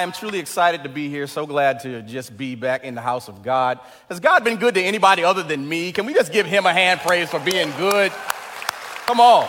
I 0.00 0.02
am 0.02 0.12
truly 0.12 0.38
excited 0.38 0.84
to 0.84 0.88
be 0.88 1.10
here. 1.10 1.26
So 1.26 1.44
glad 1.44 1.80
to 1.80 2.00
just 2.00 2.34
be 2.34 2.54
back 2.54 2.84
in 2.84 2.94
the 2.94 3.02
house 3.02 3.28
of 3.28 3.42
God. 3.42 3.78
Has 4.08 4.18
God 4.18 4.44
been 4.44 4.56
good 4.56 4.72
to 4.76 4.80
anybody 4.82 5.22
other 5.22 5.42
than 5.42 5.68
me? 5.68 5.92
Can 5.92 6.06
we 6.06 6.14
just 6.14 6.32
give 6.32 6.46
him 6.46 6.64
a 6.64 6.72
hand 6.72 7.00
praise 7.00 7.28
for 7.28 7.38
being 7.38 7.70
good? 7.76 8.10
Come 9.04 9.20
on. 9.20 9.46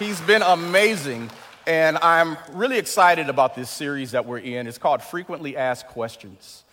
He's 0.00 0.20
been 0.22 0.42
amazing. 0.42 1.30
And 1.68 1.98
I'm 1.98 2.36
really 2.50 2.78
excited 2.78 3.28
about 3.28 3.54
this 3.54 3.70
series 3.70 4.10
that 4.10 4.26
we're 4.26 4.38
in. 4.38 4.66
It's 4.66 4.76
called 4.76 5.04
Frequently 5.04 5.56
Asked 5.56 5.86
Questions. 5.86 6.64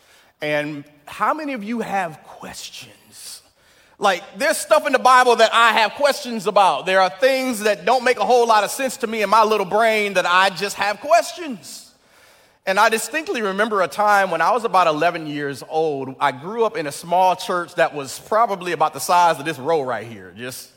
And 0.41 0.85
how 1.05 1.35
many 1.35 1.53
of 1.53 1.63
you 1.63 1.81
have 1.81 2.23
questions? 2.23 3.43
Like, 3.99 4.23
there's 4.39 4.57
stuff 4.57 4.87
in 4.87 4.93
the 4.93 4.97
Bible 4.97 5.35
that 5.35 5.53
I 5.53 5.73
have 5.73 5.91
questions 5.91 6.47
about. 6.47 6.87
There 6.87 6.99
are 6.99 7.11
things 7.11 7.59
that 7.59 7.85
don't 7.85 8.03
make 8.03 8.17
a 8.17 8.25
whole 8.25 8.47
lot 8.47 8.63
of 8.63 8.71
sense 8.71 8.97
to 8.97 9.07
me 9.07 9.21
in 9.21 9.29
my 9.29 9.43
little 9.43 9.67
brain 9.67 10.15
that 10.15 10.25
I 10.25 10.49
just 10.49 10.77
have 10.77 10.99
questions. 10.99 11.84
And 12.67 12.79
I 12.79 12.89
distinctly 12.89 13.43
remember 13.43 13.83
a 13.83 13.87
time 13.87 14.31
when 14.31 14.41
I 14.41 14.51
was 14.51 14.63
about 14.63 14.87
11 14.87 15.27
years 15.27 15.63
old. 15.69 16.15
I 16.19 16.31
grew 16.31 16.65
up 16.65 16.75
in 16.75 16.87
a 16.87 16.91
small 16.91 17.35
church 17.35 17.75
that 17.75 17.93
was 17.93 18.19
probably 18.19 18.71
about 18.71 18.93
the 18.93 18.99
size 18.99 19.37
of 19.37 19.45
this 19.45 19.59
row 19.59 19.83
right 19.83 20.07
here. 20.07 20.33
Just 20.35 20.71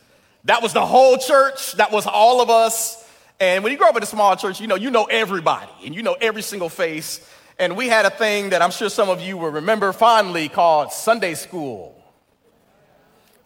that 0.45 0.63
was 0.63 0.75
the 0.75 0.85
whole 0.85 1.17
church. 1.17 1.73
That 1.73 1.91
was 1.91 2.07
all 2.07 2.43
of 2.43 2.51
us. 2.51 3.05
And 3.41 3.65
when 3.65 3.73
you 3.73 3.79
grow 3.79 3.89
up 3.89 3.97
in 3.97 4.03
a 4.03 4.07
small 4.07 4.37
church, 4.37 4.61
you 4.61 4.67
know 4.67 4.75
you 4.75 4.91
know 4.91 5.05
everybody 5.05 5.71
and 5.87 5.95
you 5.95 6.03
know 6.03 6.15
every 6.21 6.43
single 6.43 6.69
face. 6.69 7.27
And 7.59 7.75
we 7.75 7.89
had 7.89 8.05
a 8.05 8.11
thing 8.11 8.51
that 8.51 8.61
I'm 8.61 8.71
sure 8.71 8.91
some 8.91 9.09
of 9.09 9.23
you 9.23 9.39
will 9.39 9.51
remember 9.51 9.93
fondly 9.95 10.51
called 10.51 10.93
Sunday 10.93 11.35
school. 11.35 11.95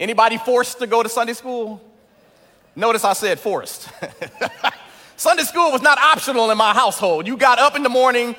Anybody 0.01 0.37
forced 0.39 0.81
to 0.81 0.89
go 0.89 1.03
to 1.03 1.09
Sunday 1.09 1.35
school? 1.35 1.81
Notice 2.75 3.05
I 3.05 3.13
said 3.13 3.39
forced. 3.39 3.89
Sunday 5.23 5.45
school 5.45 5.71
was 5.71 5.83
not 5.83 5.99
optional 5.99 6.51
in 6.51 6.59
my 6.59 6.75
household. 6.75 7.29
You 7.29 7.37
got 7.37 7.61
up 7.61 7.77
in 7.77 7.85
the 7.85 7.89
morning, 7.89 8.35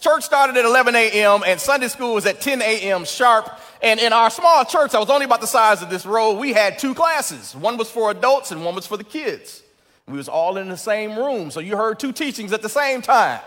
church 0.00 0.22
started 0.22 0.54
at 0.58 0.66
11 0.66 0.94
a.m., 0.94 1.42
and 1.46 1.58
Sunday 1.58 1.88
school 1.88 2.12
was 2.12 2.26
at 2.26 2.42
10 2.42 2.60
a.m. 2.60 3.06
sharp. 3.06 3.58
And 3.80 3.98
in 3.98 4.12
our 4.12 4.28
small 4.28 4.62
church, 4.66 4.94
I 4.94 4.98
was 4.98 5.08
only 5.08 5.24
about 5.24 5.40
the 5.40 5.46
size 5.46 5.80
of 5.80 5.88
this 5.88 6.04
row, 6.04 6.38
we 6.38 6.52
had 6.52 6.78
two 6.78 6.94
classes. 6.94 7.56
One 7.56 7.78
was 7.78 7.90
for 7.90 8.10
adults 8.10 8.50
and 8.50 8.66
one 8.66 8.74
was 8.74 8.86
for 8.86 8.98
the 8.98 9.04
kids. 9.04 9.62
We 10.06 10.18
was 10.18 10.28
all 10.28 10.58
in 10.58 10.68
the 10.68 10.76
same 10.76 11.18
room, 11.18 11.50
so 11.50 11.60
you 11.60 11.74
heard 11.74 11.98
two 11.98 12.12
teachings 12.12 12.52
at 12.52 12.60
the 12.60 12.68
same 12.68 13.00
time. 13.00 13.40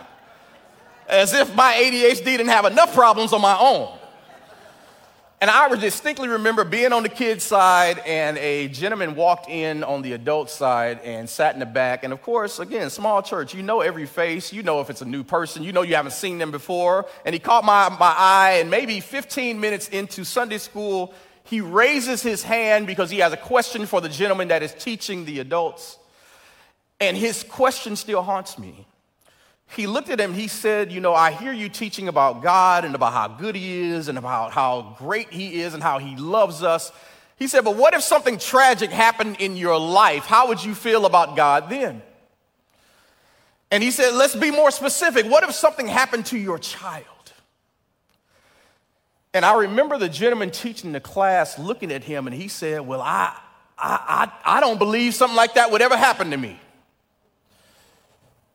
As 1.08 1.32
if 1.32 1.54
my 1.54 1.74
ADHD 1.74 2.26
didn't 2.26 2.48
have 2.48 2.66
enough 2.66 2.96
problems 2.96 3.34
on 3.34 3.42
my 3.42 3.56
own. 3.60 3.99
And 5.42 5.50
I 5.50 5.74
distinctly 5.76 6.28
remember 6.28 6.66
being 6.66 6.92
on 6.92 7.02
the 7.02 7.10
kids' 7.10 7.46
side, 7.46 8.00
and 8.00 8.38
a 8.40 8.68
gentleman 8.68 9.16
walked 9.16 9.50
in 9.50 9.86
on 9.86 10.02
the 10.02 10.12
adult 10.12 10.50
side 10.50 11.00
and 11.06 11.30
sat 11.30 11.54
in 11.54 11.62
the 11.62 11.66
back. 11.66 12.04
And 12.04 12.12
of 12.12 12.22
course, 12.22 12.60
again, 12.60 12.90
small 12.90 13.22
church, 13.22 13.54
you 13.54 13.64
know 13.64 13.80
every 13.80 14.06
face. 14.06 14.52
You 14.52 14.64
know 14.64 14.82
if 14.82 14.90
it's 14.90 15.02
a 15.02 15.06
new 15.06 15.24
person. 15.24 15.64
You 15.64 15.72
know 15.72 15.82
you 15.82 15.96
haven't 15.96 16.12
seen 16.12 16.40
them 16.40 16.52
before. 16.52 17.06
And 17.26 17.32
he 17.32 17.40
caught 17.40 17.64
my, 17.64 17.88
my 17.88 18.14
eye, 18.18 18.58
and 18.60 18.70
maybe 18.70 19.00
15 19.00 19.62
minutes 19.62 19.88
into 19.88 20.26
Sunday 20.26 20.58
school, 20.58 21.14
he 21.46 21.62
raises 21.62 22.22
his 22.22 22.44
hand 22.44 22.86
because 22.86 23.10
he 23.10 23.20
has 23.20 23.32
a 23.32 23.38
question 23.38 23.86
for 23.86 24.02
the 24.02 24.10
gentleman 24.10 24.50
that 24.50 24.62
is 24.62 24.74
teaching 24.74 25.24
the 25.24 25.40
adults. 25.40 25.98
And 27.00 27.16
his 27.16 27.44
question 27.44 27.96
still 27.96 28.24
haunts 28.24 28.60
me 28.60 28.89
he 29.76 29.86
looked 29.86 30.10
at 30.10 30.20
him 30.20 30.34
he 30.34 30.48
said, 30.48 30.92
You 30.92 31.00
know, 31.00 31.14
I 31.14 31.32
hear 31.32 31.54
you 31.54 31.70
teaching 31.70 32.08
about 32.08 32.42
God 32.42 32.86
and 32.86 32.96
about 32.96 33.14
how 33.14 33.28
good 33.28 33.56
he 33.56 33.82
is 33.82 34.08
and 34.08 34.18
about 34.18 34.52
how 34.52 34.96
great 34.98 35.32
he 35.32 35.62
is 35.62 35.74
and 35.74 35.84
how 35.84 36.00
he 36.00 36.16
loves 36.16 36.64
us. 36.64 36.92
He 37.38 37.48
said, 37.48 37.64
But 37.64 37.76
what 37.76 37.94
if 37.94 38.02
something 38.02 38.38
tragic 38.38 38.90
happened 38.90 39.38
in 39.40 39.56
your 39.56 39.80
life? 39.80 40.26
How 40.26 40.48
would 40.48 40.64
you 40.64 40.74
feel 40.74 41.06
about 41.06 41.36
God 41.36 41.70
then? 41.70 42.02
And 43.72 43.84
he 43.84 43.92
said, 43.92 44.16
Let's 44.16 44.36
be 44.36 44.50
more 44.52 44.72
specific. 44.72 45.28
What 45.28 45.44
if 45.44 45.54
something 45.54 45.88
happened 45.88 46.26
to 46.28 46.38
your 46.38 46.58
child? 46.58 47.06
And 49.34 49.46
I 49.46 49.54
remember 49.54 50.00
the 50.00 50.10
gentleman 50.10 50.50
teaching 50.50 50.92
the 50.92 51.00
class 51.00 51.60
looking 51.60 51.92
at 51.92 52.04
him 52.04 52.26
and 52.26 52.36
he 52.36 52.48
said, 52.48 52.82
Well, 52.82 53.02
I, 53.02 53.38
I, 53.78 54.32
I, 54.44 54.58
I 54.58 54.60
don't 54.62 54.80
believe 54.80 55.14
something 55.14 55.38
like 55.38 55.54
that 55.54 55.72
would 55.72 55.84
ever 55.84 55.96
happen 55.96 56.32
to 56.32 56.38
me. 56.38 56.60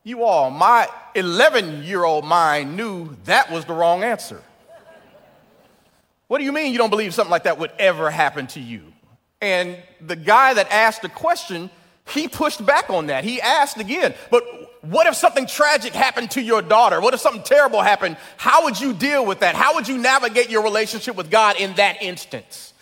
You 0.06 0.22
all, 0.25 0.50
my 0.50 0.87
11 1.15 1.82
year 1.82 2.04
old 2.04 2.26
mind 2.26 2.76
knew 2.76 3.16
that 3.25 3.50
was 3.50 3.65
the 3.65 3.72
wrong 3.72 4.04
answer. 4.04 4.42
What 6.28 6.38
do 6.38 6.44
you 6.44 6.53
mean 6.53 6.72
you 6.72 6.78
don't 6.78 6.91
believe 6.91 7.15
something 7.15 7.31
like 7.31 7.44
that 7.44 7.59
would 7.59 7.72
ever 7.78 8.10
happen 8.10 8.47
to 8.48 8.60
you? 8.60 8.93
And 9.41 9.76
the 10.03 10.16
guy 10.16 10.54
that 10.54 10.70
asked 10.70 11.00
the 11.00 11.09
question, 11.09 11.70
he 12.09 12.28
pushed 12.28 12.64
back 12.64 12.91
on 12.91 13.06
that. 13.06 13.25
He 13.25 13.41
asked 13.41 13.78
again, 13.78 14.14
but 14.31 14.44
what 14.82 15.06
if 15.06 15.14
something 15.14 15.47
tragic 15.47 15.94
happened 15.94 16.31
to 16.32 16.43
your 16.43 16.60
daughter? 16.60 17.00
What 17.00 17.14
if 17.14 17.20
something 17.20 17.43
terrible 17.43 17.81
happened? 17.81 18.19
How 18.37 18.64
would 18.64 18.78
you 18.78 18.93
deal 18.93 19.25
with 19.25 19.41
that? 19.41 19.54
How 19.54 19.75
would 19.75 19.88
you 19.88 19.97
navigate 19.97 20.50
your 20.50 20.62
relationship 20.62 21.16
with 21.16 21.31
God 21.31 21.59
in 21.59 21.75
that 21.76 22.03
instance? 22.03 22.74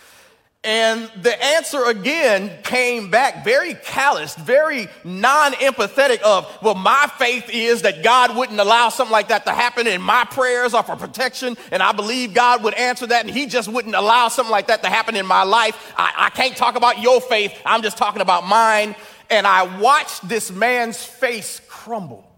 And 0.64 1.10
the 1.16 1.44
answer 1.44 1.86
again 1.86 2.62
came 2.62 3.10
back 3.10 3.44
very 3.44 3.74
calloused, 3.74 4.38
very 4.38 4.86
non 5.02 5.54
empathetic 5.54 6.20
of, 6.20 6.46
well, 6.62 6.76
my 6.76 7.10
faith 7.18 7.50
is 7.50 7.82
that 7.82 8.04
God 8.04 8.36
wouldn't 8.36 8.60
allow 8.60 8.88
something 8.88 9.10
like 9.10 9.28
that 9.28 9.44
to 9.46 9.52
happen, 9.52 9.88
and 9.88 10.00
my 10.00 10.24
prayers 10.24 10.72
are 10.72 10.84
for 10.84 10.94
protection, 10.94 11.56
and 11.72 11.82
I 11.82 11.90
believe 11.90 12.32
God 12.32 12.62
would 12.62 12.74
answer 12.74 13.08
that, 13.08 13.24
and 13.26 13.34
He 13.34 13.46
just 13.46 13.68
wouldn't 13.68 13.96
allow 13.96 14.28
something 14.28 14.52
like 14.52 14.68
that 14.68 14.84
to 14.84 14.88
happen 14.88 15.16
in 15.16 15.26
my 15.26 15.42
life. 15.42 15.94
I, 15.96 16.12
I 16.16 16.30
can't 16.30 16.56
talk 16.56 16.76
about 16.76 17.00
your 17.00 17.20
faith, 17.20 17.60
I'm 17.66 17.82
just 17.82 17.98
talking 17.98 18.22
about 18.22 18.46
mine. 18.46 18.94
And 19.30 19.46
I 19.46 19.78
watched 19.78 20.28
this 20.28 20.52
man's 20.52 21.02
face 21.02 21.60
crumble. 21.66 22.30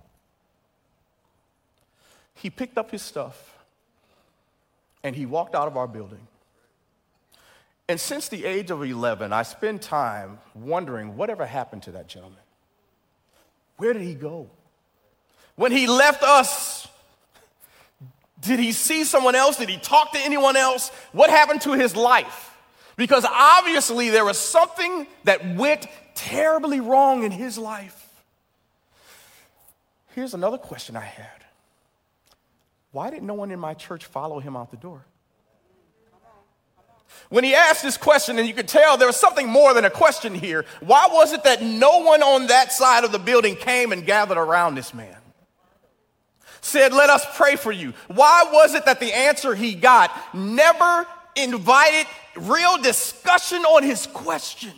He 2.37 2.51
picked 2.51 2.79
up 2.79 2.91
his 2.91 3.03
stuff 3.03 3.59
and 5.03 5.17
he 5.17 5.27
walked 5.27 5.57
out 5.57 5.67
of 5.67 5.77
our 5.77 5.89
building. 5.89 6.27
And 7.89 8.01
since 8.01 8.29
the 8.29 8.45
age 8.45 8.71
of 8.71 8.83
11, 8.83 9.33
I 9.33 9.43
spend 9.43 9.83
time 9.83 10.39
wondering 10.55 11.17
whatever 11.17 11.45
happened 11.45 11.83
to 11.85 11.93
that 11.93 12.07
gentleman. 12.07 12.39
Where 13.77 13.93
did 13.93 14.03
he 14.03 14.15
go? 14.15 14.49
When 15.57 15.71
he 15.71 15.87
left 15.87 16.23
us, 16.23 16.89
did 18.41 18.59
he 18.59 18.73
see 18.73 19.05
someone 19.05 19.35
else? 19.35 19.57
Did 19.57 19.69
he 19.69 19.77
talk 19.77 20.13
to 20.13 20.19
anyone 20.19 20.57
else? 20.57 20.91
What 21.13 21.31
happened 21.31 21.61
to 21.63 21.73
his 21.73 21.95
life? 21.95 22.57
Because 22.97 23.27
obviously 23.29 24.11
there 24.11 24.25
was 24.25 24.39
something 24.39 25.07
that 25.25 25.57
went 25.57 25.87
terribly 26.15 26.81
wrong 26.81 27.25
in 27.25 27.33
his 27.33 27.59
life. 27.59 28.01
Here's 30.15 30.35
another 30.35 30.59
question 30.59 30.97
I 30.97 31.01
had 31.01 31.45
Why 32.93 33.11
did 33.11 33.23
no 33.23 33.35
one 33.35 33.51
in 33.51 33.59
my 33.59 33.75
church 33.75 34.05
follow 34.05 34.39
him 34.39 34.57
out 34.57 34.71
the 34.71 34.77
door? 34.77 35.05
When 37.29 37.45
he 37.45 37.55
asked 37.55 37.83
this 37.83 37.97
question, 37.97 38.39
and 38.39 38.47
you 38.47 38.55
could 38.55 38.69
tell 38.69 38.97
there 38.97 39.07
was 39.09 39.17
something 39.17 39.49
more 39.49 39.75
than 39.75 39.85
a 39.85 39.91
question 39.91 40.35
here, 40.35 40.65
why 40.81 41.09
was 41.11 41.33
it 41.33 41.45
that 41.45 41.63
no 41.63 41.99
one 41.99 42.23
on 42.23 42.47
that 42.49 42.73
side 42.73 43.05
of 43.05 43.13
the 43.13 43.19
building 43.19 43.57
came 43.57 43.93
and 43.93 44.07
gathered 44.07 44.39
around 44.39 44.75
this 44.75 44.95
man? 44.95 45.17
Said, 46.61 46.93
Let 46.93 47.11
us 47.11 47.27
pray 47.37 47.57
for 47.57 47.73
you. 47.73 47.93
Why 48.09 48.49
was 48.53 48.75
it 48.75 48.87
that 48.87 49.01
the 49.01 49.13
answer 49.13 49.55
he 49.55 49.75
got 49.75 50.11
never 50.35 51.07
invited 51.37 52.07
real 52.37 52.79
discussion 52.79 53.63
on 53.63 53.83
his 53.83 54.07
question? 54.07 54.73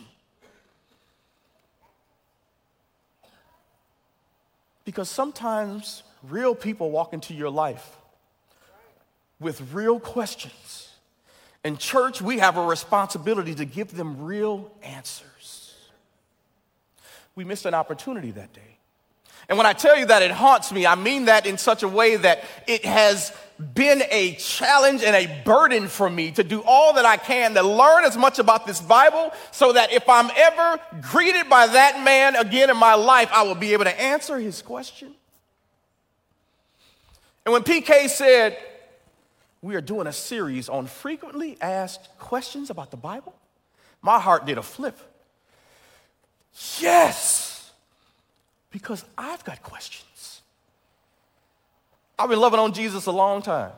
Because 4.83 5.09
sometimes 5.09 6.03
real 6.23 6.55
people 6.55 6.91
walk 6.91 7.13
into 7.13 7.33
your 7.33 7.49
life 7.49 7.97
with 9.39 9.73
real 9.73 9.99
questions 9.99 10.86
in 11.67 11.77
church, 11.77 12.21
we 12.21 12.39
have 12.39 12.57
a 12.57 12.65
responsibility 12.65 13.53
to 13.55 13.65
give 13.65 13.95
them 13.95 14.23
real 14.23 14.71
answers. 14.81 15.75
We 17.35 17.43
missed 17.43 17.65
an 17.65 17.73
opportunity 17.73 18.31
that 18.31 18.53
day. 18.53 18.77
And 19.49 19.57
when 19.57 19.67
I 19.67 19.73
tell 19.73 19.97
you 19.97 20.05
that 20.07 20.21
it 20.21 20.31
haunts 20.31 20.71
me, 20.71 20.85
I 20.85 20.95
mean 20.95 21.25
that 21.25 21.45
in 21.45 21.57
such 21.57 21.83
a 21.83 21.87
way 21.87 22.17
that 22.17 22.43
it 22.67 22.83
has 22.83 23.31
been 23.73 24.03
a 24.09 24.35
challenge 24.35 25.03
and 25.03 25.15
a 25.15 25.41
burden 25.43 25.87
for 25.87 26.09
me 26.09 26.31
to 26.31 26.43
do 26.43 26.61
all 26.65 26.93
that 26.93 27.05
I 27.05 27.17
can 27.17 27.53
to 27.53 27.63
learn 27.63 28.03
as 28.03 28.17
much 28.17 28.39
about 28.39 28.67
this 28.67 28.81
Bible 28.81 29.31
so 29.51 29.73
that 29.73 29.93
if 29.93 30.07
I'm 30.09 30.29
ever 30.35 30.79
greeted 31.01 31.49
by 31.49 31.67
that 31.67 32.03
man 32.03 32.35
again 32.35 32.69
in 32.69 32.77
my 32.77 32.95
life, 32.95 33.29
I 33.31 33.43
will 33.43 33.55
be 33.55 33.73
able 33.73 33.85
to 33.85 34.01
answer 34.01 34.37
his 34.37 34.61
question. 34.61 35.13
And 37.45 37.53
when 37.53 37.63
PK 37.63 38.09
said, 38.09 38.57
we 39.67 39.75
are 39.75 39.81
doing 39.81 40.07
a 40.07 40.13
series 40.13 40.69
on 40.69 40.87
frequently 40.87 41.57
asked 41.59 42.07
questions 42.19 42.69
about 42.69 42.89
the 42.89 42.95
Bible. 42.95 43.35
My 44.01 44.17
heart 44.17 44.45
did 44.45 44.57
a 44.57 44.63
flip. 44.63 44.97
Yes, 46.79 47.69
because 48.71 49.03
I've 49.17 49.43
got 49.43 49.61
questions. 49.61 50.41
I've 52.17 52.29
been 52.29 52.39
loving 52.39 52.61
on 52.61 52.71
Jesus 52.71 53.07
a 53.07 53.11
long 53.11 53.41
time, 53.41 53.73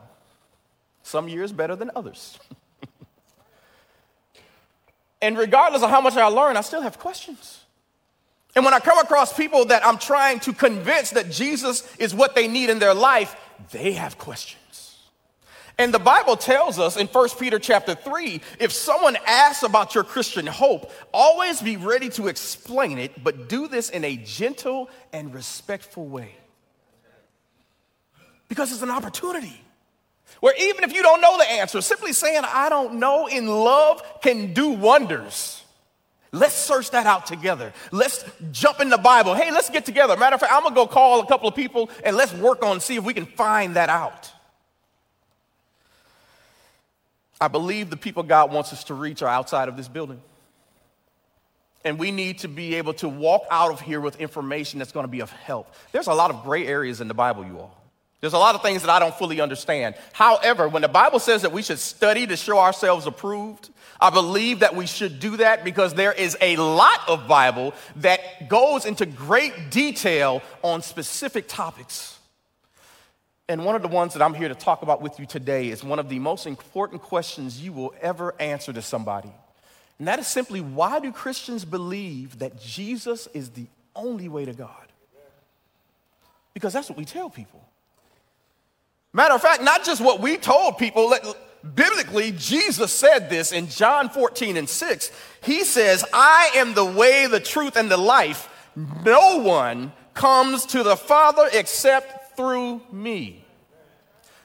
some 1.01 1.27
years 1.27 1.51
better 1.51 1.75
than 1.75 1.89
others. 1.95 2.37
and 5.23 5.39
regardless 5.39 5.81
of 5.81 5.89
how 5.89 6.01
much 6.01 6.15
I 6.15 6.27
learn, 6.27 6.55
I 6.55 6.61
still 6.61 6.81
have 6.81 6.99
questions. 6.99 7.63
And 8.55 8.63
when 8.63 8.75
I 8.75 8.79
come 8.79 8.99
across 8.99 9.33
people 9.33 9.65
that 9.65 9.83
I'm 9.83 9.97
trying 9.97 10.39
to 10.41 10.53
convince 10.53 11.09
that 11.11 11.31
Jesus 11.31 11.91
is 11.97 12.13
what 12.13 12.35
they 12.35 12.47
need 12.47 12.69
in 12.69 12.77
their 12.77 12.93
life, 12.93 13.35
they 13.71 13.93
have 13.93 14.19
questions. 14.19 14.58
And 15.79 15.93
the 15.93 15.99
Bible 15.99 16.35
tells 16.35 16.77
us 16.77 16.97
in 16.97 17.07
1 17.07 17.29
Peter 17.39 17.57
chapter 17.57 17.95
3 17.95 18.41
if 18.59 18.73
someone 18.73 19.17
asks 19.25 19.63
about 19.63 19.95
your 19.95 20.03
Christian 20.03 20.45
hope, 20.45 20.91
always 21.13 21.61
be 21.61 21.77
ready 21.77 22.09
to 22.09 22.27
explain 22.27 22.97
it, 22.97 23.23
but 23.23 23.47
do 23.47 23.69
this 23.69 23.89
in 23.89 24.03
a 24.03 24.17
gentle 24.17 24.89
and 25.13 25.33
respectful 25.33 26.05
way. 26.05 26.35
Because 28.49 28.73
it's 28.73 28.81
an 28.81 28.89
opportunity. 28.89 29.61
Where 30.41 30.53
even 30.59 30.83
if 30.83 30.93
you 30.93 31.01
don't 31.01 31.21
know 31.21 31.37
the 31.37 31.49
answer, 31.49 31.79
simply 31.79 32.11
saying, 32.11 32.41
I 32.45 32.67
don't 32.67 32.95
know 32.95 33.27
in 33.27 33.47
love 33.47 34.03
can 34.21 34.53
do 34.53 34.71
wonders. 34.71 35.63
Let's 36.33 36.55
search 36.55 36.91
that 36.91 37.05
out 37.05 37.25
together. 37.25 37.71
Let's 37.93 38.25
jump 38.51 38.81
in 38.81 38.89
the 38.89 38.97
Bible. 38.97 39.33
Hey, 39.33 39.49
let's 39.51 39.69
get 39.69 39.85
together. 39.85 40.17
Matter 40.17 40.35
of 40.35 40.41
fact, 40.41 40.51
I'm 40.53 40.63
gonna 40.63 40.75
go 40.75 40.87
call 40.87 41.21
a 41.21 41.25
couple 41.25 41.47
of 41.47 41.55
people 41.55 41.89
and 42.03 42.17
let's 42.17 42.33
work 42.33 42.65
on 42.65 42.81
see 42.81 42.97
if 42.97 43.05
we 43.05 43.13
can 43.13 43.25
find 43.25 43.77
that 43.77 43.87
out. 43.87 44.33
I 47.41 47.47
believe 47.47 47.89
the 47.89 47.97
people 47.97 48.23
God 48.23 48.51
wants 48.51 48.73
us 48.73 48.83
to 48.85 48.93
reach 48.93 49.21
are 49.21 49.29
outside 49.29 49.69
of 49.69 49.77
this 49.77 49.87
building. 49.87 50.21
And 51.85 51.97
we 51.97 52.11
need 52.11 52.39
to 52.39 52.49
be 52.49 52.75
able 52.75 52.93
to 52.95 53.07
walk 53.07 53.45
out 53.49 53.71
of 53.71 53.79
here 53.79 54.01
with 54.01 54.19
information 54.19 54.79
that's 54.79 54.91
going 54.91 55.05
to 55.05 55.11
be 55.11 55.21
of 55.21 55.31
help. 55.31 55.73
There's 55.93 56.07
a 56.07 56.13
lot 56.13 56.29
of 56.29 56.43
gray 56.43 56.67
areas 56.67 56.99
in 56.99 57.07
the 57.07 57.13
Bible, 57.13 57.45
you 57.45 57.57
all. 57.57 57.75
There's 58.19 58.33
a 58.33 58.37
lot 58.37 58.53
of 58.55 58.61
things 58.61 58.81
that 58.81 58.91
I 58.91 58.99
don't 58.99 59.15
fully 59.15 59.39
understand. 59.39 59.95
However, 60.11 60.67
when 60.67 60.81
the 60.81 60.89
Bible 60.89 61.19
says 61.19 61.43
that 61.43 61.53
we 61.53 61.61
should 61.61 61.79
study 61.79 62.27
to 62.27 62.35
show 62.35 62.59
ourselves 62.59 63.07
approved, 63.07 63.69
I 64.01 64.09
believe 64.09 64.59
that 64.59 64.75
we 64.75 64.87
should 64.87 65.21
do 65.21 65.37
that 65.37 65.63
because 65.63 65.93
there 65.93 66.11
is 66.11 66.37
a 66.41 66.57
lot 66.57 67.07
of 67.07 67.29
Bible 67.29 67.73
that 67.97 68.49
goes 68.49 68.85
into 68.85 69.05
great 69.05 69.71
detail 69.71 70.41
on 70.61 70.81
specific 70.81 71.47
topics. 71.47 72.18
And 73.49 73.65
one 73.65 73.75
of 73.75 73.81
the 73.81 73.87
ones 73.87 74.13
that 74.13 74.21
I'm 74.21 74.35
here 74.35 74.47
to 74.47 74.53
talk 74.53 74.83
about 74.83 75.01
with 75.01 75.19
you 75.19 75.25
today 75.25 75.69
is 75.69 75.83
one 75.83 75.97
of 75.97 76.07
the 76.07 76.19
most 76.19 76.45
important 76.45 77.01
questions 77.01 77.59
you 77.59 77.73
will 77.73 77.95
ever 77.99 78.35
answer 78.39 78.71
to 78.71 78.81
somebody. 78.83 79.31
And 79.97 80.07
that 80.07 80.19
is 80.19 80.27
simply 80.27 80.61
why 80.61 80.99
do 80.99 81.11
Christians 81.11 81.65
believe 81.65 82.39
that 82.39 82.61
Jesus 82.61 83.27
is 83.33 83.49
the 83.49 83.65
only 83.95 84.29
way 84.29 84.45
to 84.45 84.53
God? 84.53 84.71
Because 86.53 86.73
that's 86.73 86.89
what 86.89 86.97
we 86.97 87.05
tell 87.05 87.27
people. 87.27 87.59
Matter 89.13 89.33
of 89.33 89.41
fact, 89.41 89.63
not 89.63 89.83
just 89.83 89.99
what 89.99 90.21
we 90.21 90.37
told 90.37 90.77
people, 90.77 91.11
biblically, 91.73 92.31
Jesus 92.33 92.91
said 92.91 93.31
this 93.31 93.51
in 93.51 93.67
John 93.67 94.09
14 94.09 94.57
and 94.57 94.69
6. 94.69 95.11
He 95.41 95.63
says, 95.63 96.05
I 96.13 96.51
am 96.55 96.75
the 96.75 96.85
way, 96.85 97.25
the 97.25 97.39
truth, 97.39 97.75
and 97.75 97.89
the 97.89 97.97
life. 97.97 98.47
No 98.75 99.41
one 99.41 99.91
comes 100.13 100.67
to 100.67 100.83
the 100.83 100.95
Father 100.95 101.49
except 101.51 102.18
through 102.39 102.79
me. 102.89 103.43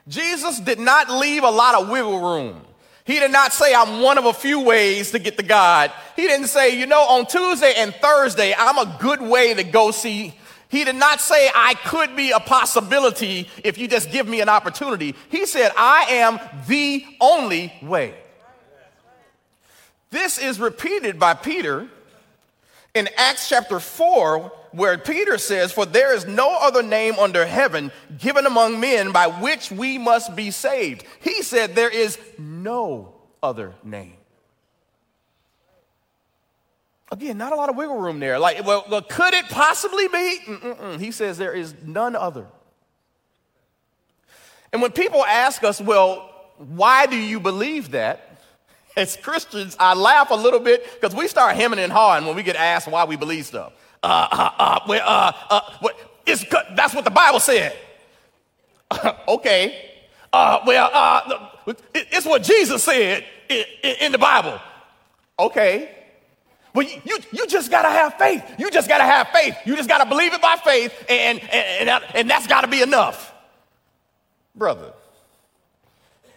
Jesus 0.08 0.58
did 0.58 0.81
not 0.81 1.08
leave 1.08 1.44
a 1.44 1.50
lot 1.50 1.81
of 1.81 1.88
wiggle 1.88 2.20
room. 2.20 2.61
He 3.05 3.20
did 3.20 3.31
not 3.31 3.52
say, 3.52 3.73
I'm 3.73 4.02
one 4.02 4.19
of 4.19 4.25
a 4.25 4.32
few 4.32 4.58
ways 4.58 5.12
to 5.12 5.20
get 5.20 5.37
to 5.37 5.44
God. 5.44 5.93
He 6.17 6.23
didn't 6.23 6.49
say, 6.49 6.76
you 6.76 6.87
know, 6.87 7.02
on 7.02 7.25
Tuesday 7.26 7.75
and 7.76 7.94
Thursday, 7.94 8.52
I'm 8.58 8.79
a 8.79 8.99
good 9.00 9.23
way 9.23 9.55
to 9.55 9.62
go 9.62 9.93
see. 9.93 10.35
He 10.69 10.85
did 10.85 10.96
not 10.96 11.20
say, 11.20 11.49
I 11.55 11.75
could 11.85 12.17
be 12.17 12.32
a 12.32 12.41
possibility 12.41 13.49
if 13.62 13.79
you 13.79 13.87
just 13.87 14.11
give 14.11 14.26
me 14.26 14.40
an 14.40 14.49
opportunity. 14.49 15.14
He 15.29 15.47
said, 15.47 15.70
I 15.76 16.06
am 16.11 16.40
the 16.67 17.05
only 17.20 17.73
way. 17.81 18.17
This 20.11 20.37
is 20.37 20.58
repeated 20.58 21.20
by 21.20 21.35
Peter 21.35 21.87
in 22.93 23.08
Acts 23.17 23.49
chapter 23.49 23.79
4 23.79 24.50
where 24.75 24.99
Peter 24.99 25.38
says, 25.38 25.73
For 25.73 25.87
there 25.87 26.15
is 26.15 26.26
no 26.26 26.59
other 26.61 26.82
name 26.82 27.15
under 27.19 27.47
heaven 27.47 27.93
given 28.19 28.44
among 28.44 28.81
men 28.81 29.12
by 29.12 29.29
which 29.29 29.71
we 29.71 29.99
must 29.99 30.35
be 30.35 30.50
saved. 30.50 31.05
He 31.21 31.43
said, 31.43 31.75
There 31.75 31.91
is 31.91 32.19
no 32.38 33.15
other 33.43 33.75
name. 33.85 34.17
Again, 37.12 37.38
not 37.38 37.53
a 37.53 37.56
lot 37.56 37.69
of 37.69 37.76
wiggle 37.76 37.99
room 37.99 38.19
there. 38.19 38.38
Like, 38.38 38.67
well, 38.67 38.85
well 38.91 39.03
could 39.03 39.35
it 39.35 39.44
possibly 39.49 40.09
be? 40.09 40.38
Mm-mm-mm. 40.47 40.99
He 40.99 41.12
says, 41.12 41.38
There 41.38 41.53
is 41.53 41.75
none 41.85 42.17
other. 42.17 42.47
And 44.73 44.82
when 44.82 44.91
people 44.91 45.25
ask 45.25 45.62
us, 45.62 45.81
Well, 45.81 46.31
why 46.59 47.06
do 47.06 47.17
you 47.17 47.38
believe 47.38 47.93
that? 47.93 48.31
As 48.97 49.17
Christians, 49.17 49.76
I 49.79 49.94
laugh 49.94 50.31
a 50.31 50.37
little 50.37 50.61
bit 50.61 50.85
because 51.00 51.15
we 51.15 51.29
start 51.29 51.55
hemming 51.55 51.79
and 51.79 51.93
hawing 51.93 52.26
when 52.26 52.35
we 52.35 52.43
get 52.43 52.56
asked 52.56 52.88
why 52.88 53.05
we 53.05 53.15
believe 53.15 53.47
stuff 53.47 53.73
uh, 54.05 54.29
uh, 54.31 54.51
uh, 54.59 54.81
well, 54.87 55.03
uh, 55.03 55.33
uh, 55.51 55.61
what, 55.81 55.97
it's, 56.27 56.45
that's 56.75 56.95
what 56.95 57.05
the 57.05 57.11
Bible 57.11 57.41
said. 57.41 57.75
okay. 59.29 59.93
Uh, 60.33 60.61
well, 60.67 60.91
uh, 60.93 61.47
it's 61.95 62.27
what 62.27 62.43
Jesus 62.43 62.83
said 62.83 63.25
in, 63.49 63.65
in 64.01 64.12
the 64.12 64.19
Bible. 64.19 64.61
Okay. 65.39 65.91
Well, 66.75 66.87
you, 66.87 67.19
you 67.33 67.47
just 67.47 67.71
got 67.71 67.83
to 67.83 67.89
have 67.89 68.15
faith. 68.15 68.45
You 68.59 68.71
just 68.71 68.89
got 68.89 68.99
to 68.99 69.05
have 69.05 69.29
faith. 69.29 69.56
You 69.65 69.75
just 69.77 69.89
got 69.89 70.03
to 70.03 70.09
believe 70.09 70.35
it 70.35 70.43
by 70.43 70.57
faith, 70.57 70.93
and, 71.09 71.41
and, 71.41 71.89
and, 71.89 72.05
and 72.15 72.31
that's 72.31 72.47
got 72.47 72.62
to 72.62 72.69
be 72.69 72.83
enough. 72.83 73.33
Brother, 74.55 74.93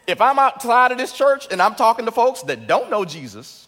if 0.06 0.22
I'm 0.22 0.40
outside 0.40 0.94
of 0.94 0.98
this 0.98 1.12
church 1.12 1.48
and 1.52 1.62
I'm 1.62 1.76
talking 1.76 2.06
to 2.06 2.12
folks 2.12 2.44
that 2.44 2.66
don't 2.66 2.90
know 2.90 3.04
Jesus, 3.04 3.67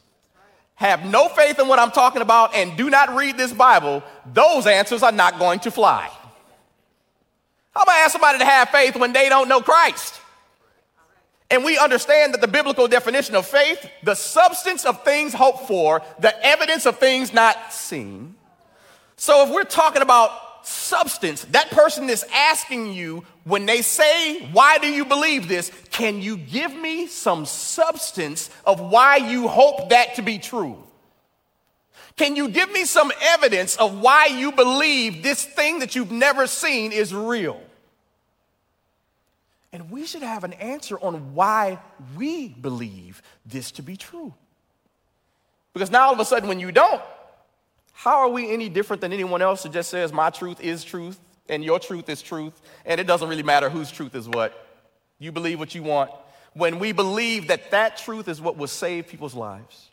have 0.80 1.06
no 1.06 1.28
faith 1.28 1.60
in 1.60 1.68
what 1.68 1.78
I'm 1.78 1.92
talking 1.92 2.22
about, 2.22 2.56
and 2.56 2.78
do 2.78 2.90
not 2.90 3.14
read 3.14 3.36
this 3.36 3.52
Bible, 3.52 4.02
those 4.34 4.66
answers 4.66 5.04
are 5.04 5.12
not 5.12 5.38
going 5.38 5.60
to 5.60 5.72
fly. 5.72 6.10
How 7.76 7.84
about 7.84 7.96
ask 7.98 8.14
somebody 8.14 8.40
to 8.40 8.46
have 8.46 8.70
faith 8.70 8.96
when 8.96 9.12
they 9.12 9.28
don't 9.28 9.50
know 9.50 9.60
Christ? 9.60 10.20
And 11.52 11.66
we 11.66 11.78
understand 11.78 12.34
that 12.34 12.40
the 12.40 12.48
biblical 12.48 12.88
definition 12.88 13.36
of 13.36 13.46
faith, 13.46 13.90
the 14.04 14.16
substance 14.16 14.86
of 14.86 15.04
things 15.04 15.34
hoped 15.34 15.68
for, 15.68 16.02
the 16.20 16.34
evidence 16.46 16.86
of 16.86 16.98
things 16.98 17.34
not 17.34 17.74
seen. 17.74 18.36
So 19.18 19.46
if 19.46 19.54
we're 19.54 19.64
talking 19.66 20.02
about 20.02 20.32
substance. 20.64 21.46
That 21.46 21.70
person 21.72 22.10
is 22.10 22.26
asking 22.34 22.94
you 22.94 23.26
when 23.44 23.66
they 23.66 23.82
say, 23.82 24.48
Why 24.52 24.78
do 24.78 24.88
you 24.88 25.06
believe 25.06 25.48
this? 25.48 25.72
Can 26.00 26.22
you 26.22 26.38
give 26.38 26.74
me 26.74 27.08
some 27.08 27.46
substance 27.46 28.50
of 28.66 28.80
why 28.80 29.18
you 29.18 29.50
hope 29.50 29.90
that 29.90 30.16
to 30.16 30.22
be 30.22 30.40
true? 30.40 30.82
Can 32.16 32.38
you 32.38 32.48
give 32.48 32.72
me 32.72 32.86
some 32.86 33.12
evidence 33.22 33.76
of 33.76 34.00
why 34.00 34.28
you 34.28 34.54
believe 34.54 35.24
this 35.24 35.44
thing 35.44 35.80
that 35.80 35.96
you've 35.96 36.10
never 36.10 36.48
seen 36.48 36.94
is 36.94 37.14
real? 37.14 37.62
And 39.74 39.92
we 39.92 40.06
should 40.06 40.22
have 40.22 40.46
an 40.46 40.54
answer 40.54 40.98
on 40.98 41.36
why 41.36 41.80
we 42.16 42.48
believe 42.48 43.22
this 43.46 43.70
to 43.72 43.82
be 43.82 43.98
true. 43.98 44.34
Because 45.74 45.92
now 45.92 46.08
all 46.08 46.14
of 46.14 46.20
a 46.22 46.26
sudden, 46.26 46.48
when 46.48 46.62
you 46.62 46.72
don't, 46.72 47.02
how 47.92 48.20
are 48.20 48.30
we 48.30 48.50
any 48.50 48.70
different 48.70 49.02
than 49.02 49.12
anyone 49.12 49.42
else 49.42 49.64
who 49.64 49.70
just 49.70 49.90
says, 49.90 50.14
My 50.14 50.30
truth 50.30 50.62
is 50.62 50.86
truth 50.86 51.20
and 51.50 51.62
your 51.62 51.78
truth 51.78 52.08
is 52.08 52.22
truth, 52.22 52.54
and 52.86 53.02
it 53.02 53.06
doesn't 53.06 53.28
really 53.28 53.44
matter 53.44 53.70
whose 53.70 53.92
truth 53.92 54.16
is 54.16 54.30
what? 54.30 54.69
You 55.20 55.32
believe 55.32 55.60
what 55.60 55.76
you 55.76 55.84
want. 55.84 56.12
When 56.54 56.80
we 56.80 56.94
believe 56.94 57.50
that 57.50 57.72
that 57.72 57.98
truth 57.98 58.28
is 58.28 58.42
what 58.42 58.58
will 58.58 58.68
save 58.68 59.08
people's 59.08 59.36
lives. 59.36 59.90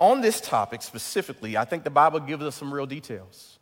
On 0.00 0.20
this 0.20 0.40
topic 0.40 0.82
specifically, 0.82 1.56
I 1.56 1.64
think 1.64 1.84
the 1.84 1.90
Bible 1.90 2.20
gives 2.20 2.42
us 2.42 2.56
some 2.56 2.74
real 2.74 2.86
details. 2.86 3.58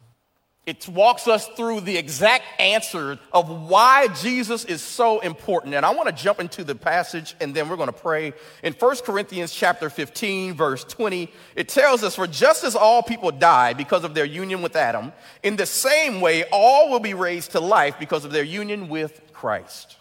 It 0.69 0.87
walks 0.87 1.27
us 1.27 1.49
through 1.49 1.81
the 1.81 1.97
exact 1.97 2.45
answer 2.61 3.19
of 3.33 3.49
why 3.49 4.09
Jesus 4.09 4.67
is 4.67 4.83
so 4.83 5.21
important. 5.21 5.73
And 5.75 5.87
I 5.87 5.95
want 5.95 6.11
to 6.11 6.15
jump 6.15 6.41
into 6.41 6.63
the 6.63 6.75
passage 6.75 7.35
and 7.41 7.55
then 7.55 7.71
we're 7.71 7.79
going 7.79 7.87
to 7.87 7.93
pray. 7.95 8.35
In 8.63 8.75
1 8.75 8.97
Corinthians 8.99 9.51
chapter 9.51 9.89
15 9.89 10.53
verse 10.53 10.85
20, 10.85 11.33
it 11.57 11.71
tells 11.71 12.05
us 12.05 12.17
for 12.17 12.27
just 12.27 12.65
as 12.65 12.77
all 12.77 13.03
people 13.03 13.31
die 13.31 13.73
because 13.73 14.05
of 14.05 14.13
their 14.13 14.27
union 14.27 14.61
with 14.61 14.77
Adam, 14.77 15.15
in 15.43 15.57
the 15.57 15.65
same 15.65 16.21
way 16.21 16.45
all 16.53 16.91
will 16.91 17.01
be 17.01 17.15
raised 17.15 17.53
to 17.53 17.61
life 17.61 17.99
because 17.99 18.27
of 18.27 18.33
their 18.33 18.45
union 18.45 18.91
with 18.91 19.23
Christ. 19.33 19.97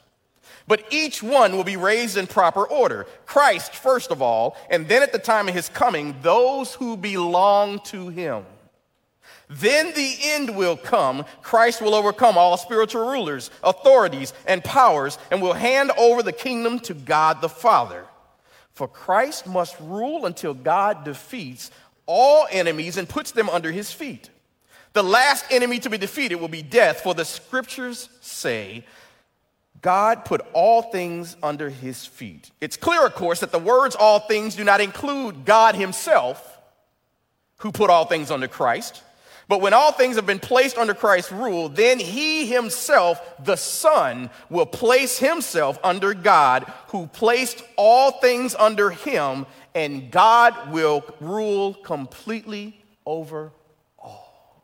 But 0.67 0.83
each 0.91 1.23
one 1.23 1.55
will 1.55 1.63
be 1.63 1.77
raised 1.77 2.17
in 2.17 2.27
proper 2.27 2.67
order. 2.67 3.05
Christ 3.25 3.73
first 3.73 4.11
of 4.11 4.21
all, 4.21 4.57
and 4.69 4.85
then 4.89 5.01
at 5.01 5.13
the 5.13 5.17
time 5.17 5.47
of 5.47 5.55
his 5.55 5.69
coming, 5.69 6.13
those 6.21 6.73
who 6.73 6.97
belong 6.97 7.79
to 7.85 8.09
him. 8.09 8.43
Then 9.49 9.93
the 9.93 10.17
end 10.21 10.55
will 10.55 10.75
come. 10.75 11.25
Christ 11.41 11.81
will 11.81 11.95
overcome 11.95 12.37
all 12.37 12.57
spiritual 12.57 13.09
rulers, 13.09 13.49
authorities, 13.63 14.33
and 14.45 14.63
powers, 14.63 15.17
and 15.31 15.41
will 15.41 15.53
hand 15.53 15.91
over 15.97 16.21
the 16.21 16.33
kingdom 16.33 16.79
to 16.81 16.93
God 16.93 17.41
the 17.41 17.49
Father. 17.49 18.05
For 18.73 18.87
Christ 18.87 19.47
must 19.47 19.79
rule 19.79 20.25
until 20.25 20.53
God 20.53 21.05
defeats 21.05 21.71
all 22.05 22.47
enemies 22.51 22.97
and 22.97 23.07
puts 23.07 23.31
them 23.31 23.49
under 23.49 23.71
his 23.71 23.91
feet. 23.91 24.29
The 24.93 25.03
last 25.03 25.45
enemy 25.49 25.79
to 25.79 25.89
be 25.89 25.97
defeated 25.97 26.35
will 26.35 26.47
be 26.47 26.61
death, 26.61 27.01
for 27.01 27.13
the 27.13 27.25
scriptures 27.25 28.09
say, 28.19 28.85
God 29.81 30.25
put 30.25 30.41
all 30.53 30.81
things 30.81 31.37
under 31.41 31.69
his 31.69 32.05
feet. 32.05 32.51
It's 32.59 32.77
clear, 32.77 33.05
of 33.05 33.13
course, 33.13 33.39
that 33.41 33.51
the 33.51 33.59
words 33.59 33.95
all 33.95 34.19
things 34.19 34.55
do 34.55 34.63
not 34.63 34.81
include 34.81 35.45
God 35.45 35.75
himself, 35.75 36.59
who 37.59 37.71
put 37.71 37.89
all 37.89 38.05
things 38.05 38.31
under 38.31 38.47
Christ 38.47 39.03
But 39.47 39.61
when 39.61 39.73
all 39.73 39.93
things 39.93 40.17
have 40.17 40.25
been 40.25 40.39
placed 40.39 40.77
under 40.77 40.93
Christ's 40.93 41.31
rule, 41.31 41.69
then 41.69 41.99
he 41.99 42.45
himself, 42.47 43.21
the 43.43 43.55
Son, 43.55 44.29
will 44.49 44.65
place 44.65 45.19
himself 45.19 45.79
under 45.83 46.13
God, 46.13 46.63
who 46.89 47.07
placed 47.07 47.63
all 47.77 48.11
things 48.11 48.55
under 48.55 48.89
him, 48.89 49.45
and 49.73 50.11
God 50.11 50.71
will 50.71 51.05
rule 51.21 51.73
completely 51.75 52.77
over 53.05 53.53
all. 53.97 54.63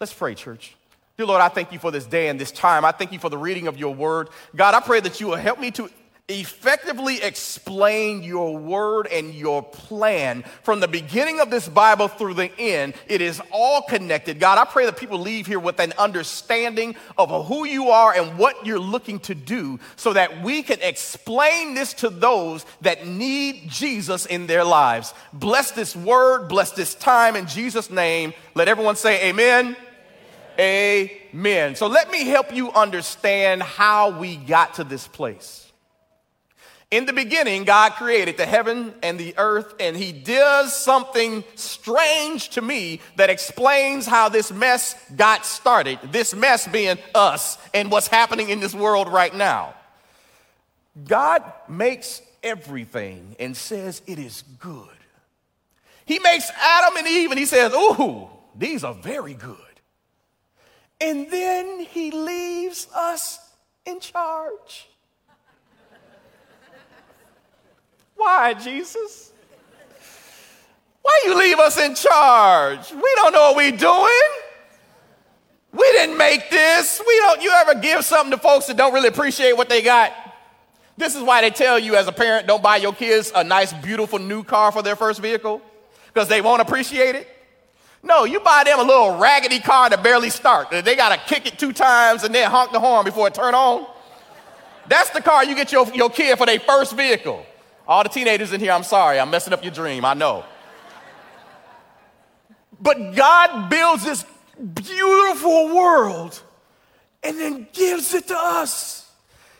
Let's 0.00 0.14
pray, 0.14 0.34
church. 0.34 0.74
Dear 1.18 1.26
Lord, 1.26 1.42
I 1.42 1.48
thank 1.48 1.70
you 1.70 1.78
for 1.78 1.90
this 1.90 2.06
day 2.06 2.28
and 2.28 2.40
this 2.40 2.50
time. 2.50 2.84
I 2.84 2.92
thank 2.92 3.12
you 3.12 3.18
for 3.18 3.28
the 3.28 3.38
reading 3.38 3.68
of 3.68 3.76
your 3.76 3.94
word. 3.94 4.30
God, 4.56 4.74
I 4.74 4.80
pray 4.80 5.00
that 5.00 5.20
you 5.20 5.28
will 5.28 5.36
help 5.36 5.60
me 5.60 5.70
to 5.72 5.90
effectively 6.28 7.20
explain 7.22 8.22
your 8.22 8.56
word 8.56 9.06
and 9.08 9.34
your 9.34 9.62
plan 9.62 10.42
from 10.62 10.80
the 10.80 10.88
beginning 10.88 11.38
of 11.38 11.50
this 11.50 11.68
Bible 11.68 12.08
through 12.08 12.32
the 12.32 12.50
end. 12.58 12.94
It 13.06 13.20
is 13.20 13.42
all 13.50 13.82
connected. 13.82 14.40
God, 14.40 14.56
I 14.56 14.64
pray 14.64 14.86
that 14.86 14.96
people 14.96 15.18
leave 15.18 15.46
here 15.46 15.60
with 15.60 15.78
an 15.80 15.92
understanding 15.98 16.96
of 17.18 17.46
who 17.46 17.66
you 17.66 17.90
are 17.90 18.14
and 18.14 18.38
what 18.38 18.64
you're 18.64 18.78
looking 18.78 19.18
to 19.20 19.34
do 19.34 19.78
so 19.96 20.14
that 20.14 20.42
we 20.42 20.62
can 20.62 20.80
explain 20.80 21.74
this 21.74 21.92
to 21.94 22.08
those 22.08 22.64
that 22.80 23.06
need 23.06 23.68
Jesus 23.68 24.24
in 24.24 24.46
their 24.46 24.64
lives. 24.64 25.12
Bless 25.34 25.72
this 25.72 25.94
word, 25.94 26.48
bless 26.48 26.70
this 26.70 26.94
time 26.94 27.36
in 27.36 27.46
Jesus' 27.46 27.90
name. 27.90 28.32
Let 28.54 28.68
everyone 28.68 28.96
say 28.96 29.28
amen. 29.28 29.76
Amen. 30.58 31.10
amen. 31.34 31.74
So 31.74 31.86
let 31.86 32.10
me 32.10 32.24
help 32.24 32.54
you 32.54 32.72
understand 32.72 33.62
how 33.62 34.18
we 34.18 34.36
got 34.36 34.74
to 34.74 34.84
this 34.84 35.06
place. 35.06 35.63
In 36.94 37.06
the 37.06 37.12
beginning, 37.12 37.64
God 37.64 37.94
created 37.94 38.36
the 38.36 38.46
heaven 38.46 38.94
and 39.02 39.18
the 39.18 39.34
earth, 39.36 39.74
and 39.80 39.96
He 39.96 40.12
does 40.12 40.72
something 40.72 41.42
strange 41.56 42.50
to 42.50 42.62
me 42.62 43.00
that 43.16 43.30
explains 43.30 44.06
how 44.06 44.28
this 44.28 44.52
mess 44.52 44.94
got 45.16 45.44
started. 45.44 45.98
This 46.12 46.36
mess 46.36 46.68
being 46.68 46.98
us 47.12 47.58
and 47.74 47.90
what's 47.90 48.06
happening 48.06 48.48
in 48.48 48.60
this 48.60 48.76
world 48.76 49.08
right 49.08 49.34
now. 49.34 49.74
God 51.04 51.42
makes 51.68 52.22
everything 52.44 53.34
and 53.40 53.56
says 53.56 54.00
it 54.06 54.20
is 54.20 54.44
good. 54.60 54.86
He 56.06 56.20
makes 56.20 56.48
Adam 56.56 56.96
and 56.96 57.08
Eve 57.08 57.32
and 57.32 57.40
He 57.40 57.46
says, 57.46 57.74
Ooh, 57.74 58.30
these 58.54 58.84
are 58.84 58.94
very 58.94 59.34
good. 59.34 59.56
And 61.00 61.28
then 61.28 61.80
He 61.80 62.12
leaves 62.12 62.86
us 62.94 63.40
in 63.84 63.98
charge. 63.98 64.86
Why, 68.16 68.54
Jesus? 68.54 69.32
Why 71.02 71.22
you 71.26 71.38
leave 71.38 71.58
us 71.58 71.78
in 71.78 71.94
charge? 71.94 72.90
We 72.90 73.12
don't 73.16 73.32
know 73.32 73.52
what 73.52 73.56
we're 73.56 73.76
doing. 73.76 74.44
We 75.72 75.90
didn't 75.92 76.16
make 76.16 76.50
this. 76.50 77.02
We 77.06 77.16
don't 77.18 77.42
you 77.42 77.50
ever 77.50 77.74
give 77.74 78.04
something 78.04 78.30
to 78.30 78.38
folks 78.38 78.66
that 78.66 78.76
don't 78.76 78.94
really 78.94 79.08
appreciate 79.08 79.56
what 79.56 79.68
they 79.68 79.82
got? 79.82 80.12
This 80.96 81.16
is 81.16 81.22
why 81.22 81.40
they 81.40 81.50
tell 81.50 81.78
you 81.78 81.96
as 81.96 82.06
a 82.06 82.12
parent 82.12 82.46
don't 82.46 82.62
buy 82.62 82.76
your 82.76 82.92
kids 82.92 83.32
a 83.34 83.42
nice 83.42 83.72
beautiful 83.72 84.18
new 84.18 84.44
car 84.44 84.70
for 84.70 84.82
their 84.82 84.94
first 84.94 85.20
vehicle 85.20 85.60
because 86.06 86.28
they 86.28 86.40
won't 86.40 86.62
appreciate 86.62 87.16
it. 87.16 87.28
No, 88.02 88.24
you 88.24 88.38
buy 88.38 88.62
them 88.64 88.78
a 88.78 88.82
little 88.82 89.18
raggedy 89.18 89.58
car 89.58 89.90
that 89.90 90.02
barely 90.02 90.30
start. 90.30 90.70
They 90.70 90.94
got 90.94 91.08
to 91.08 91.34
kick 91.34 91.46
it 91.46 91.58
two 91.58 91.72
times 91.72 92.22
and 92.22 92.34
then 92.34 92.50
honk 92.50 92.70
the 92.70 92.78
horn 92.78 93.04
before 93.04 93.26
it 93.26 93.34
turn 93.34 93.54
on. 93.54 93.86
That's 94.86 95.10
the 95.10 95.22
car 95.22 95.44
you 95.44 95.54
get 95.54 95.72
your, 95.72 95.86
your 95.94 96.10
kid 96.10 96.38
for 96.38 96.46
their 96.46 96.60
first 96.60 96.94
vehicle. 96.94 97.44
All 97.86 98.02
the 98.02 98.08
teenagers 98.08 98.52
in 98.52 98.60
here, 98.60 98.72
I'm 98.72 98.82
sorry, 98.82 99.20
I'm 99.20 99.30
messing 99.30 99.52
up 99.52 99.62
your 99.62 99.72
dream, 99.72 100.04
I 100.04 100.14
know. 100.14 100.44
But 102.80 103.14
God 103.14 103.68
builds 103.68 104.04
this 104.04 104.24
beautiful 104.58 105.74
world 105.74 106.40
and 107.22 107.38
then 107.38 107.66
gives 107.72 108.14
it 108.14 108.28
to 108.28 108.36
us. 108.36 109.03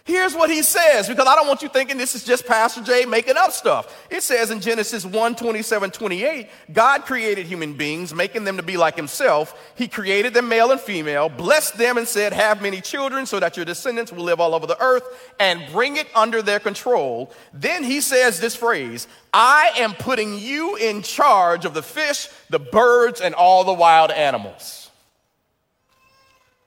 Here's 0.07 0.35
what 0.35 0.51
he 0.51 0.63
says, 0.63 1.09
because 1.09 1.27
I 1.27 1.35
don't 1.35 1.49
want 1.49 1.63
you 1.63 1.71
thinking 1.71 1.97
this 1.97 2.15
is 2.15 2.25
just 2.25 2.45
Pastor 2.45 2.83
Jay 2.83 3.07
making 3.07 3.39
up 3.39 3.53
stuff. 3.53 4.07
It 4.11 4.23
says 4.23 4.51
in 4.51 4.61
Genesis 4.61 5.07
1 5.07 5.35
27, 5.35 5.91
28, 5.91 6.51
God 6.75 7.07
created 7.07 7.47
human 7.47 7.73
beings, 7.73 8.13
making 8.13 8.45
them 8.45 8.59
to 8.59 8.63
be 8.63 8.77
like 8.77 8.97
himself. 8.97 9.59
He 9.77 9.89
created 9.89 10.35
them 10.35 10.51
male 10.51 10.71
and 10.73 10.81
female, 10.81 11.31
blessed 11.31 11.79
them, 11.79 11.97
and 11.97 12.07
said, 12.07 12.35
Have 12.35 12.61
many 12.61 12.83
children 12.83 13.25
so 13.25 13.41
that 13.41 13.57
your 13.57 13.65
descendants 13.65 14.13
will 14.13 14.25
live 14.25 14.41
all 14.41 14.55
over 14.55 14.67
the 14.67 14.79
earth 14.79 15.05
and 15.41 15.63
bring 15.73 15.97
it 15.97 16.07
under 16.15 16.43
their 16.43 16.61
control. 16.61 17.33
Then 17.55 17.83
he 17.83 18.03
says 18.03 18.41
this 18.41 18.55
phrase 18.55 19.09
I 19.33 19.73
am 19.79 19.95
putting 19.95 20.39
you 20.39 20.77
in 20.77 21.01
charge 21.01 21.65
of 21.65 21.73
the 21.73 21.83
fish, 21.83 22.29
the 22.51 22.59
birds, 22.59 23.23
and 23.23 23.35
all 23.35 23.65
the 23.65 23.73
wild 23.73 24.11
animals. 24.11 24.91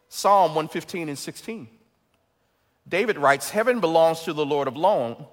Psalm 0.09 0.55
115 0.55 1.09
and 1.09 1.19
16. 1.19 1.67
David 2.87 3.17
writes, 3.17 3.49
Heaven 3.49 3.79
belongs 3.79 4.21
to 4.23 4.33
the 4.33 4.45
Lord 4.45 4.67
alone, 4.67 5.25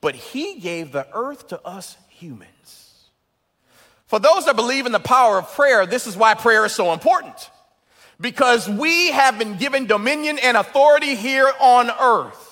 but 0.00 0.14
he 0.14 0.60
gave 0.60 0.92
the 0.92 1.06
earth 1.12 1.48
to 1.48 1.60
us 1.66 1.96
humans. 2.08 2.76
For 4.06 4.20
those 4.20 4.44
that 4.46 4.54
believe 4.54 4.86
in 4.86 4.92
the 4.92 5.00
power 5.00 5.38
of 5.38 5.52
prayer, 5.52 5.84
this 5.84 6.06
is 6.06 6.16
why 6.16 6.34
prayer 6.34 6.64
is 6.64 6.72
so 6.72 6.92
important. 6.92 7.50
Because 8.20 8.68
we 8.68 9.10
have 9.10 9.38
been 9.38 9.56
given 9.56 9.86
dominion 9.86 10.38
and 10.38 10.56
authority 10.56 11.16
here 11.16 11.50
on 11.60 11.90
earth. 11.90 12.46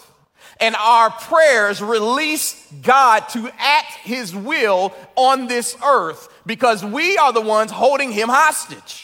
And 0.60 0.76
our 0.76 1.10
prayers 1.10 1.80
release 1.80 2.70
God 2.82 3.20
to 3.30 3.50
act 3.58 3.92
his 4.02 4.34
will 4.34 4.94
on 5.16 5.46
this 5.46 5.76
earth 5.84 6.28
because 6.46 6.84
we 6.84 7.16
are 7.16 7.32
the 7.32 7.40
ones 7.40 7.70
holding 7.70 8.12
him 8.12 8.28
hostage. 8.28 9.03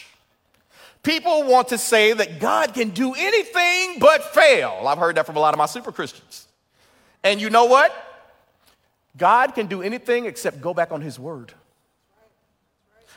People 1.03 1.43
want 1.43 1.69
to 1.69 1.77
say 1.77 2.13
that 2.13 2.39
God 2.39 2.73
can 2.73 2.89
do 2.89 3.13
anything 3.13 3.97
but 3.99 4.23
fail. 4.23 4.83
I've 4.85 4.99
heard 4.99 5.15
that 5.15 5.25
from 5.25 5.35
a 5.35 5.39
lot 5.39 5.53
of 5.53 5.57
my 5.57 5.65
super 5.65 5.91
Christians. 5.91 6.47
And 7.23 7.41
you 7.41 7.49
know 7.49 7.65
what? 7.65 7.91
God 9.17 9.55
can 9.55 9.67
do 9.67 9.81
anything 9.81 10.25
except 10.25 10.61
go 10.61 10.73
back 10.73 10.91
on 10.91 11.01
his 11.01 11.19
word. 11.19 11.53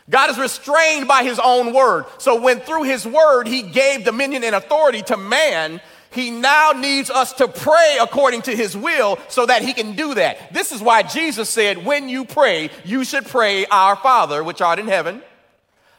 God 0.08 0.30
is 0.30 0.38
restrained 0.38 1.08
by 1.08 1.24
his 1.24 1.38
own 1.38 1.72
word. 1.72 2.06
So 2.18 2.40
when 2.40 2.60
through 2.60 2.82
his 2.84 3.06
word 3.06 3.46
he 3.46 3.62
gave 3.62 4.04
dominion 4.04 4.44
and 4.44 4.54
authority 4.54 5.02
to 5.02 5.16
man, 5.16 5.80
he 6.10 6.30
now 6.30 6.72
needs 6.72 7.10
us 7.10 7.32
to 7.34 7.48
pray 7.48 7.98
according 8.00 8.42
to 8.42 8.56
his 8.56 8.76
will 8.76 9.18
so 9.28 9.46
that 9.46 9.62
he 9.62 9.72
can 9.72 9.94
do 9.94 10.14
that. 10.14 10.52
This 10.52 10.72
is 10.72 10.80
why 10.80 11.02
Jesus 11.02 11.48
said, 11.48 11.84
when 11.84 12.08
you 12.08 12.24
pray, 12.24 12.70
you 12.84 13.04
should 13.04 13.26
pray, 13.26 13.66
Our 13.66 13.96
Father, 13.96 14.44
which 14.44 14.60
art 14.60 14.78
in 14.78 14.88
heaven 14.88 15.22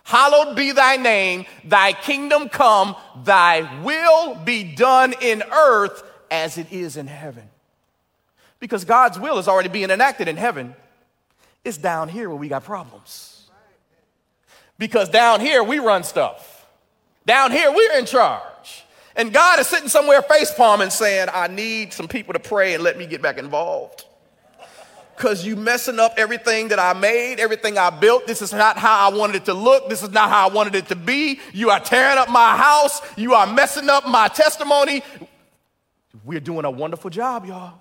Hallowed 0.05 0.55
be 0.55 0.71
thy 0.71 0.97
name, 0.97 1.45
thy 1.63 1.91
kingdom 1.91 2.47
come, 2.47 2.95
thy 3.23 3.81
will 3.81 4.35
be 4.35 4.63
done 4.63 5.15
in 5.19 5.41
earth 5.51 6.03
as 6.29 6.59
it 6.59 6.71
is 6.71 6.95
in 6.95 7.07
heaven. 7.07 7.49
Because 8.59 8.85
God's 8.85 9.17
will 9.17 9.39
is 9.39 9.47
already 9.47 9.69
being 9.69 9.89
enacted 9.89 10.27
in 10.27 10.37
heaven. 10.37 10.75
It's 11.63 11.77
down 11.77 12.07
here 12.07 12.29
where 12.29 12.37
we 12.37 12.47
got 12.47 12.63
problems. 12.63 13.49
Because 14.77 15.09
down 15.09 15.39
here 15.39 15.63
we 15.63 15.79
run 15.79 16.03
stuff. 16.03 16.67
Down 17.25 17.51
here 17.51 17.71
we're 17.71 17.97
in 17.97 18.05
charge. 18.05 18.85
And 19.15 19.33
God 19.33 19.59
is 19.59 19.65
sitting 19.65 19.89
somewhere 19.89 20.21
face 20.21 20.53
palming 20.55 20.91
saying, 20.91 21.29
I 21.33 21.47
need 21.47 21.93
some 21.93 22.07
people 22.07 22.33
to 22.33 22.39
pray 22.39 22.75
and 22.75 22.83
let 22.83 22.95
me 22.95 23.07
get 23.07 23.23
back 23.23 23.39
involved 23.39 24.05
because 25.15 25.45
you 25.45 25.55
messing 25.55 25.99
up 25.99 26.13
everything 26.17 26.69
that 26.69 26.79
I 26.79 26.93
made, 26.93 27.39
everything 27.39 27.77
I 27.77 27.89
built. 27.89 28.27
This 28.27 28.41
is 28.41 28.51
not 28.51 28.77
how 28.77 29.09
I 29.09 29.15
wanted 29.15 29.37
it 29.37 29.45
to 29.45 29.53
look. 29.53 29.89
This 29.89 30.03
is 30.03 30.11
not 30.11 30.29
how 30.29 30.49
I 30.49 30.53
wanted 30.53 30.75
it 30.75 30.87
to 30.87 30.95
be. 30.95 31.39
You 31.53 31.69
are 31.69 31.79
tearing 31.79 32.17
up 32.17 32.29
my 32.29 32.55
house. 32.57 33.01
You 33.17 33.33
are 33.33 33.47
messing 33.47 33.89
up 33.89 34.07
my 34.07 34.27
testimony. 34.27 35.03
We're 36.23 36.39
doing 36.39 36.65
a 36.65 36.71
wonderful 36.71 37.09
job, 37.09 37.45
y'all. 37.45 37.79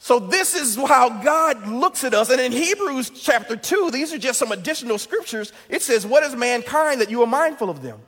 So, 0.00 0.20
this 0.20 0.54
is 0.54 0.76
how 0.76 1.08
God 1.22 1.66
looks 1.66 2.04
at 2.04 2.14
us. 2.14 2.30
And 2.30 2.40
in 2.40 2.52
Hebrews 2.52 3.10
chapter 3.10 3.56
2, 3.56 3.90
these 3.90 4.12
are 4.12 4.18
just 4.18 4.38
some 4.38 4.52
additional 4.52 4.96
scriptures. 4.96 5.52
It 5.68 5.82
says, 5.82 6.06
What 6.06 6.22
is 6.22 6.36
mankind 6.36 7.00
that 7.00 7.10
you 7.10 7.22
are 7.22 7.26
mindful 7.26 7.68
of 7.68 7.82
them? 7.82 8.00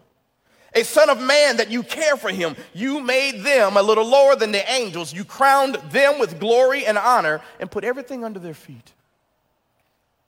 A 0.75 0.85
son 0.85 1.11
of 1.11 1.21
man 1.21 1.57
that 1.57 1.71
you 1.71 1.83
care 1.83 2.17
for 2.17 2.31
him. 2.31 2.57
You 2.75 3.01
made 3.01 3.43
them 3.43 3.77
a 3.77 3.83
little 3.83 4.07
lower 4.07 4.37
than 4.37 4.53
the 4.53 4.71
angels. 4.71 5.13
You 5.13 5.25
crowned 5.25 5.77
them 5.91 6.19
with 6.19 6.39
glory 6.39 6.87
and 6.87 6.97
honor 6.97 7.41
and 7.59 7.71
put 7.71 7.85
everything 7.85 8.25
under 8.25 8.39
their 8.39 8.55
feet. 8.55 8.93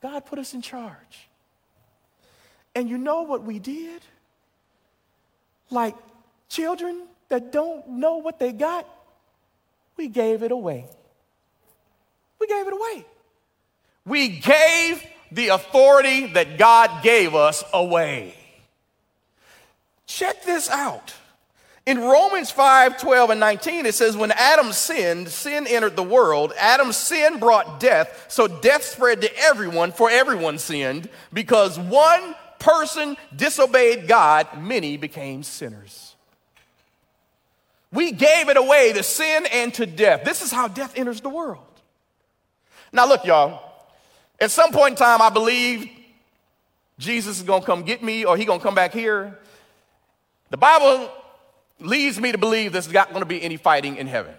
God 0.00 0.26
put 0.26 0.38
us 0.38 0.52
in 0.52 0.62
charge. 0.62 1.28
And 2.75 2.88
you 2.88 2.99
know 2.99 3.22
what 3.22 3.44
we 3.44 3.58
did? 3.58 4.02
Like 5.70 5.94
children 6.49 7.02
that 7.28 7.52
don't 7.52 7.88
know 7.88 8.16
what 8.16 8.38
they 8.38 8.52
got, 8.52 8.87
we 9.96 10.08
gave 10.08 10.42
it 10.42 10.50
away. 10.50 10.87
We 12.40 12.46
gave 12.46 12.66
it 12.66 12.72
away. 12.72 13.06
We 14.04 14.28
gave 14.28 15.02
the 15.30 15.49
authority 15.49 16.26
that 16.32 16.58
God 16.58 17.02
gave 17.02 17.34
us 17.34 17.62
away. 17.72 18.34
Check 20.12 20.45
this 20.45 20.69
out. 20.69 21.14
In 21.87 21.99
Romans 21.99 22.50
5 22.50 23.00
12 23.00 23.31
and 23.31 23.40
19, 23.40 23.87
it 23.87 23.95
says, 23.95 24.14
When 24.14 24.31
Adam 24.33 24.71
sinned, 24.73 25.31
sin 25.31 25.66
entered 25.66 25.97
the 25.97 26.02
world. 26.02 26.52
Adam's 26.59 26.99
sin 26.99 27.38
brought 27.38 27.81
death, 27.81 28.26
so 28.28 28.47
death 28.47 28.85
spread 28.85 29.23
to 29.23 29.38
everyone, 29.38 29.90
for 29.90 30.11
everyone 30.11 30.59
sinned. 30.59 31.09
Because 31.33 31.78
one 31.78 32.35
person 32.59 33.16
disobeyed 33.35 34.07
God, 34.07 34.47
many 34.61 34.99
became 34.99 35.42
sinners. 35.42 36.14
We 37.90 38.12
gave 38.12 38.50
it 38.50 38.59
away 38.59 38.92
to 38.92 39.02
sin 39.02 39.47
and 39.50 39.73
to 39.75 39.87
death. 39.87 40.25
This 40.25 40.42
is 40.42 40.52
how 40.52 40.69
death 40.69 40.92
enters 40.95 41.23
the 41.23 41.31
world. 41.31 41.64
Now, 42.92 43.09
look, 43.09 43.25
y'all, 43.25 43.62
at 44.38 44.50
some 44.50 44.73
point 44.73 44.90
in 44.90 44.97
time, 44.97 45.23
I 45.23 45.31
believe 45.31 45.88
Jesus 46.99 47.38
is 47.38 47.45
gonna 47.45 47.64
come 47.64 47.83
get 47.83 48.02
me 48.02 48.26
or 48.26 48.37
he 48.37 48.45
gonna 48.45 48.62
come 48.62 48.75
back 48.75 48.92
here. 48.92 49.38
The 50.52 50.59
Bible 50.59 51.11
leads 51.80 52.21
me 52.21 52.30
to 52.30 52.37
believe 52.37 52.75
there's 52.75 52.92
not 52.92 53.09
going 53.09 53.23
to 53.23 53.26
be 53.26 53.42
any 53.42 53.56
fighting 53.56 53.97
in 53.97 54.06
heaven. 54.06 54.35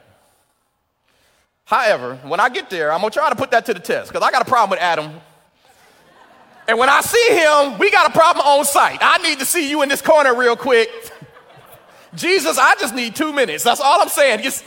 However, 1.66 2.18
when 2.18 2.40
I 2.40 2.50
get 2.50 2.70
there, 2.70 2.94
I'm 2.94 3.00
going 3.00 3.10
to 3.10 3.18
try 3.18 3.30
to 3.30 3.36
put 3.36 3.50
that 3.50 3.66
to 3.66 3.74
the 3.74 3.80
test 3.80 4.12
because 4.12 4.22
I 4.22 4.30
got 4.30 4.44
a 4.44 4.46
problem 4.46 4.70
with 4.70 4.80
Adam. 4.80 5.12
And 6.68 6.78
when 6.78 6.88
I 6.88 7.02
see 7.02 7.30
him, 7.30 7.80
we 7.80 7.90
got 7.90 8.08
a 8.08 8.14
problem 8.14 8.46
on 8.46 8.64
sight. 8.64 9.00
I 9.02 9.18
need 9.28 9.40
to 9.40 9.46
see 9.46 9.68
you 9.68 9.82
in 9.82 9.90
this 9.90 10.04
corner 10.04 10.36
real 10.36 10.56
quick. 10.56 10.88
Jesus, 12.14 12.60
I 12.60 12.76
just 12.76 12.94
need 12.94 13.16
two 13.16 13.34
minutes. 13.34 13.64
That's 13.64 13.82
all 13.82 14.00
I'm 14.00 14.08
saying. 14.08 14.44
Just, 14.44 14.64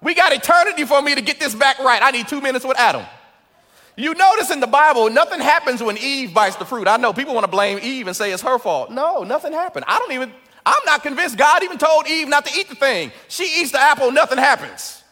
we 0.00 0.14
got 0.14 0.32
eternity 0.32 0.86
for 0.86 1.02
me 1.02 1.14
to 1.16 1.20
get 1.20 1.38
this 1.38 1.54
back 1.54 1.80
right. 1.80 2.02
I 2.02 2.12
need 2.12 2.28
two 2.28 2.40
minutes 2.40 2.64
with 2.64 2.78
Adam. 2.78 3.04
You 4.00 4.14
notice 4.14 4.50
in 4.50 4.60
the 4.60 4.66
Bible, 4.66 5.10
nothing 5.10 5.40
happens 5.40 5.82
when 5.82 5.98
Eve 5.98 6.32
bites 6.32 6.56
the 6.56 6.64
fruit. 6.64 6.88
I 6.88 6.96
know 6.96 7.12
people 7.12 7.34
want 7.34 7.44
to 7.44 7.50
blame 7.50 7.78
Eve 7.82 8.06
and 8.06 8.16
say 8.16 8.32
it's 8.32 8.42
her 8.42 8.58
fault. 8.58 8.90
No, 8.90 9.24
nothing 9.24 9.52
happened. 9.52 9.84
I 9.86 9.98
don't 9.98 10.12
even, 10.12 10.32
I'm 10.64 10.82
not 10.86 11.02
convinced 11.02 11.36
God 11.36 11.62
even 11.62 11.76
told 11.76 12.08
Eve 12.08 12.26
not 12.26 12.46
to 12.46 12.58
eat 12.58 12.70
the 12.70 12.74
thing. 12.74 13.12
She 13.28 13.60
eats 13.60 13.72
the 13.72 13.78
apple, 13.80 14.10
nothing 14.10 14.38
happens. 14.38 15.04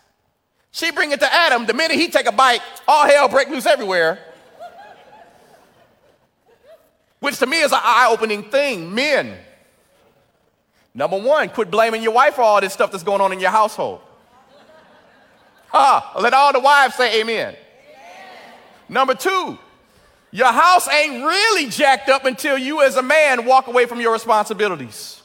She 0.70 0.90
bring 0.90 1.12
it 1.12 1.20
to 1.20 1.30
Adam. 1.30 1.66
The 1.66 1.74
minute 1.74 1.98
he 1.98 2.08
take 2.08 2.26
a 2.26 2.32
bite, 2.32 2.62
all 2.86 3.06
hell 3.06 3.28
break 3.28 3.50
loose 3.50 3.66
everywhere. 3.66 4.20
Which 7.20 7.38
to 7.40 7.46
me 7.46 7.60
is 7.60 7.72
an 7.72 7.80
eye-opening 7.82 8.44
thing. 8.44 8.94
Men, 8.94 9.36
number 10.94 11.18
one, 11.18 11.50
quit 11.50 11.70
blaming 11.70 12.02
your 12.02 12.12
wife 12.14 12.36
for 12.36 12.42
all 12.42 12.62
this 12.62 12.72
stuff 12.72 12.90
that's 12.90 13.04
going 13.04 13.20
on 13.20 13.34
in 13.34 13.40
your 13.40 13.50
household. 13.50 14.00
Ha! 15.68 16.14
Let 16.18 16.32
all 16.32 16.54
the 16.54 16.60
wives 16.60 16.94
say 16.94 17.20
amen. 17.20 17.54
Number 18.88 19.14
two, 19.14 19.58
your 20.30 20.52
house 20.52 20.88
ain't 20.88 21.24
really 21.24 21.70
jacked 21.70 22.08
up 22.08 22.24
until 22.24 22.58
you 22.58 22.82
as 22.82 22.96
a 22.96 23.02
man 23.02 23.44
walk 23.44 23.66
away 23.66 23.86
from 23.86 24.00
your 24.00 24.12
responsibilities. 24.12 25.22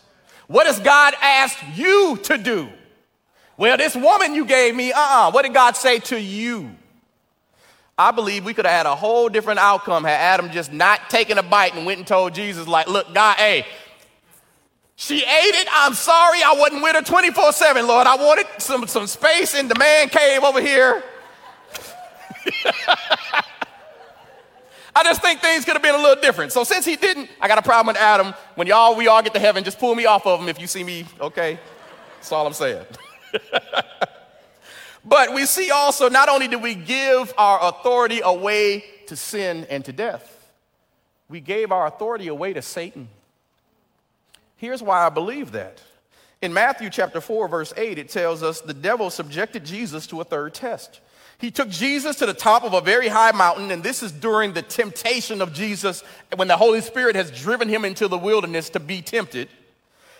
What 0.48 0.68
has 0.68 0.80
God 0.80 1.14
asked 1.22 1.64
you 1.76 2.18
to 2.24 2.38
do? 2.38 2.70
Well, 3.58 3.78
this 3.78 3.96
woman 3.96 4.34
you 4.34 4.46
gave 4.46 4.76
me, 4.76 4.92
uh 4.92 5.00
uh-uh. 5.00 5.28
uh 5.28 5.32
What 5.32 5.44
did 5.44 5.54
God 5.54 5.76
say 5.76 6.00
to 6.00 6.20
you? 6.20 6.72
I 7.98 8.12
believe 8.12 8.44
we 8.44 8.54
could 8.54 8.66
have 8.66 8.74
had 8.74 8.86
a 8.86 8.96
whole 8.96 9.30
different 9.30 9.60
outcome 9.60 10.04
had 10.04 10.20
Adam 10.20 10.52
just 10.52 10.74
not 10.74 11.10
taken 11.10 11.38
a 11.38 11.44
bite 11.44 11.76
and 11.76 11.86
went 11.86 12.00
and 12.00 12.08
told 12.08 12.34
Jesus, 12.34 12.68
like, 12.68 12.88
look, 12.88 13.14
God, 13.14 13.38
hey, 13.38 13.68
she 14.96 15.18
ate 15.18 15.56
it. 15.56 15.68
I'm 15.72 15.94
sorry 15.94 16.42
I 16.44 16.56
wasn't 16.58 16.82
with 16.82 16.96
her 16.96 17.02
24 17.02 17.52
7, 17.52 17.86
Lord. 17.86 18.08
I 18.08 18.16
wanted 18.16 18.48
some, 18.58 18.88
some 18.88 19.06
space 19.06 19.54
in 19.54 19.68
the 19.68 19.78
man 19.78 20.10
cave 20.10 20.44
over 20.44 20.62
here. 20.62 21.04
I 24.96 25.04
just 25.04 25.22
think 25.22 25.40
things 25.40 25.66
could 25.66 25.74
have 25.74 25.82
been 25.82 25.96
a 25.96 26.02
little 26.02 26.22
different. 26.22 26.52
So 26.52 26.64
since 26.64 26.86
he 26.86 26.96
didn't, 26.96 27.30
I 27.42 27.48
got 27.48 27.58
a 27.58 27.64
problem 27.64 27.94
with 27.94 28.02
Adam. 28.02 28.34
When 28.56 28.68
y'all 28.68 28.96
we 28.96 29.08
all 29.08 29.22
get 29.24 29.34
to 29.34 29.40
heaven, 29.40 29.64
just 29.64 29.80
pull 29.80 29.96
me 29.96 30.06
off 30.06 30.28
of 30.28 30.40
him 30.40 30.50
if 30.50 30.60
you 30.60 30.68
see 30.68 30.84
me, 30.84 31.06
okay? 31.20 31.60
That's 32.16 32.32
all 32.32 32.46
I'm 32.46 32.54
saying. 32.54 32.86
but 35.06 35.34
we 35.34 35.46
see 35.46 35.72
also 35.72 36.10
not 36.10 36.30
only 36.30 36.48
do 36.48 36.60
we 36.60 36.76
give 36.76 37.34
our 37.38 37.70
authority 37.70 38.22
away 38.24 38.86
to 39.08 39.16
sin 39.16 39.66
and 39.70 39.84
to 39.86 39.92
death, 39.92 40.54
we 41.28 41.40
gave 41.40 41.72
our 41.72 41.88
authority 41.88 42.28
away 42.28 42.54
to 42.54 42.62
Satan. 42.62 43.10
Here's 44.58 44.84
why 44.84 45.06
I 45.06 45.10
believe 45.10 45.52
that. 45.54 45.82
In 46.42 46.54
Matthew 46.54 46.90
chapter 46.90 47.20
4 47.20 47.48
verse 47.48 47.74
8 47.76 47.98
it 47.98 48.10
tells 48.10 48.44
us 48.44 48.62
the 48.62 48.74
devil 48.74 49.10
subjected 49.10 49.66
Jesus 49.66 50.06
to 50.08 50.22
a 50.22 50.24
third 50.24 50.54
test. 50.54 51.00
He 51.44 51.52
took 51.52 51.68
Jesus 51.68 52.16
to 52.16 52.26
the 52.26 52.34
top 52.34 52.64
of 52.64 52.74
a 52.74 52.80
very 52.80 53.10
high 53.10 53.34
mountain, 53.34 53.70
and 53.70 53.84
this 53.84 54.02
is 54.02 54.14
during 54.14 54.54
the 54.54 54.62
temptation 54.62 55.42
of 55.42 55.52
Jesus 55.52 56.02
when 56.38 56.48
the 56.48 56.56
Holy 56.56 56.80
Spirit 56.80 57.18
has 57.18 57.32
driven 57.32 57.68
him 57.68 57.84
into 57.84 58.08
the 58.08 58.18
wilderness 58.18 58.70
to 58.70 58.80
be 58.80 59.02
tempted. 59.02 59.50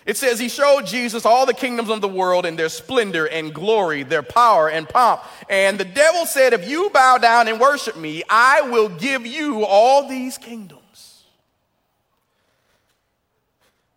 It 0.04 0.18
says 0.18 0.38
he 0.38 0.50
showed 0.50 0.84
Jesus 0.84 1.24
all 1.24 1.46
the 1.46 1.54
kingdoms 1.54 1.88
of 1.88 2.02
the 2.02 2.08
world 2.08 2.44
and 2.44 2.58
their 2.58 2.68
splendor 2.68 3.24
and 3.24 3.54
glory, 3.54 4.02
their 4.02 4.22
power 4.22 4.68
and 4.68 4.86
pomp. 4.86 5.22
And 5.48 5.80
the 5.80 5.86
devil 5.86 6.26
said, 6.26 6.52
If 6.52 6.68
you 6.68 6.90
bow 6.90 7.16
down 7.16 7.48
and 7.48 7.58
worship 7.58 7.96
me, 7.96 8.22
I 8.28 8.60
will 8.60 8.90
give 8.90 9.24
you 9.24 9.64
all 9.64 10.06
these 10.06 10.36
kingdoms. 10.36 11.24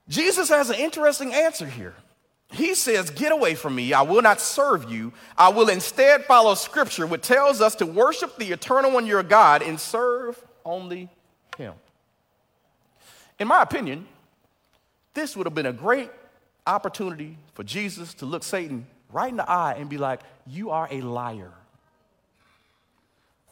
Jesus 0.08 0.48
has 0.48 0.70
an 0.70 0.78
interesting 0.78 1.34
answer 1.34 1.66
here. 1.66 1.94
He 2.52 2.76
says, 2.76 3.10
Get 3.10 3.32
away 3.32 3.56
from 3.56 3.76
me. 3.76 3.94
I 3.94 4.02
will 4.02 4.22
not 4.22 4.40
serve 4.40 4.90
you. 4.90 5.14
I 5.38 5.50
will 5.50 5.70
instead 5.70 6.26
follow 6.26 6.56
scripture, 6.56 7.06
which 7.06 7.22
tells 7.22 7.62
us 7.62 7.76
to 7.76 7.86
worship 7.86 8.38
the 8.38 8.52
eternal 8.52 8.92
one, 8.92 9.06
your 9.06 9.24
God, 9.24 9.62
and 9.62 9.80
serve 9.80 10.42
only 10.64 11.10
him. 11.58 11.74
In 13.40 13.48
my 13.48 13.62
opinion, 13.62 14.08
this 15.14 15.36
would 15.36 15.46
have 15.46 15.56
been 15.56 15.66
a 15.66 15.74
great 15.74 16.10
opportunity 16.66 17.38
for 17.54 17.64
Jesus 17.64 18.14
to 18.16 18.26
look 18.26 18.44
Satan 18.44 18.88
right 19.12 19.30
in 19.30 19.38
the 19.38 19.50
eye 19.50 19.76
and 19.78 19.90
be 19.90 19.98
like, 19.98 20.22
You 20.46 20.70
are 20.70 20.88
a 20.90 21.02
liar. 21.02 21.52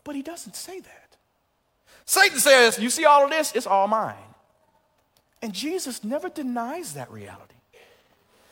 But 0.04 0.16
he 0.16 0.22
doesn't 0.22 0.56
say 0.56 0.80
that. 0.80 1.18
Satan 2.06 2.40
says, 2.40 2.80
You 2.80 2.90
see 2.90 3.06
all 3.06 3.26
of 3.26 3.32
this? 3.32 3.54
It's 3.56 3.68
all 3.68 3.88
mine. 3.88 4.16
And 5.42 5.54
Jesus 5.54 6.04
never 6.04 6.30
denies 6.30 6.94
that 6.94 7.12
reality. 7.12 7.55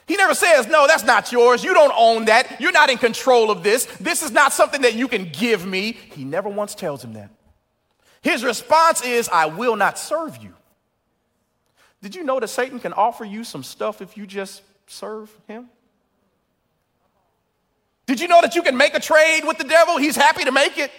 He 0.06 0.16
never 0.16 0.36
says, 0.36 0.68
No, 0.68 0.88
that's 0.88 1.04
not 1.04 1.32
yours. 1.32 1.64
You 1.64 1.74
don't 1.74 1.94
own 1.98 2.26
that. 2.26 2.60
You're 2.60 2.72
not 2.72 2.90
in 2.90 2.98
control 2.98 3.52
of 3.52 3.64
this. 3.64 3.86
This 4.00 4.22
is 4.22 4.32
not 4.32 4.54
something 4.54 4.82
that 4.82 4.96
you 4.96 5.08
can 5.08 5.30
give 5.32 5.66
me. 5.66 5.94
He 6.14 6.24
never 6.24 6.50
once 6.50 6.76
tells 6.76 7.04
him 7.04 7.14
that. 7.14 7.30
His 8.22 8.44
response 8.44 9.04
is, 9.04 9.30
I 9.30 9.48
will 9.48 9.76
not 9.76 10.00
serve 10.00 10.38
you. 10.38 10.54
Did 12.02 12.16
you 12.16 12.24
know 12.24 12.40
that 12.40 12.50
Satan 12.50 12.80
can 12.80 12.94
offer 12.94 13.24
you 13.24 13.44
some 13.44 13.64
stuff 13.64 14.02
if 14.02 14.18
you 14.18 14.28
just 14.28 14.62
serve 14.88 15.34
him? 15.48 15.70
Did 18.06 18.20
you 18.20 18.28
know 18.28 18.42
that 18.42 18.56
you 18.56 18.62
can 18.62 18.76
make 18.76 18.94
a 18.94 19.00
trade 19.00 19.42
with 19.46 19.58
the 19.58 19.64
devil? 19.64 19.98
He's 19.98 20.16
happy 20.16 20.44
to 20.44 20.52
make 20.52 20.78
it. 20.78 20.92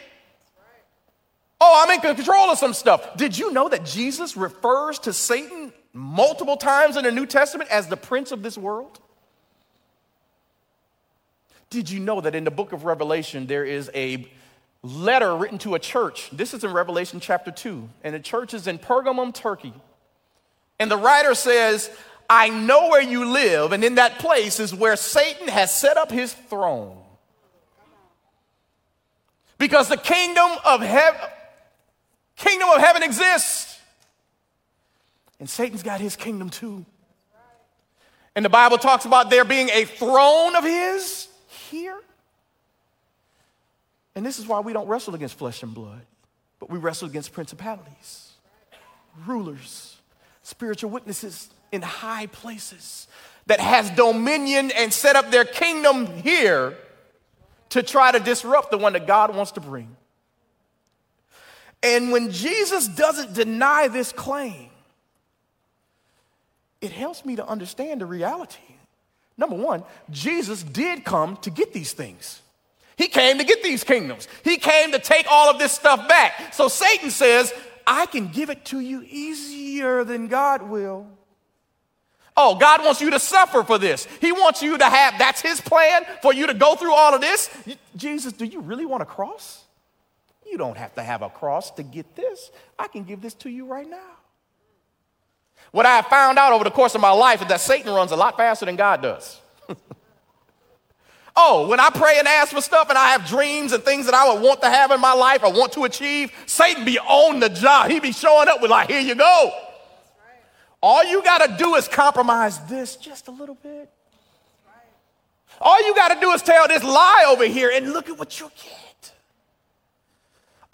Oh, 1.61 1.85
I'm 1.87 1.95
in 1.95 2.01
control 2.01 2.51
of 2.51 2.59
some 2.59 2.75
stuff. 2.75 3.17
Did 3.17 3.39
you 3.39 3.53
know 3.53 3.69
that 3.69 3.85
Jesus 3.85 4.37
refers 4.37 4.99
to 5.01 5.13
Satan 5.13 5.73
multiple 5.95 6.57
times 6.57 6.97
in 6.97 7.05
the 7.05 7.13
New 7.13 7.25
Testament 7.25 7.71
as 7.71 7.87
the 7.87 7.97
prince 7.97 8.33
of 8.33 8.43
this 8.43 8.59
world? 8.59 9.01
Did 11.71 11.89
you 11.89 12.01
know 12.01 12.21
that 12.21 12.35
in 12.35 12.45
the 12.45 12.51
book 12.51 12.73
of 12.73 12.85
Revelation 12.85 13.47
there 13.47 13.65
is 13.65 13.91
a 13.95 14.29
letter 14.83 15.35
written 15.35 15.59
to 15.59 15.75
a 15.75 15.79
church? 15.79 16.29
This 16.31 16.53
is 16.53 16.65
in 16.65 16.73
Revelation 16.73 17.21
chapter 17.21 17.51
2, 17.51 17.89
and 18.03 18.15
the 18.15 18.21
church 18.21 18.53
is 18.53 18.67
in 18.67 18.79
Pergamum, 18.79 19.33
Turkey. 19.33 19.73
And 20.79 20.91
the 20.91 20.97
writer 20.97 21.35
says, 21.35 21.91
I 22.29 22.49
know 22.49 22.89
where 22.89 23.03
you 23.03 23.25
live, 23.25 23.73
and 23.73 23.85
in 23.85 23.95
that 23.95 24.19
place 24.19 24.61
is 24.61 24.75
where 24.75 24.97
Satan 24.97 25.49
has 25.49 25.75
set 25.75 25.97
up 25.97 26.11
his 26.11 26.33
throne. 26.33 26.99
Because 29.57 29.89
the 29.89 29.97
kingdom 29.97 30.51
of 30.65 30.81
heaven 30.81 31.31
kingdom 32.37 32.69
of 32.71 32.81
heaven 32.81 33.03
exists. 33.03 33.74
And 35.45 35.51
Satan's 35.51 35.83
got 35.83 36.01
his 36.01 36.17
kingdom 36.17 36.49
too. 36.49 36.87
And 38.35 38.43
the 38.43 38.49
Bible 38.49 38.79
talks 38.79 39.05
about 39.05 39.29
there 39.29 39.45
being 39.45 39.69
a 39.69 39.85
throne 39.85 40.57
of 40.57 40.65
his 40.65 41.29
here. 41.69 42.01
And 44.15 44.25
this 44.25 44.39
is 44.39 44.47
why 44.47 44.61
we 44.61 44.73
don't 44.73 44.89
wrestle 44.89 45.15
against 45.15 45.37
flesh 45.37 45.63
and 45.63 45.75
blood, 45.75 46.01
but 46.61 46.71
we 46.71 46.79
wrestle 46.79 47.09
against 47.09 47.35
principalities, 47.35 48.33
rulers, 49.27 49.99
spiritual 50.43 50.89
witnesses 50.89 51.51
in 51.71 51.83
high 51.83 52.25
places 52.25 53.07
that 53.45 53.61
has 53.61 53.91
dominion 53.91 54.71
and 54.71 54.95
set 54.95 55.15
up 55.15 55.31
their 55.31 55.45
kingdom 55.45 56.07
here 56.07 56.75
to 57.69 57.83
try 57.83 58.13
to 58.13 58.19
disrupt 58.19 58.71
the 58.71 58.79
one 58.79 58.95
that 58.95 59.07
God 59.07 59.37
wants 59.37 59.53
to 59.53 59.61
bring. 59.61 59.95
And 61.83 62.13
when 62.13 62.31
Jesus 62.31 62.89
doesn't 62.89 63.35
deny 63.35 63.89
this 63.89 64.11
claim, 64.11 64.71
it 66.85 66.93
helps 66.93 67.25
me 67.25 67.37
to 67.37 67.47
understand 67.47 68.03
the 68.03 68.07
reality. 68.07 68.61
Number 69.39 69.57
one, 69.57 69.85
Jesus 70.11 70.63
did 70.63 71.03
come 71.03 71.39
to 71.39 71.51
get 71.51 71.73
these 71.73 71.93
things. 71.93 72.43
He 72.97 73.09
came 73.09 73.39
to 73.39 73.45
get 73.45 73.63
these 73.63 73.83
kingdoms. 73.83 74.29
He 74.45 74.59
came 74.59 74.93
to 74.93 74.99
take 74.99 75.27
all 75.29 75.49
of 75.51 75.59
this 75.59 75.73
stuff 75.73 76.07
back. 76.07 76.53
So 76.53 76.69
Satan 76.69 77.11
says, 77.11 77.55
I 77.87 78.05
can 78.05 78.29
give 78.29 78.51
it 78.51 78.67
to 78.67 78.81
you 78.81 79.03
easier 79.09 80.05
than 80.05 80.29
God 80.29 80.63
will. 80.63 81.07
Oh, 82.37 82.57
God 82.57 82.85
wants 82.85 83.01
you 83.01 83.11
to 83.11 83.19
suffer 83.19 83.63
for 83.63 83.79
this. 83.79 84.07
He 84.21 84.31
wants 84.31 84.63
you 84.63 84.77
to 84.77 84.85
have, 84.85 85.19
that's 85.19 85.41
His 85.41 85.63
plan 85.63 86.03
for 86.21 86.35
you 86.35 86.47
to 86.49 86.55
go 86.55 86.75
through 86.75 86.93
all 86.93 87.15
of 87.15 87.23
this. 87.23 87.49
Jesus, 87.97 88.35
do 88.35 88.45
you 88.45 88.61
really 88.61 88.85
want 88.85 89.03
a 89.03 89.07
cross? 89.07 89.65
You 90.47 90.59
don't 90.59 90.77
have 90.77 90.95
to 90.97 91.03
have 91.03 91.23
a 91.23 91.31
cross 91.31 91.71
to 91.73 91.83
get 91.83 92.15
this. 92.15 92.51
I 92.79 92.89
can 92.89 93.05
give 93.05 93.23
this 93.23 93.35
to 93.35 93.49
you 93.49 93.65
right 93.65 93.89
now. 93.89 94.14
What 95.75 95.87
I 95.87 95.97
have 95.97 96.07
found 96.07 96.39
out 96.39 96.53
over 96.53 96.63
the 96.63 96.71
course 96.71 96.95
of 96.95 97.01
my 97.01 97.11
life 97.11 97.43
is 97.43 97.49
that 97.49 97.61
Satan 97.61 97.93
runs 97.93 98.13
a 98.13 98.17
lot 98.17 98.37
faster 98.37 98.65
than 98.65 98.77
God 98.77 99.03
does. 99.03 99.41
oh, 101.35 101.67
when 101.67 101.81
I 101.81 101.91
pray 101.91 102.17
and 102.17 102.29
ask 102.29 102.53
for 102.55 102.61
stuff 102.61 102.91
and 102.91 102.97
I 102.97 103.11
have 103.11 103.27
dreams 103.27 103.73
and 103.73 103.83
things 103.83 104.07
that 104.07 104.15
I 104.15 104.33
would 104.33 104.41
want 104.41 104.63
to 104.63 104.71
have 104.71 104.93
in 104.93 105.01
my 105.01 105.15
life 105.15 105.43
or 105.43 105.53
want 105.53 105.73
to 105.73 105.83
achieve, 105.83 106.31
Satan 106.47 106.85
be 106.85 107.01
on 107.01 107.41
the 107.41 107.49
job. 107.49 107.91
He 107.91 107.99
be 107.99 108.13
showing 108.13 108.47
up 108.47 108.63
with 108.63 108.71
like, 108.71 108.89
here 108.89 109.01
you 109.01 109.17
go. 109.17 109.51
All 110.81 111.03
you 111.03 111.25
got 111.25 111.39
to 111.39 111.57
do 111.59 111.75
is 111.75 111.89
compromise 111.89 112.61
this 112.67 112.95
just 112.95 113.27
a 113.27 113.33
little 113.33 113.57
bit. 113.57 113.91
All 115.61 115.85
you 115.85 115.93
got 115.97 116.15
to 116.15 116.21
do 116.21 116.31
is 116.31 116.43
tell 116.43 116.69
this 116.69 116.85
lie 116.85 117.25
over 117.27 117.47
here 117.47 117.73
and 117.75 117.93
look 117.93 118.09
at 118.09 118.17
what 118.17 118.39
you 118.39 118.49
get. 118.65 118.84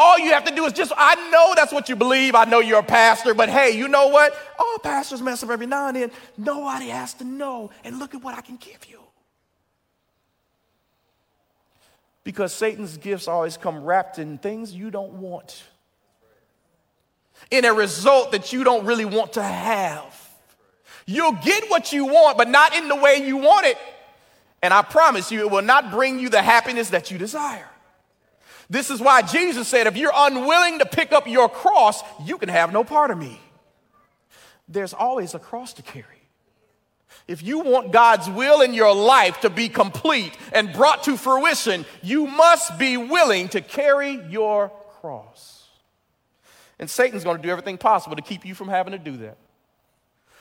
All 0.02 0.18
you 0.18 0.32
have 0.32 0.44
to 0.44 0.54
do 0.54 0.64
is 0.64 0.72
just, 0.72 0.94
I 0.96 1.14
know 1.28 1.52
that's 1.54 1.74
what 1.74 1.90
you 1.90 1.94
believe. 1.94 2.34
I 2.34 2.46
know 2.46 2.60
you're 2.60 2.78
a 2.78 2.82
pastor, 2.82 3.34
but 3.34 3.50
hey, 3.50 3.76
you 3.76 3.86
know 3.86 4.08
what? 4.08 4.34
All 4.58 4.78
pastors 4.78 5.20
mess 5.20 5.42
up 5.42 5.50
every 5.50 5.66
now 5.66 5.88
and 5.88 5.96
then. 5.96 6.10
Nobody 6.38 6.88
has 6.88 7.12
to 7.14 7.24
know. 7.24 7.70
And 7.84 7.98
look 7.98 8.14
at 8.14 8.22
what 8.22 8.34
I 8.34 8.40
can 8.40 8.56
give 8.56 8.86
you. 8.88 8.98
Because 12.24 12.54
Satan's 12.54 12.96
gifts 12.96 13.28
always 13.28 13.58
come 13.58 13.84
wrapped 13.84 14.18
in 14.18 14.38
things 14.38 14.72
you 14.72 14.90
don't 14.90 15.12
want 15.12 15.62
in 17.50 17.66
a 17.66 17.74
result 17.74 18.32
that 18.32 18.54
you 18.54 18.64
don't 18.64 18.86
really 18.86 19.04
want 19.04 19.34
to 19.34 19.42
have. 19.42 20.30
You'll 21.04 21.32
get 21.32 21.68
what 21.68 21.92
you 21.92 22.06
want, 22.06 22.38
but 22.38 22.48
not 22.48 22.74
in 22.74 22.88
the 22.88 22.96
way 22.96 23.22
you 23.26 23.36
want 23.36 23.66
it. 23.66 23.76
And 24.62 24.72
I 24.72 24.80
promise 24.80 25.30
you, 25.30 25.40
it 25.40 25.50
will 25.50 25.60
not 25.60 25.90
bring 25.90 26.18
you 26.18 26.30
the 26.30 26.40
happiness 26.40 26.88
that 26.88 27.10
you 27.10 27.18
desire. 27.18 27.69
This 28.70 28.88
is 28.88 29.00
why 29.00 29.22
Jesus 29.22 29.66
said, 29.66 29.88
if 29.88 29.96
you're 29.96 30.12
unwilling 30.14 30.78
to 30.78 30.86
pick 30.86 31.10
up 31.10 31.26
your 31.26 31.48
cross, 31.48 32.02
you 32.24 32.38
can 32.38 32.48
have 32.48 32.72
no 32.72 32.84
part 32.84 33.10
of 33.10 33.18
me. 33.18 33.38
There's 34.68 34.94
always 34.94 35.34
a 35.34 35.40
cross 35.40 35.72
to 35.74 35.82
carry. 35.82 36.06
If 37.26 37.42
you 37.42 37.58
want 37.60 37.92
God's 37.92 38.30
will 38.30 38.60
in 38.60 38.72
your 38.72 38.94
life 38.94 39.40
to 39.40 39.50
be 39.50 39.68
complete 39.68 40.32
and 40.52 40.72
brought 40.72 41.02
to 41.04 41.16
fruition, 41.16 41.84
you 42.00 42.28
must 42.28 42.78
be 42.78 42.96
willing 42.96 43.48
to 43.50 43.60
carry 43.60 44.20
your 44.30 44.70
cross. 45.00 45.68
And 46.78 46.88
Satan's 46.88 47.24
going 47.24 47.36
to 47.36 47.42
do 47.42 47.50
everything 47.50 47.76
possible 47.76 48.16
to 48.16 48.22
keep 48.22 48.46
you 48.46 48.54
from 48.54 48.68
having 48.68 48.92
to 48.92 48.98
do 48.98 49.16
that. 49.18 49.36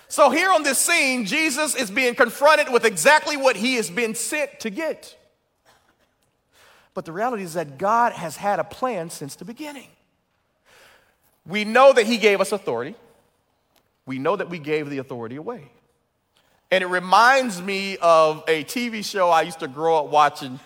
So, 0.08 0.30
here 0.32 0.52
on 0.52 0.64
this 0.64 0.80
scene, 0.80 1.26
Jesus 1.26 1.76
is 1.76 1.92
being 1.92 2.16
confronted 2.16 2.72
with 2.72 2.86
exactly 2.86 3.38
what 3.38 3.56
he 3.56 3.76
has 3.76 3.90
been 3.90 4.16
sent 4.16 4.60
to 4.62 4.70
get. 4.70 5.16
But 6.94 7.06
the 7.06 7.12
reality 7.12 7.44
is 7.44 7.54
that 7.54 7.78
God 7.78 8.14
has 8.14 8.36
had 8.36 8.60
a 8.60 8.64
plan 8.64 9.10
since 9.10 9.36
the 9.36 9.46
beginning. 9.46 9.88
We 11.46 11.64
know 11.66 11.94
that 11.94 12.06
he 12.06 12.18
gave 12.18 12.42
us 12.42 12.52
authority, 12.52 12.96
we 14.06 14.20
know 14.20 14.36
that 14.36 14.50
we 14.50 14.60
gave 14.60 14.90
the 14.90 14.98
authority 14.98 15.36
away. 15.36 15.72
And 16.72 16.84
it 16.84 16.88
reminds 16.88 17.62
me 17.62 17.98
of 17.98 18.44
a 18.48 18.64
TV 18.64 19.04
show 19.04 19.30
I 19.30 19.42
used 19.42 19.60
to 19.60 19.68
grow 19.68 19.98
up 19.98 20.12
watching 20.12 20.60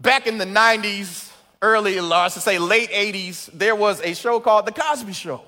back 0.00 0.26
in 0.26 0.38
the 0.38 0.44
90s 0.44 1.30
early, 1.62 1.98
uh, 1.98 2.08
I 2.08 2.28
should 2.28 2.42
say 2.42 2.58
late 2.58 2.90
80s, 2.90 3.50
there 3.52 3.76
was 3.76 4.00
a 4.00 4.14
show 4.14 4.40
called 4.40 4.66
The 4.66 4.72
Cosby 4.72 5.12
Show. 5.12 5.42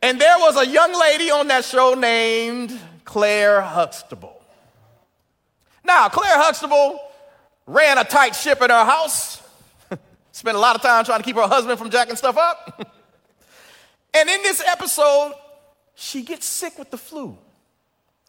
And 0.00 0.20
there 0.20 0.36
was 0.38 0.56
a 0.56 0.66
young 0.66 0.98
lady 0.98 1.30
on 1.30 1.48
that 1.48 1.64
show 1.64 1.94
named 1.94 2.76
Claire 3.04 3.60
Huxtable. 3.60 4.40
Now, 5.84 6.08
Claire 6.08 6.38
Huxtable 6.38 7.00
ran 7.66 7.98
a 7.98 8.04
tight 8.04 8.34
ship 8.34 8.60
in 8.62 8.70
her 8.70 8.84
house, 8.84 9.42
spent 10.32 10.56
a 10.56 10.60
lot 10.60 10.76
of 10.76 10.82
time 10.82 11.04
trying 11.04 11.20
to 11.20 11.24
keep 11.24 11.36
her 11.36 11.48
husband 11.48 11.78
from 11.78 11.90
jacking 11.90 12.16
stuff 12.16 12.36
up. 12.36 12.80
and 14.14 14.28
in 14.28 14.42
this 14.42 14.62
episode, 14.66 15.34
she 15.94 16.22
gets 16.22 16.46
sick 16.46 16.78
with 16.78 16.90
the 16.90 16.98
flu. 16.98 17.36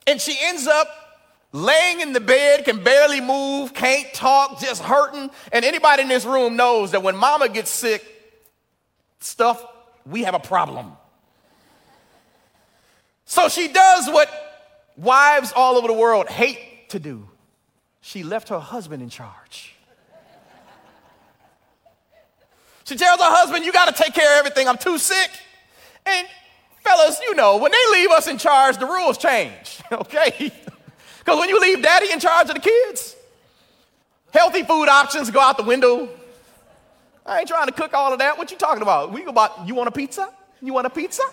And 0.05 0.19
she 0.19 0.37
ends 0.41 0.67
up 0.67 0.87
laying 1.51 2.01
in 2.01 2.13
the 2.13 2.19
bed, 2.19 2.65
can 2.65 2.83
barely 2.83 3.21
move, 3.21 3.73
can't 3.73 4.11
talk, 4.13 4.59
just 4.59 4.81
hurting. 4.81 5.29
And 5.51 5.63
anybody 5.63 6.03
in 6.03 6.09
this 6.09 6.25
room 6.25 6.55
knows 6.55 6.91
that 6.91 7.03
when 7.03 7.15
mama 7.15 7.47
gets 7.47 7.69
sick, 7.69 8.09
stuff, 9.19 9.65
we 10.05 10.23
have 10.23 10.33
a 10.33 10.39
problem. 10.39 10.93
So 13.25 13.49
she 13.49 13.67
does 13.67 14.07
what 14.07 14.29
wives 14.97 15.53
all 15.55 15.77
over 15.77 15.87
the 15.87 15.93
world 15.93 16.27
hate 16.27 16.89
to 16.89 16.99
do. 16.99 17.29
She 18.05 18.21
left 18.21 18.49
her 18.49 18.59
husband 18.59 19.01
in 19.01 19.07
charge. 19.07 19.75
She 22.83 22.97
tells 22.97 23.17
her 23.17 23.29
husband, 23.29 23.63
You 23.63 23.71
got 23.71 23.95
to 23.95 24.03
take 24.03 24.13
care 24.13 24.29
of 24.33 24.39
everything. 24.39 24.67
I'm 24.67 24.77
too 24.77 24.97
sick. 24.97 25.31
And 26.05 26.27
fellas, 26.83 27.21
you 27.21 27.33
know, 27.33 27.55
when 27.55 27.71
they 27.71 27.91
leave 27.93 28.09
us 28.09 28.27
in 28.27 28.37
charge, 28.37 28.77
the 28.77 28.85
rules 28.85 29.17
change, 29.17 29.81
okay? 29.93 30.51
Because 31.19 31.39
when 31.39 31.47
you 31.47 31.61
leave 31.61 31.81
daddy 31.81 32.11
in 32.11 32.19
charge 32.19 32.49
of 32.49 32.55
the 32.55 32.61
kids, 32.61 33.15
healthy 34.33 34.63
food 34.63 34.89
options 34.89 35.31
go 35.31 35.39
out 35.39 35.55
the 35.55 35.63
window. 35.63 36.09
I 37.25 37.39
ain't 37.39 37.47
trying 37.47 37.67
to 37.67 37.71
cook 37.71 37.93
all 37.93 38.11
of 38.11 38.19
that. 38.19 38.37
What 38.37 38.51
you 38.51 38.57
talking 38.57 38.81
about? 38.81 39.13
We 39.13 39.23
go 39.23 39.29
about, 39.29 39.65
you 39.65 39.75
want 39.75 39.87
a 39.87 39.93
pizza? 39.93 40.29
You 40.61 40.73
want 40.73 40.87
a 40.87 40.89
pizza? 40.89 41.23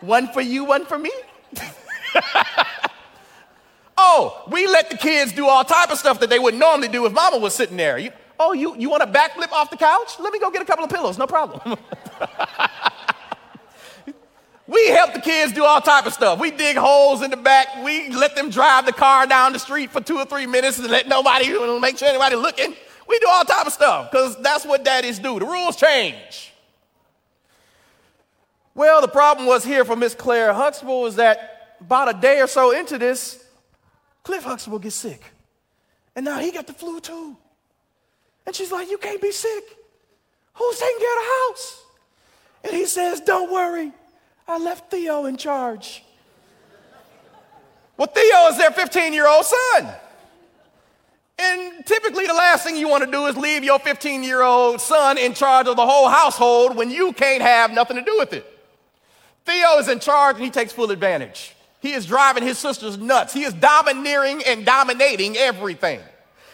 One 0.00 0.32
for 0.32 0.40
you, 0.40 0.64
one 0.64 0.84
for 0.84 0.98
me? 0.98 1.12
oh, 4.00 4.44
we 4.50 4.66
let 4.66 4.90
the 4.90 4.96
kids 4.96 5.32
do 5.32 5.46
all 5.46 5.64
type 5.64 5.90
of 5.90 5.98
stuff 5.98 6.20
that 6.20 6.30
they 6.30 6.38
would 6.38 6.54
normally 6.54 6.88
do 6.88 7.04
if 7.06 7.12
mama 7.12 7.38
was 7.38 7.54
sitting 7.54 7.76
there. 7.76 7.98
You, 7.98 8.10
oh, 8.38 8.52
you, 8.52 8.74
you 8.76 8.88
want 8.88 9.02
a 9.02 9.06
backflip 9.06 9.52
off 9.52 9.70
the 9.70 9.76
couch? 9.76 10.18
Let 10.18 10.32
me 10.32 10.38
go 10.38 10.50
get 10.50 10.62
a 10.62 10.64
couple 10.64 10.84
of 10.84 10.90
pillows, 10.90 11.18
no 11.18 11.26
problem. 11.26 11.78
We 14.70 14.86
help 14.86 15.14
the 15.14 15.20
kids 15.20 15.52
do 15.52 15.64
all 15.64 15.80
type 15.80 16.06
of 16.06 16.12
stuff. 16.12 16.38
We 16.38 16.52
dig 16.52 16.76
holes 16.76 17.22
in 17.22 17.32
the 17.32 17.36
back. 17.36 17.66
We 17.84 18.08
let 18.10 18.36
them 18.36 18.50
drive 18.50 18.86
the 18.86 18.92
car 18.92 19.26
down 19.26 19.52
the 19.52 19.58
street 19.58 19.90
for 19.90 20.00
two 20.00 20.16
or 20.16 20.24
three 20.24 20.46
minutes 20.46 20.78
and 20.78 20.88
let 20.88 21.08
nobody 21.08 21.48
make 21.80 21.98
sure 21.98 22.06
anybody 22.06 22.36
looking. 22.36 22.76
We 23.08 23.18
do 23.18 23.26
all 23.28 23.44
type 23.44 23.66
of 23.66 23.72
stuff 23.72 24.12
because 24.12 24.40
that's 24.40 24.64
what 24.64 24.84
daddies 24.84 25.18
do. 25.18 25.40
The 25.40 25.44
rules 25.44 25.74
change. 25.74 26.52
Well, 28.72 29.00
the 29.00 29.08
problem 29.08 29.48
was 29.48 29.64
here 29.64 29.84
for 29.84 29.96
Miss 29.96 30.14
Claire 30.14 30.52
Huxtable 30.52 31.00
was 31.00 31.16
that 31.16 31.76
about 31.80 32.14
a 32.14 32.20
day 32.20 32.40
or 32.40 32.46
so 32.46 32.70
into 32.70 32.96
this, 32.96 33.44
Cliff 34.22 34.44
Huxtable 34.44 34.78
gets 34.78 34.96
sick. 34.96 35.22
And 36.14 36.24
now 36.24 36.38
he 36.38 36.50
got 36.50 36.66
the 36.66 36.72
flu 36.72 37.00
too. 37.00 37.36
And 38.46 38.54
she's 38.54 38.72
like, 38.72 38.90
You 38.90 38.98
can't 38.98 39.22
be 39.22 39.32
sick. 39.32 39.64
Who's 40.54 40.78
taking 40.78 40.98
care 40.98 41.12
of 41.12 41.22
the 41.22 41.30
house? 41.48 41.84
And 42.64 42.72
he 42.72 42.86
says, 42.86 43.20
Don't 43.20 43.50
worry. 43.50 43.92
I 44.46 44.58
left 44.58 44.90
Theo 44.90 45.26
in 45.26 45.36
charge. 45.36 46.02
Well, 47.96 48.08
Theo 48.08 48.48
is 48.48 48.58
their 48.58 48.70
15 48.70 49.12
year 49.12 49.28
old 49.28 49.44
son. 49.44 49.88
And 51.38 51.86
typically, 51.86 52.26
the 52.26 52.34
last 52.34 52.64
thing 52.64 52.76
you 52.76 52.88
want 52.88 53.04
to 53.04 53.10
do 53.10 53.26
is 53.26 53.36
leave 53.36 53.64
your 53.64 53.78
15 53.78 54.22
year 54.22 54.42
old 54.42 54.80
son 54.80 55.16
in 55.16 55.32
charge 55.32 55.66
of 55.68 55.76
the 55.76 55.86
whole 55.86 56.08
household 56.08 56.76
when 56.76 56.90
you 56.90 57.12
can't 57.12 57.42
have 57.42 57.72
nothing 57.72 57.96
to 57.96 58.02
do 58.02 58.16
with 58.18 58.32
it. 58.32 58.46
Theo 59.46 59.78
is 59.78 59.88
in 59.88 60.00
charge 60.00 60.36
and 60.36 60.44
he 60.44 60.50
takes 60.50 60.72
full 60.72 60.90
advantage. 60.90 61.54
He 61.80 61.92
is 61.92 62.06
driving 62.06 62.42
his 62.42 62.58
sisters 62.58 62.98
nuts. 62.98 63.32
He 63.32 63.42
is 63.42 63.54
domineering 63.54 64.42
and 64.46 64.66
dominating 64.66 65.36
everything. 65.36 66.00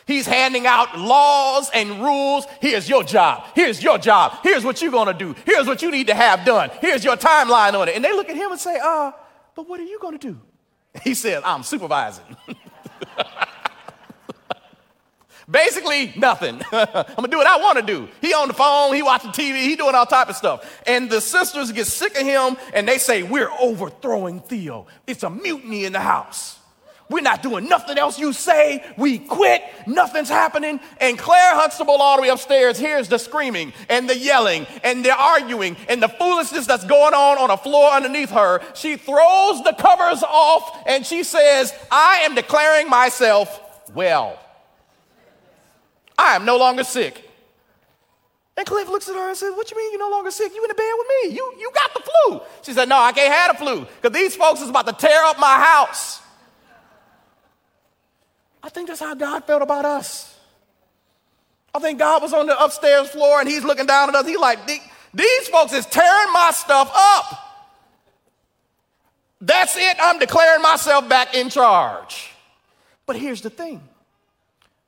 He's 0.07 0.25
handing 0.25 0.67
out 0.67 0.97
laws 0.97 1.69
and 1.75 2.01
rules. 2.01 2.47
Here's 2.61 2.89
your 2.89 3.03
job. 3.03 3.45
Here's 3.57 3.83
your 3.83 3.99
job. 3.99 4.39
Here's 4.45 4.65
what 4.65 4.81
you're 4.81 4.93
going 4.93 5.09
to 5.09 5.15
do. 5.15 5.35
Here's 5.45 5.67
what 5.67 5.83
you 5.83 5.91
need 5.91 6.07
to 6.07 6.15
have 6.15 6.45
done. 6.45 6.71
Here's 6.81 7.05
your 7.05 7.17
timeline 7.17 7.75
on 7.75 7.89
it. 7.89 7.97
And 7.97 8.05
they 8.05 8.12
look 8.12 8.29
at 8.29 8.37
him 8.37 8.53
and 8.53 8.61
say, 8.61 8.79
uh, 8.81 9.11
but 9.57 9.69
what 9.69 9.81
are 9.81 9.85
you 9.85 9.99
going 10.01 10.17
to 10.19 10.29
do? 10.33 10.41
He 11.03 11.12
says, 11.12 11.43
I'm 11.45 11.62
supervising. 11.62 12.25
Basically, 15.48 16.12
nothing. 16.16 16.61
I'm 16.72 17.04
gonna 17.14 17.28
do 17.28 17.37
what 17.37 17.46
I 17.46 17.59
want 17.59 17.78
to 17.78 17.85
do. 17.85 18.09
He 18.20 18.35
on 18.35 18.48
the 18.48 18.54
phone, 18.54 18.94
he 18.94 19.02
watching 19.02 19.30
TV, 19.30 19.62
he 19.62 19.76
doing 19.76 19.94
all 19.94 20.06
type 20.06 20.28
of 20.28 20.37
stuff. 20.37 20.82
And 20.87 21.09
the 21.09 21.20
sisters 21.20 21.70
get 21.70 21.87
sick 21.87 22.16
of 22.16 22.26
him 22.26 22.56
and 22.74 22.88
they 22.88 22.98
say, 22.98 23.22
We're 23.22 23.50
overthrowing 23.61 24.40
Theo. 24.40 24.87
It's 25.06 25.22
a 25.22 25.30
mutiny 25.30 25.85
in 25.85 25.92
the 25.92 26.00
house. 26.00 26.59
We're 27.09 27.20
not 27.20 27.40
doing 27.40 27.68
nothing 27.68 27.98
else 27.98 28.18
you 28.18 28.32
say. 28.32 28.85
We 28.96 29.18
quit. 29.18 29.62
Nothing's 29.87 30.28
happening. 30.28 30.80
And 31.00 31.16
Claire 31.16 31.54
Huxtable, 31.54 31.94
all 31.94 32.16
the 32.16 32.22
way 32.22 32.28
upstairs, 32.30 32.78
hears 32.78 33.09
the 33.09 33.18
screaming 33.18 33.72
and 33.88 34.11
the 34.11 34.18
yelling 34.18 34.66
and 34.82 35.04
the 35.04 35.16
arguing 35.16 35.76
and 35.88 36.02
the 36.02 36.09
foolishness 36.09 36.66
that's 36.66 36.85
going 36.85 37.14
on 37.14 37.38
on 37.38 37.50
a 37.50 37.56
floor 37.56 37.92
underneath 37.92 38.30
her. 38.30 38.61
She 38.74 38.96
throws 38.96 39.62
the 39.62 39.76
covers 39.78 40.24
off 40.24 40.82
and 40.87 41.06
she 41.06 41.22
says, 41.22 41.72
I 41.92 42.22
am 42.24 42.35
declaring 42.35 42.90
myself 42.90 43.61
well. 43.94 44.37
I 46.18 46.37
am 46.37 46.44
no 46.44 46.57
longer 46.57 46.85
sick. 46.85 47.22
And 48.57 48.66
Cliff 48.66 48.88
looks 48.88 49.09
at 49.09 49.14
her 49.14 49.29
and 49.29 49.37
says, 49.37 49.55
What 49.55 49.70
you 49.70 49.76
mean 49.76 49.92
you're 49.92 50.00
no 50.00 50.11
longer 50.11 50.31
sick? 50.31 50.52
You 50.55 50.64
in 50.64 50.68
the 50.68 50.74
bed 50.74 50.92
with 50.96 51.07
me. 51.09 51.37
You, 51.37 51.55
you 51.59 51.70
got 51.74 51.92
the 51.92 52.00
flu. 52.00 52.40
She 52.62 52.72
said, 52.72 52.88
No, 52.88 52.96
I 52.96 53.12
can't 53.12 53.33
have 53.33 53.59
the 53.59 53.64
flu 53.64 53.87
because 54.00 54.16
these 54.16 54.35
folks 54.35 54.62
is 54.62 54.70
about 54.70 54.87
to 54.87 54.94
tear 54.94 55.24
up 55.24 55.38
my 55.38 55.59
house. 55.59 56.22
I 58.62 58.70
think 58.70 58.88
that's 58.88 59.00
how 59.00 59.14
God 59.14 59.44
felt 59.44 59.62
about 59.62 59.85
us. 59.85 60.35
I 61.74 61.79
think 61.79 61.98
God 61.98 62.22
was 62.22 62.33
on 62.33 62.46
the 62.46 62.59
upstairs 62.59 63.09
floor 63.09 63.40
and 63.40 63.48
he's 63.48 63.62
looking 63.62 63.87
down 63.87 64.09
at 64.09 64.14
us. 64.14 64.26
He's 64.26 64.38
like, 64.38 64.66
These 65.12 65.48
folks 65.48 65.74
is 65.74 65.85
tearing 65.85 66.33
my 66.33 66.50
stuff 66.55 66.90
up. 66.94 67.42
That's 69.40 69.76
it. 69.76 69.96
I'm 70.00 70.18
declaring 70.18 70.62
myself 70.62 71.09
back 71.09 71.35
in 71.35 71.50
charge. 71.50 72.33
But 73.05 73.16
here's 73.16 73.42
the 73.42 73.50
thing 73.50 73.87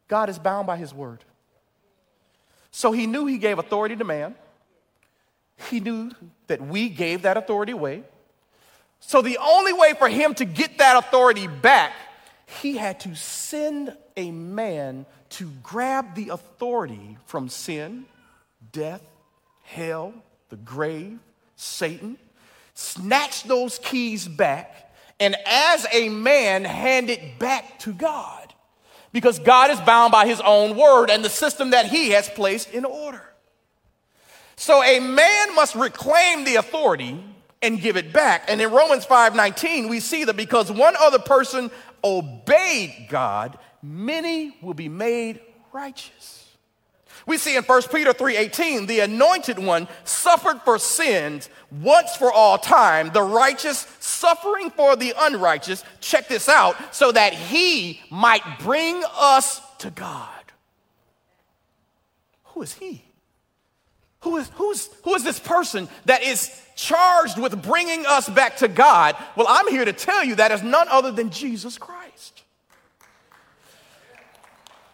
God 0.08 0.30
is 0.30 0.38
bound 0.38 0.66
by 0.66 0.76
his 0.76 0.92
word. 0.92 1.22
So 2.70 2.92
he 2.92 3.06
knew 3.06 3.26
he 3.26 3.38
gave 3.38 3.58
authority 3.58 3.96
to 3.96 4.04
man. 4.04 4.34
He 5.70 5.80
knew 5.80 6.10
that 6.46 6.60
we 6.60 6.88
gave 6.88 7.22
that 7.22 7.36
authority 7.36 7.72
away. 7.72 8.02
So 9.00 9.22
the 9.22 9.38
only 9.38 9.72
way 9.72 9.94
for 9.98 10.08
him 10.08 10.34
to 10.34 10.44
get 10.44 10.78
that 10.78 10.96
authority 10.96 11.46
back, 11.46 11.92
he 12.46 12.76
had 12.76 13.00
to 13.00 13.14
send 13.14 13.96
a 14.16 14.30
man 14.30 15.06
to 15.30 15.50
grab 15.62 16.14
the 16.14 16.30
authority 16.30 17.18
from 17.26 17.48
sin, 17.48 18.06
death, 18.72 19.02
hell, 19.62 20.14
the 20.48 20.56
grave, 20.56 21.18
Satan, 21.56 22.16
snatch 22.74 23.42
those 23.44 23.78
keys 23.78 24.26
back, 24.26 24.94
and 25.20 25.36
as 25.46 25.86
a 25.92 26.08
man, 26.08 26.64
hand 26.64 27.10
it 27.10 27.38
back 27.38 27.78
to 27.80 27.92
God 27.92 28.38
because 29.12 29.38
God 29.38 29.70
is 29.70 29.80
bound 29.80 30.12
by 30.12 30.26
his 30.26 30.40
own 30.40 30.76
word 30.76 31.10
and 31.10 31.24
the 31.24 31.30
system 31.30 31.70
that 31.70 31.86
he 31.86 32.10
has 32.10 32.28
placed 32.28 32.70
in 32.72 32.84
order. 32.84 33.22
So 34.56 34.82
a 34.82 35.00
man 35.00 35.54
must 35.54 35.74
reclaim 35.74 36.44
the 36.44 36.56
authority 36.56 37.22
and 37.62 37.80
give 37.80 37.96
it 37.96 38.12
back. 38.12 38.44
And 38.48 38.60
in 38.60 38.70
Romans 38.70 39.04
5:19 39.04 39.88
we 39.88 40.00
see 40.00 40.24
that 40.24 40.36
because 40.36 40.70
one 40.70 40.94
other 40.98 41.18
person 41.18 41.70
obeyed 42.04 43.06
God, 43.08 43.58
many 43.82 44.56
will 44.62 44.74
be 44.74 44.88
made 44.88 45.40
righteous. 45.72 46.38
We 47.28 47.36
see 47.36 47.56
in 47.56 47.62
1 47.62 47.82
Peter 47.92 48.14
3:18, 48.14 48.86
the 48.86 49.00
anointed 49.00 49.58
one 49.58 49.86
suffered 50.04 50.62
for 50.62 50.78
sins 50.78 51.50
once 51.70 52.16
for 52.16 52.32
all 52.32 52.56
time, 52.56 53.10
the 53.12 53.22
righteous 53.22 53.86
suffering 54.00 54.70
for 54.70 54.96
the 54.96 55.12
unrighteous. 55.16 55.84
Check 56.00 56.28
this 56.28 56.48
out, 56.48 56.74
so 56.94 57.12
that 57.12 57.34
he 57.34 58.00
might 58.08 58.58
bring 58.60 59.04
us 59.14 59.60
to 59.76 59.90
God. 59.90 60.30
Who 62.44 62.62
is 62.62 62.72
he? 62.72 63.04
Who 64.20 64.38
is, 64.38 64.50
who's, 64.54 64.88
who 65.04 65.14
is 65.14 65.22
this 65.22 65.38
person 65.38 65.86
that 66.06 66.22
is 66.22 66.50
charged 66.76 67.38
with 67.38 67.62
bringing 67.62 68.06
us 68.06 68.26
back 68.26 68.56
to 68.56 68.68
God? 68.68 69.16
Well, 69.36 69.46
I'm 69.48 69.68
here 69.68 69.84
to 69.84 69.92
tell 69.92 70.24
you 70.24 70.36
that 70.36 70.50
is 70.50 70.62
none 70.62 70.88
other 70.88 71.12
than 71.12 71.28
Jesus 71.28 71.76
Christ. 71.76 72.42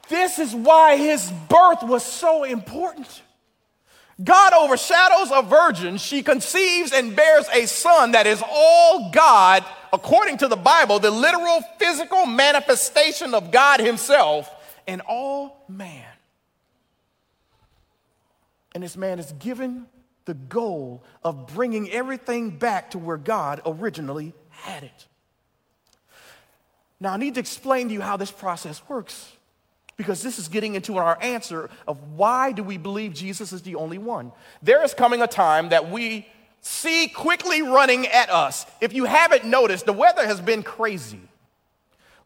This 0.08 0.38
is 0.38 0.54
why 0.54 0.96
his 0.96 1.30
birth 1.48 1.82
was 1.82 2.04
so 2.04 2.44
important. 2.44 3.22
God 4.22 4.52
overshadows 4.52 5.30
a 5.32 5.42
virgin. 5.42 5.96
She 5.96 6.22
conceives 6.22 6.92
and 6.92 7.16
bears 7.16 7.46
a 7.52 7.66
son 7.66 8.12
that 8.12 8.26
is 8.26 8.42
all 8.48 9.10
God, 9.10 9.64
according 9.92 10.38
to 10.38 10.48
the 10.48 10.56
Bible, 10.56 11.00
the 11.00 11.10
literal 11.10 11.62
physical 11.78 12.24
manifestation 12.24 13.34
of 13.34 13.50
God 13.50 13.80
Himself, 13.80 14.48
and 14.86 15.02
all 15.08 15.64
man. 15.68 16.06
And 18.74 18.84
this 18.84 18.96
man 18.96 19.18
is 19.18 19.32
given 19.32 19.86
the 20.26 20.34
goal 20.34 21.02
of 21.22 21.48
bringing 21.48 21.90
everything 21.90 22.50
back 22.50 22.92
to 22.92 22.98
where 22.98 23.16
God 23.16 23.62
originally 23.66 24.32
had 24.50 24.84
it. 24.84 25.06
Now, 27.00 27.12
I 27.12 27.16
need 27.16 27.34
to 27.34 27.40
explain 27.40 27.88
to 27.88 27.94
you 27.94 28.00
how 28.00 28.16
this 28.16 28.30
process 28.30 28.80
works 28.88 29.33
because 29.96 30.22
this 30.22 30.38
is 30.38 30.48
getting 30.48 30.74
into 30.74 30.96
our 30.96 31.18
answer 31.20 31.70
of 31.86 31.98
why 32.12 32.52
do 32.52 32.62
we 32.62 32.76
believe 32.76 33.14
Jesus 33.14 33.52
is 33.52 33.62
the 33.62 33.76
only 33.76 33.98
one. 33.98 34.32
There 34.62 34.82
is 34.82 34.94
coming 34.94 35.22
a 35.22 35.26
time 35.26 35.68
that 35.70 35.90
we 35.90 36.26
see 36.60 37.08
quickly 37.08 37.62
running 37.62 38.06
at 38.06 38.30
us. 38.30 38.66
If 38.80 38.92
you 38.92 39.04
haven't 39.04 39.44
noticed, 39.44 39.86
the 39.86 39.92
weather 39.92 40.26
has 40.26 40.40
been 40.40 40.62
crazy. 40.62 41.20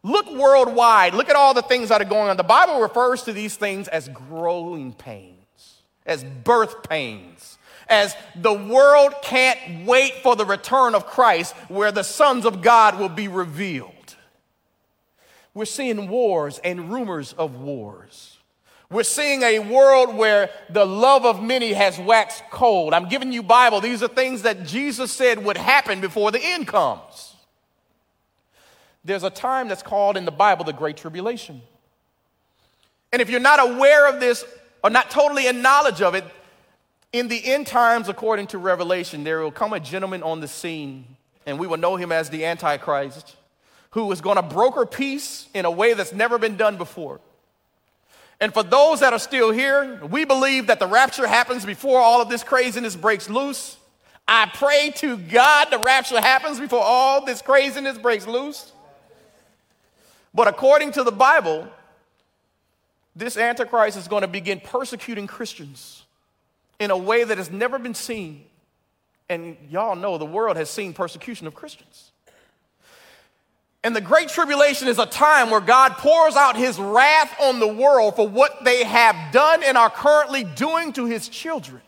Look 0.01 0.31
worldwide, 0.31 1.13
look 1.13 1.29
at 1.29 1.35
all 1.35 1.53
the 1.53 1.61
things 1.61 1.89
that 1.89 2.01
are 2.01 2.05
going 2.05 2.29
on. 2.29 2.37
The 2.37 2.43
Bible 2.43 2.79
refers 2.79 3.23
to 3.23 3.33
these 3.33 3.57
things 3.57 3.89
as 3.89 4.07
growing 4.07 4.93
pains, 4.93 5.81
as 6.05 6.23
birth 6.23 6.87
pains, 6.87 7.57
as 7.89 8.15
the 8.35 8.53
world 8.53 9.13
can't 9.21 9.85
wait 9.85 10.13
for 10.23 10.37
the 10.37 10.45
return 10.45 10.95
of 10.95 11.05
Christ 11.05 11.53
where 11.67 11.91
the 11.91 12.03
sons 12.03 12.45
of 12.45 12.61
God 12.61 12.97
will 12.97 13.09
be 13.09 13.27
revealed. 13.27 13.91
We're 15.59 15.65
seeing 15.65 16.07
wars 16.07 16.57
and 16.63 16.89
rumors 16.89 17.33
of 17.33 17.59
wars. 17.59 18.37
We're 18.89 19.03
seeing 19.03 19.43
a 19.43 19.59
world 19.59 20.15
where 20.15 20.49
the 20.69 20.85
love 20.85 21.25
of 21.25 21.43
many 21.43 21.73
has 21.73 21.99
waxed 21.99 22.45
cold. 22.49 22.93
I'm 22.93 23.09
giving 23.09 23.33
you 23.33 23.43
Bible. 23.43 23.81
These 23.81 24.01
are 24.01 24.07
things 24.07 24.43
that 24.43 24.65
Jesus 24.65 25.11
said 25.11 25.43
would 25.43 25.57
happen 25.57 25.99
before 25.99 26.31
the 26.31 26.39
end 26.41 26.65
comes. 26.65 27.35
There's 29.03 29.23
a 29.23 29.29
time 29.29 29.67
that's 29.67 29.83
called 29.83 30.15
in 30.15 30.23
the 30.23 30.31
Bible 30.31 30.63
the 30.63 30.71
Great 30.71 30.95
Tribulation. 30.95 31.61
And 33.11 33.21
if 33.21 33.29
you're 33.29 33.41
not 33.41 33.59
aware 33.59 34.07
of 34.07 34.21
this 34.21 34.45
or 34.81 34.89
not 34.89 35.11
totally 35.11 35.47
in 35.47 35.61
knowledge 35.61 36.01
of 36.01 36.15
it, 36.15 36.23
in 37.11 37.27
the 37.27 37.45
end 37.45 37.67
times, 37.67 38.07
according 38.07 38.47
to 38.47 38.57
Revelation, 38.57 39.25
there 39.25 39.41
will 39.41 39.51
come 39.51 39.73
a 39.73 39.81
gentleman 39.81 40.23
on 40.23 40.39
the 40.39 40.47
scene, 40.47 41.17
and 41.45 41.59
we 41.59 41.67
will 41.67 41.75
know 41.75 41.97
him 41.97 42.13
as 42.13 42.29
the 42.29 42.45
Antichrist 42.45 43.35
who 43.91 44.11
is 44.11 44.21
going 44.21 44.35
to 44.35 44.41
broker 44.41 44.85
peace 44.85 45.47
in 45.53 45.65
a 45.65 45.71
way 45.71 45.93
that's 45.93 46.13
never 46.13 46.37
been 46.37 46.57
done 46.57 46.77
before. 46.77 47.19
And 48.39 48.53
for 48.53 48.63
those 48.63 49.01
that 49.01 49.11
are 49.11 49.19
still 49.19 49.51
here, 49.51 49.99
we 50.05 50.23
believe 50.23 50.67
that 50.67 50.79
the 50.79 50.87
rapture 50.87 51.27
happens 51.27 51.65
before 51.65 51.99
all 51.99 52.21
of 52.21 52.29
this 52.29 52.43
craziness 52.43 52.95
breaks 52.95 53.29
loose. 53.29 53.77
I 54.27 54.49
pray 54.53 54.91
to 54.97 55.17
God 55.17 55.71
the 55.71 55.79
rapture 55.79 56.21
happens 56.21 56.59
before 56.59 56.83
all 56.83 57.25
this 57.25 57.41
craziness 57.41 57.97
breaks 57.97 58.27
loose. 58.27 58.71
But 60.33 60.47
according 60.47 60.91
to 60.93 61.03
the 61.03 61.11
Bible, 61.11 61.67
this 63.15 63.35
Antichrist 63.37 63.97
is 63.97 64.07
going 64.07 64.21
to 64.21 64.27
begin 64.27 64.59
persecuting 64.59 65.25
Christians 65.25 66.03
in 66.79 66.91
a 66.91 66.97
way 66.97 67.23
that 67.23 67.37
has 67.37 67.49
never 67.49 67.79
been 67.79 67.95
seen. 67.95 68.45
And 69.27 69.57
y'all 69.69 69.95
know 69.95 70.17
the 70.17 70.25
world 70.25 70.57
has 70.57 70.69
seen 70.69 70.93
persecution 70.93 71.47
of 71.47 71.55
Christians. 71.55 72.11
And 73.83 73.95
the 73.95 74.01
Great 74.01 74.27
Tribulation 74.27 74.87
is 74.89 74.99
a 74.99 75.05
time 75.05 75.49
where 75.49 75.61
God 75.61 75.93
pours 75.93 76.35
out 76.35 76.57
his 76.57 76.77
wrath 76.77 77.33
on 77.39 77.59
the 77.59 77.67
world 77.67 78.15
for 78.15 78.27
what 78.27 78.65
they 78.65 78.83
have 78.83 79.31
done 79.31 79.63
and 79.63 79.77
are 79.77 79.89
currently 79.89 80.43
doing 80.43 80.91
to 80.93 81.05
his 81.05 81.29
children. 81.29 81.81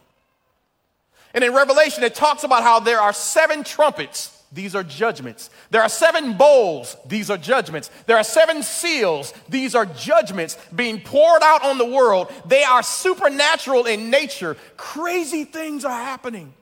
And 1.33 1.43
in 1.43 1.53
Revelation, 1.53 2.03
it 2.03 2.15
talks 2.15 2.43
about 2.43 2.63
how 2.63 2.79
there 2.79 2.99
are 2.99 3.13
seven 3.13 3.63
trumpets. 3.63 4.37
These 4.53 4.75
are 4.75 4.83
judgments. 4.83 5.49
There 5.69 5.81
are 5.81 5.89
seven 5.89 6.33
bowls. 6.33 6.97
These 7.05 7.29
are 7.29 7.37
judgments. 7.37 7.89
There 8.05 8.17
are 8.17 8.23
seven 8.23 8.63
seals. 8.63 9.33
These 9.47 9.75
are 9.75 9.85
judgments 9.85 10.57
being 10.75 10.99
poured 10.99 11.41
out 11.41 11.63
on 11.63 11.77
the 11.77 11.85
world. 11.85 12.31
They 12.45 12.63
are 12.63 12.83
supernatural 12.83 13.85
in 13.85 14.09
nature. 14.09 14.57
Crazy 14.75 15.45
things 15.45 15.85
are 15.85 15.91
happening. 15.91 16.53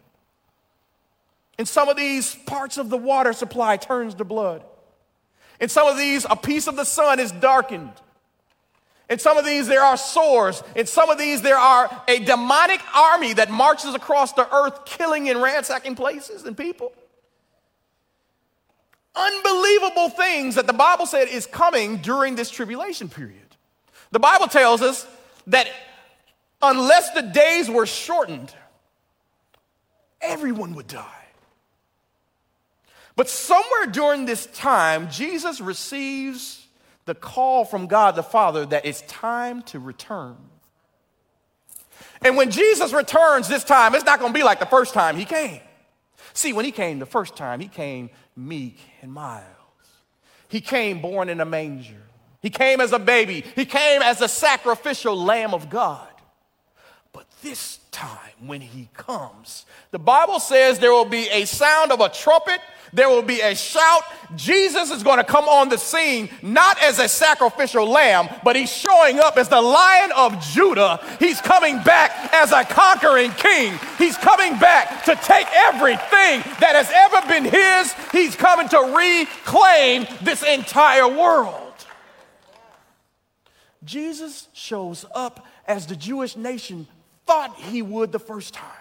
And 1.57 1.67
some 1.67 1.89
of 1.89 1.97
these 1.97 2.35
parts 2.35 2.77
of 2.77 2.89
the 2.89 2.97
water 2.97 3.33
supply 3.33 3.77
turns 3.77 4.13
to 4.15 4.23
blood. 4.23 4.63
In 5.59 5.69
some 5.69 5.87
of 5.87 5.97
these, 5.97 6.25
a 6.29 6.35
piece 6.35 6.67
of 6.67 6.75
the 6.75 6.85
sun 6.85 7.19
is 7.19 7.31
darkened. 7.31 7.91
In 9.09 9.17
some 9.17 9.37
of 9.37 9.45
these, 9.45 9.67
there 9.67 9.81
are 9.81 9.97
sores. 9.97 10.63
In 10.75 10.85
some 10.85 11.09
of 11.09 11.17
these, 11.17 11.41
there 11.41 11.57
are 11.57 11.89
a 12.07 12.19
demonic 12.19 12.81
army 12.95 13.33
that 13.33 13.49
marches 13.49 13.95
across 13.95 14.33
the 14.33 14.47
earth, 14.55 14.85
killing 14.85 15.29
and 15.29 15.41
ransacking 15.41 15.95
places 15.95 16.45
and 16.45 16.55
people. 16.55 16.93
Unbelievable 19.15 20.09
things 20.09 20.55
that 20.55 20.67
the 20.67 20.73
Bible 20.73 21.07
said 21.07 21.27
is 21.27 21.47
coming 21.47 21.97
during 21.97 22.35
this 22.35 22.49
tribulation 22.49 23.09
period. 23.09 23.41
The 24.11 24.19
Bible 24.19 24.47
tells 24.47 24.81
us 24.81 25.07
that 25.47 25.67
unless 26.61 27.11
the 27.11 27.23
days 27.23 27.69
were 27.69 27.87
shortened, 27.87 28.53
everyone 30.21 30.75
would 30.75 30.87
die. 30.87 31.25
But 33.19 33.27
somewhere 33.27 33.87
during 33.91 34.23
this 34.23 34.45
time, 34.45 35.09
Jesus 35.09 35.59
receives 35.59 36.65
the 37.03 37.13
call 37.13 37.65
from 37.65 37.87
God 37.87 38.15
the 38.15 38.23
Father 38.23 38.65
that 38.67 38.85
it's 38.85 39.01
time 39.01 39.61
to 39.63 39.77
return. 39.77 40.37
And 42.21 42.37
when 42.37 42.49
Jesus 42.49 42.93
returns 42.93 43.49
this 43.49 43.65
time, 43.65 43.93
it's 43.93 44.05
not 44.05 44.21
going 44.21 44.31
to 44.31 44.39
be 44.39 44.45
like 44.45 44.61
the 44.61 44.65
first 44.65 44.93
time 44.93 45.17
he 45.17 45.25
came. 45.25 45.59
See, 46.31 46.53
when 46.53 46.63
he 46.63 46.71
came 46.71 46.99
the 46.99 47.05
first 47.05 47.35
time, 47.35 47.59
he 47.59 47.67
came 47.67 48.09
meek 48.37 48.79
and 49.01 49.11
mild. 49.11 49.43
He 50.47 50.61
came 50.61 51.01
born 51.01 51.27
in 51.27 51.41
a 51.41 51.45
manger. 51.45 52.01
He 52.41 52.49
came 52.49 52.79
as 52.79 52.93
a 52.93 52.99
baby. 52.99 53.43
He 53.53 53.65
came 53.65 54.01
as 54.01 54.21
a 54.21 54.29
sacrificial 54.29 55.21
lamb 55.21 55.53
of 55.53 55.69
God. 55.69 56.07
But 57.11 57.25
this 57.41 57.79
time 57.91 58.47
when 58.47 58.61
he 58.61 58.87
comes, 58.93 59.65
the 59.91 59.99
Bible 59.99 60.39
says 60.39 60.79
there 60.79 60.93
will 60.93 61.03
be 61.03 61.27
a 61.29 61.43
sound 61.43 61.91
of 61.91 61.99
a 61.99 62.07
trumpet, 62.07 62.61
there 62.93 63.09
will 63.09 63.21
be 63.21 63.41
a 63.41 63.55
shout. 63.55 64.03
Jesus 64.35 64.91
is 64.91 65.03
going 65.03 65.17
to 65.17 65.23
come 65.23 65.45
on 65.45 65.69
the 65.69 65.77
scene 65.77 66.29
not 66.41 66.81
as 66.81 66.99
a 66.99 67.07
sacrificial 67.07 67.87
lamb, 67.87 68.29
but 68.43 68.55
he's 68.55 68.71
showing 68.71 69.19
up 69.19 69.37
as 69.37 69.49
the 69.49 69.61
lion 69.61 70.11
of 70.15 70.39
Judah. 70.41 70.99
He's 71.19 71.41
coming 71.41 71.81
back 71.83 72.33
as 72.33 72.51
a 72.51 72.63
conquering 72.63 73.31
king. 73.31 73.77
He's 73.97 74.17
coming 74.17 74.57
back 74.59 75.03
to 75.05 75.15
take 75.15 75.47
everything 75.53 76.43
that 76.59 76.73
has 76.73 76.91
ever 76.93 77.27
been 77.27 77.45
his. 77.45 77.93
He's 78.11 78.35
coming 78.35 78.69
to 78.69 78.77
reclaim 78.77 80.07
this 80.23 80.43
entire 80.43 81.07
world. 81.07 81.69
Jesus 83.83 84.47
shows 84.53 85.05
up 85.15 85.45
as 85.65 85.87
the 85.87 85.95
Jewish 85.95 86.35
nation 86.35 86.87
thought 87.25 87.55
he 87.55 87.81
would 87.81 88.11
the 88.11 88.19
first 88.19 88.53
time. 88.53 88.78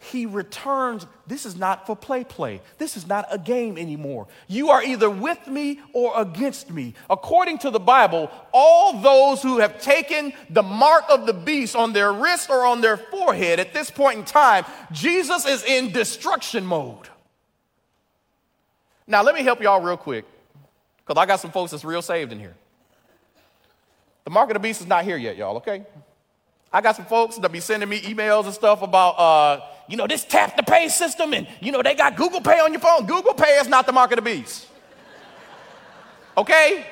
He 0.00 0.26
returns. 0.26 1.06
This 1.26 1.44
is 1.44 1.56
not 1.56 1.86
for 1.86 1.96
play 1.96 2.22
play. 2.22 2.60
This 2.78 2.96
is 2.96 3.08
not 3.08 3.26
a 3.32 3.38
game 3.38 3.76
anymore. 3.76 4.28
You 4.46 4.70
are 4.70 4.82
either 4.82 5.10
with 5.10 5.44
me 5.48 5.80
or 5.92 6.12
against 6.20 6.70
me. 6.70 6.94
According 7.10 7.58
to 7.58 7.70
the 7.70 7.80
Bible, 7.80 8.30
all 8.52 9.00
those 9.00 9.42
who 9.42 9.58
have 9.58 9.82
taken 9.82 10.32
the 10.50 10.62
mark 10.62 11.04
of 11.08 11.26
the 11.26 11.32
beast 11.32 11.74
on 11.74 11.92
their 11.92 12.12
wrist 12.12 12.48
or 12.48 12.64
on 12.64 12.80
their 12.80 12.96
forehead 12.96 13.58
at 13.58 13.74
this 13.74 13.90
point 13.90 14.20
in 14.20 14.24
time, 14.24 14.64
Jesus 14.92 15.44
is 15.44 15.64
in 15.64 15.90
destruction 15.90 16.64
mode. 16.64 17.08
Now, 19.06 19.22
let 19.22 19.34
me 19.34 19.42
help 19.42 19.60
y'all 19.60 19.80
real 19.80 19.96
quick 19.96 20.26
because 21.04 21.20
I 21.20 21.26
got 21.26 21.40
some 21.40 21.50
folks 21.50 21.72
that's 21.72 21.84
real 21.84 22.02
saved 22.02 22.30
in 22.30 22.38
here. 22.38 22.54
The 24.24 24.30
mark 24.30 24.48
of 24.50 24.54
the 24.54 24.60
beast 24.60 24.80
is 24.80 24.86
not 24.86 25.04
here 25.04 25.16
yet, 25.16 25.36
y'all, 25.36 25.56
okay? 25.56 25.84
I 26.72 26.82
got 26.82 26.94
some 26.94 27.06
folks 27.06 27.36
that 27.38 27.50
be 27.50 27.60
sending 27.60 27.88
me 27.88 28.00
emails 28.02 28.44
and 28.44 28.54
stuff 28.54 28.82
about, 28.82 29.18
uh, 29.18 29.60
you 29.88 29.96
know, 29.96 30.06
this 30.06 30.24
tap 30.24 30.56
to 30.56 30.62
pay 30.62 30.88
system, 30.88 31.32
and 31.32 31.48
you 31.60 31.72
know 31.72 31.82
they 31.82 31.94
got 31.94 32.14
Google 32.14 32.42
Pay 32.42 32.60
on 32.60 32.72
your 32.72 32.80
phone. 32.80 33.06
Google 33.06 33.34
Pay 33.34 33.58
is 33.58 33.68
not 33.68 33.86
the 33.86 33.92
mark 33.92 34.12
of 34.12 34.16
the 34.16 34.22
beast. 34.22 34.66
Okay? 36.36 36.86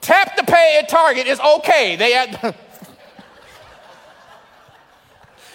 Tap 0.00 0.36
to 0.36 0.44
pay 0.44 0.78
at 0.82 0.88
Target 0.88 1.26
is 1.26 1.40
okay. 1.40 1.96
They 1.96 2.12
had. 2.12 2.54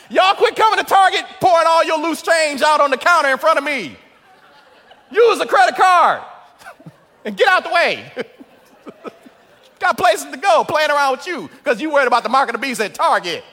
Y'all 0.09 0.33
quit 0.33 0.55
coming 0.55 0.79
to 0.79 0.85
Target 0.85 1.23
pouring 1.39 1.67
all 1.67 1.83
your 1.83 1.99
loose 1.99 2.23
change 2.23 2.63
out 2.63 2.81
on 2.81 2.89
the 2.89 2.97
counter 2.97 3.29
in 3.29 3.37
front 3.37 3.59
of 3.59 3.63
me. 3.63 3.95
Use 5.11 5.39
a 5.39 5.45
credit 5.45 5.75
card 5.75 6.23
and 7.25 7.37
get 7.37 7.47
out 7.47 7.63
the 7.63 7.69
way. 7.69 8.11
Got 9.79 9.97
places 9.97 10.31
to 10.31 10.37
go 10.37 10.63
playing 10.63 10.89
around 10.89 11.17
with 11.17 11.27
you 11.27 11.47
because 11.47 11.79
you 11.79 11.91
worried 11.91 12.07
about 12.07 12.23
the 12.23 12.29
mark 12.29 12.49
of 12.49 12.53
the 12.53 12.59
beast 12.59 12.81
at 12.81 12.95
Target. 12.95 13.43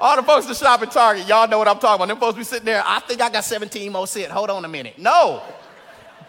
All 0.00 0.16
the 0.16 0.22
folks 0.22 0.46
that 0.46 0.56
shop 0.56 0.80
at 0.82 0.92
Target, 0.92 1.26
y'all 1.26 1.48
know 1.48 1.58
what 1.58 1.66
I'm 1.66 1.78
talking 1.78 1.96
about. 1.96 2.08
Them 2.08 2.18
folks 2.18 2.38
be 2.38 2.44
sitting 2.44 2.66
there, 2.66 2.82
I 2.86 3.00
think 3.00 3.20
I 3.20 3.30
got 3.30 3.44
17 3.44 3.90
more 3.90 4.06
cents. 4.06 4.30
Hold 4.30 4.50
on 4.50 4.64
a 4.64 4.68
minute. 4.68 4.98
No. 4.98 5.42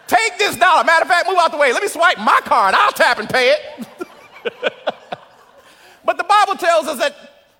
Take 0.08 0.38
this 0.38 0.56
dollar. 0.56 0.82
Matter 0.82 1.02
of 1.02 1.08
fact, 1.08 1.28
move 1.28 1.38
out 1.38 1.52
the 1.52 1.56
way. 1.56 1.72
Let 1.72 1.82
me 1.82 1.88
swipe 1.88 2.18
my 2.18 2.40
card. 2.44 2.74
I'll 2.76 2.90
tap 2.90 3.20
and 3.20 3.28
pay 3.28 3.50
it. 3.50 3.86
but 6.04 6.18
the 6.18 6.24
Bible 6.24 6.56
tells 6.56 6.88
us 6.88 6.98
that 6.98 7.14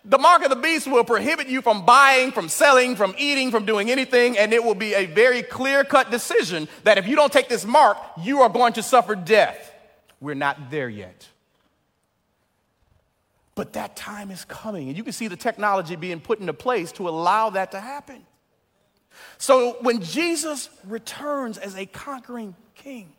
the 0.05 0.18
mark 0.18 0.42
of 0.42 0.51
the 0.51 0.57
beast 0.57 0.88
will 0.88 1.05
prohibit 1.05 1.46
you 1.46 1.62
from 1.62 1.85
buying, 1.85 2.33
from 2.33 2.49
selling, 2.49 2.96
from 2.96 3.14
eating, 3.16 3.53
from 3.53 3.66
doing 3.66 3.88
anything, 3.88 4.37
and 4.37 4.53
it 4.53 4.64
will 4.64 4.75
be 4.75 4.94
a 4.94 5.07
very 5.07 5.42
clear 5.42 5.85
cut 5.85 6.11
decision 6.11 6.66
that 6.83 6.99
if 6.99 7.07
you 7.07 7.14
don't 7.14 7.33
take 7.33 7.49
this 7.49 7.64
mark, 7.64 7.99
you 8.20 8.40
are 8.40 8.49
going 8.49 8.73
to 8.73 8.83
suffer 8.83 9.14
death. 9.14 9.73
We're 10.20 10.35
not 10.35 10.70
there 10.70 10.88
yet. 10.88 11.29
But 13.61 13.75
that 13.75 13.94
time 13.94 14.31
is 14.31 14.46
coming, 14.46 14.88
and 14.88 14.96
you 14.96 15.05
can 15.05 15.12
see 15.12 15.29
the 15.29 15.37
technology 15.37 15.94
being 15.94 16.18
put 16.18 16.40
into 16.40 16.55
place 16.55 16.92
to 16.92 17.07
allow 17.11 17.51
that 17.51 17.73
to 17.73 17.79
happen. 17.79 18.25
So 19.37 19.77
when 19.83 20.01
Jesus 20.01 20.70
returns 20.87 21.59
as 21.59 21.77
a 21.77 21.85
conquering 21.85 22.57
king, 22.75 23.12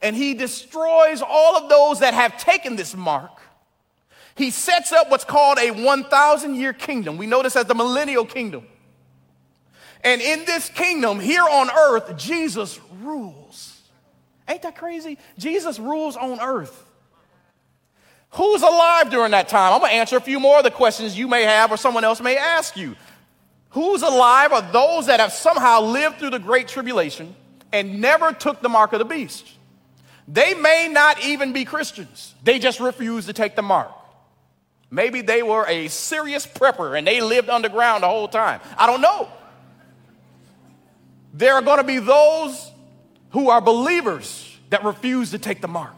and 0.00 0.14
he 0.14 0.34
destroys 0.34 1.20
all 1.20 1.56
of 1.56 1.68
those 1.68 1.98
that 1.98 2.14
have 2.14 2.38
taken 2.38 2.76
this 2.76 2.94
mark, 2.94 3.40
he 4.36 4.50
sets 4.50 4.92
up 4.92 5.10
what's 5.10 5.24
called 5.24 5.58
a 5.58 5.72
1,000 5.72 6.54
year 6.54 6.72
kingdom. 6.72 7.16
We 7.16 7.26
know 7.26 7.42
this 7.42 7.56
as 7.56 7.64
the 7.64 7.74
millennial 7.74 8.24
kingdom. 8.24 8.68
And 10.04 10.22
in 10.22 10.44
this 10.44 10.68
kingdom, 10.68 11.18
here 11.18 11.42
on 11.42 11.70
earth, 11.70 12.16
Jesus 12.16 12.78
rules. 13.02 13.80
Ain't 14.48 14.62
that 14.62 14.76
crazy? 14.76 15.18
Jesus 15.36 15.80
rules 15.80 16.16
on 16.16 16.38
earth. 16.40 16.85
Who's 18.36 18.60
alive 18.60 19.08
during 19.08 19.30
that 19.30 19.48
time? 19.48 19.72
I'm 19.72 19.80
gonna 19.80 19.94
answer 19.94 20.18
a 20.18 20.20
few 20.20 20.38
more 20.38 20.58
of 20.58 20.64
the 20.64 20.70
questions 20.70 21.16
you 21.16 21.26
may 21.26 21.44
have 21.44 21.72
or 21.72 21.78
someone 21.78 22.04
else 22.04 22.20
may 22.20 22.36
ask 22.36 22.76
you. 22.76 22.94
Who's 23.70 24.02
alive 24.02 24.52
are 24.52 24.60
those 24.60 25.06
that 25.06 25.20
have 25.20 25.32
somehow 25.32 25.80
lived 25.80 26.18
through 26.18 26.30
the 26.30 26.38
great 26.38 26.68
tribulation 26.68 27.34
and 27.72 28.02
never 28.02 28.32
took 28.32 28.60
the 28.60 28.68
mark 28.68 28.92
of 28.92 28.98
the 28.98 29.06
beast. 29.06 29.50
They 30.28 30.52
may 30.52 30.88
not 30.92 31.24
even 31.24 31.54
be 31.54 31.64
Christians, 31.64 32.34
they 32.44 32.58
just 32.58 32.78
refuse 32.78 33.24
to 33.24 33.32
take 33.32 33.56
the 33.56 33.62
mark. 33.62 33.90
Maybe 34.90 35.22
they 35.22 35.42
were 35.42 35.64
a 35.66 35.88
serious 35.88 36.46
prepper 36.46 36.96
and 36.96 37.06
they 37.06 37.22
lived 37.22 37.48
underground 37.48 38.02
the 38.02 38.08
whole 38.08 38.28
time. 38.28 38.60
I 38.76 38.86
don't 38.86 39.00
know. 39.00 39.28
There 41.32 41.54
are 41.54 41.62
going 41.62 41.78
to 41.78 41.84
be 41.84 42.00
those 42.00 42.70
who 43.30 43.48
are 43.48 43.62
believers 43.62 44.58
that 44.68 44.84
refuse 44.84 45.30
to 45.30 45.38
take 45.38 45.62
the 45.62 45.68
mark 45.68 45.96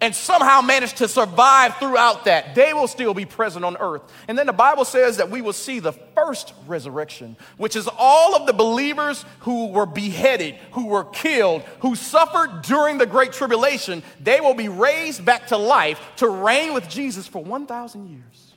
and 0.00 0.14
somehow 0.14 0.60
manage 0.60 0.94
to 0.94 1.08
survive 1.08 1.76
throughout 1.78 2.26
that, 2.26 2.54
they 2.54 2.72
will 2.72 2.86
still 2.86 3.14
be 3.14 3.24
present 3.24 3.64
on 3.64 3.76
earth. 3.78 4.02
And 4.28 4.38
then 4.38 4.46
the 4.46 4.52
Bible 4.52 4.84
says 4.84 5.16
that 5.16 5.28
we 5.28 5.42
will 5.42 5.52
see 5.52 5.80
the 5.80 5.92
first 5.92 6.54
resurrection, 6.68 7.36
which 7.56 7.74
is 7.74 7.88
all 7.98 8.36
of 8.36 8.46
the 8.46 8.52
believers 8.52 9.24
who 9.40 9.68
were 9.68 9.86
beheaded, 9.86 10.54
who 10.72 10.86
were 10.86 11.04
killed, 11.04 11.62
who 11.80 11.96
suffered 11.96 12.62
during 12.62 12.98
the 12.98 13.06
Great 13.06 13.32
Tribulation. 13.32 14.04
They 14.20 14.40
will 14.40 14.54
be 14.54 14.68
raised 14.68 15.24
back 15.24 15.48
to 15.48 15.56
life 15.56 16.00
to 16.16 16.28
reign 16.28 16.74
with 16.74 16.88
Jesus 16.88 17.26
for 17.26 17.42
1,000 17.42 18.08
years. 18.08 18.54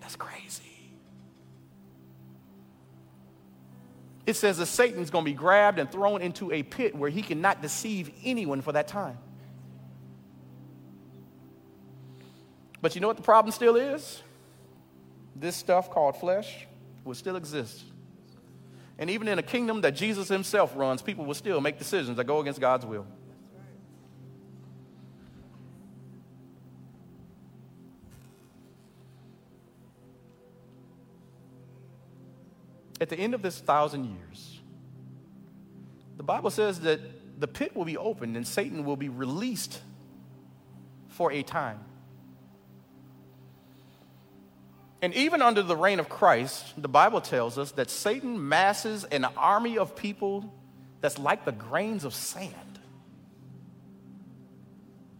That's 0.00 0.16
crazy. 0.16 0.62
It 4.26 4.34
says 4.34 4.58
that 4.58 4.66
Satan's 4.66 5.10
going 5.10 5.24
to 5.24 5.30
be 5.30 5.36
grabbed 5.36 5.78
and 5.78 5.88
thrown 5.88 6.20
into 6.20 6.50
a 6.50 6.64
pit 6.64 6.96
where 6.96 7.10
he 7.10 7.22
cannot 7.22 7.62
deceive 7.62 8.10
anyone 8.24 8.60
for 8.60 8.72
that 8.72 8.88
time. 8.88 9.18
But 12.84 12.94
you 12.94 13.00
know 13.00 13.06
what 13.06 13.16
the 13.16 13.22
problem 13.22 13.50
still 13.50 13.76
is? 13.76 14.22
This 15.34 15.56
stuff 15.56 15.88
called 15.88 16.18
flesh 16.18 16.66
will 17.02 17.14
still 17.14 17.36
exist. 17.36 17.82
And 18.98 19.08
even 19.08 19.26
in 19.26 19.38
a 19.38 19.42
kingdom 19.42 19.80
that 19.80 19.92
Jesus 19.92 20.28
himself 20.28 20.70
runs, 20.76 21.00
people 21.00 21.24
will 21.24 21.32
still 21.32 21.62
make 21.62 21.78
decisions 21.78 22.18
that 22.18 22.24
go 22.24 22.40
against 22.40 22.60
God's 22.60 22.84
will. 22.84 23.06
At 33.00 33.08
the 33.08 33.16
end 33.16 33.32
of 33.32 33.40
this 33.40 33.58
thousand 33.60 34.14
years, 34.14 34.60
the 36.18 36.22
Bible 36.22 36.50
says 36.50 36.80
that 36.80 37.00
the 37.40 37.48
pit 37.48 37.74
will 37.74 37.86
be 37.86 37.96
opened 37.96 38.36
and 38.36 38.46
Satan 38.46 38.84
will 38.84 38.98
be 38.98 39.08
released 39.08 39.80
for 41.08 41.32
a 41.32 41.42
time. 41.42 41.80
And 45.04 45.12
even 45.12 45.42
under 45.42 45.62
the 45.62 45.76
reign 45.76 46.00
of 46.00 46.08
Christ, 46.08 46.80
the 46.80 46.88
Bible 46.88 47.20
tells 47.20 47.58
us 47.58 47.72
that 47.72 47.90
Satan 47.90 48.48
masses 48.48 49.04
an 49.04 49.26
army 49.36 49.76
of 49.76 49.94
people 49.94 50.50
that's 51.02 51.18
like 51.18 51.44
the 51.44 51.52
grains 51.52 52.06
of 52.06 52.14
sand 52.14 52.54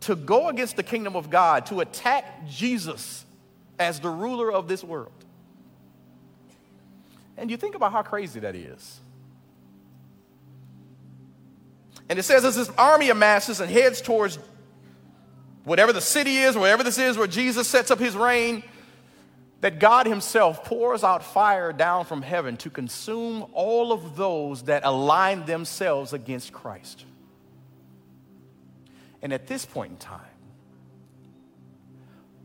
to 0.01 0.16
go 0.16 0.49
against 0.49 0.77
the 0.77 0.83
kingdom 0.83 1.14
of 1.16 1.29
God, 1.29 1.66
to 1.66 1.81
attack 1.81 2.48
Jesus 2.48 3.27
as 3.79 4.00
the 4.00 4.09
ruler 4.09 4.50
of 4.50 4.69
this 4.69 4.83
world. 4.83 5.13
And 7.37 7.50
you 7.50 7.59
think 7.59 7.75
about 7.75 7.92
how 7.92 8.00
crazy 8.00 8.40
that 8.40 8.56
is. 8.56 9.00
And 12.09 12.19
it 12.19 12.23
says, 12.23 12.42
as 12.46 12.56
this 12.56 12.71
army 12.79 13.11
amasses 13.11 13.61
and 13.61 13.71
heads 13.71 14.00
towards 14.00 14.38
whatever 15.65 15.92
the 15.92 16.00
city 16.00 16.38
is, 16.38 16.56
wherever 16.56 16.83
this 16.83 16.96
is 16.96 17.19
where 17.19 17.27
Jesus 17.27 17.69
sets 17.69 17.90
up 17.90 17.98
his 17.98 18.17
reign, 18.17 18.63
that 19.65 19.79
God 19.79 20.06
Himself 20.06 20.62
pours 20.62 21.02
out 21.02 21.25
fire 21.25 21.73
down 21.73 22.04
from 22.04 22.21
heaven 22.21 22.58
to 22.58 22.69
consume 22.69 23.46
all 23.54 23.92
of 23.92 24.15
those 24.15 24.65
that 24.65 24.85
align 24.85 25.46
themselves 25.46 26.12
against 26.12 26.52
Christ. 26.52 27.06
And 29.23 29.33
at 29.33 29.46
this 29.46 29.65
point 29.65 29.92
in 29.92 29.96
time, 29.96 30.21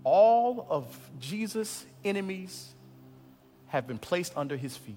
all 0.06 0.66
of 0.70 0.86
Jesus' 1.20 1.86
enemies 2.06 2.70
have 3.68 3.86
been 3.86 4.00
placed 4.00 4.32
under 4.38 4.56
his 4.56 4.78
feet. 4.78 4.96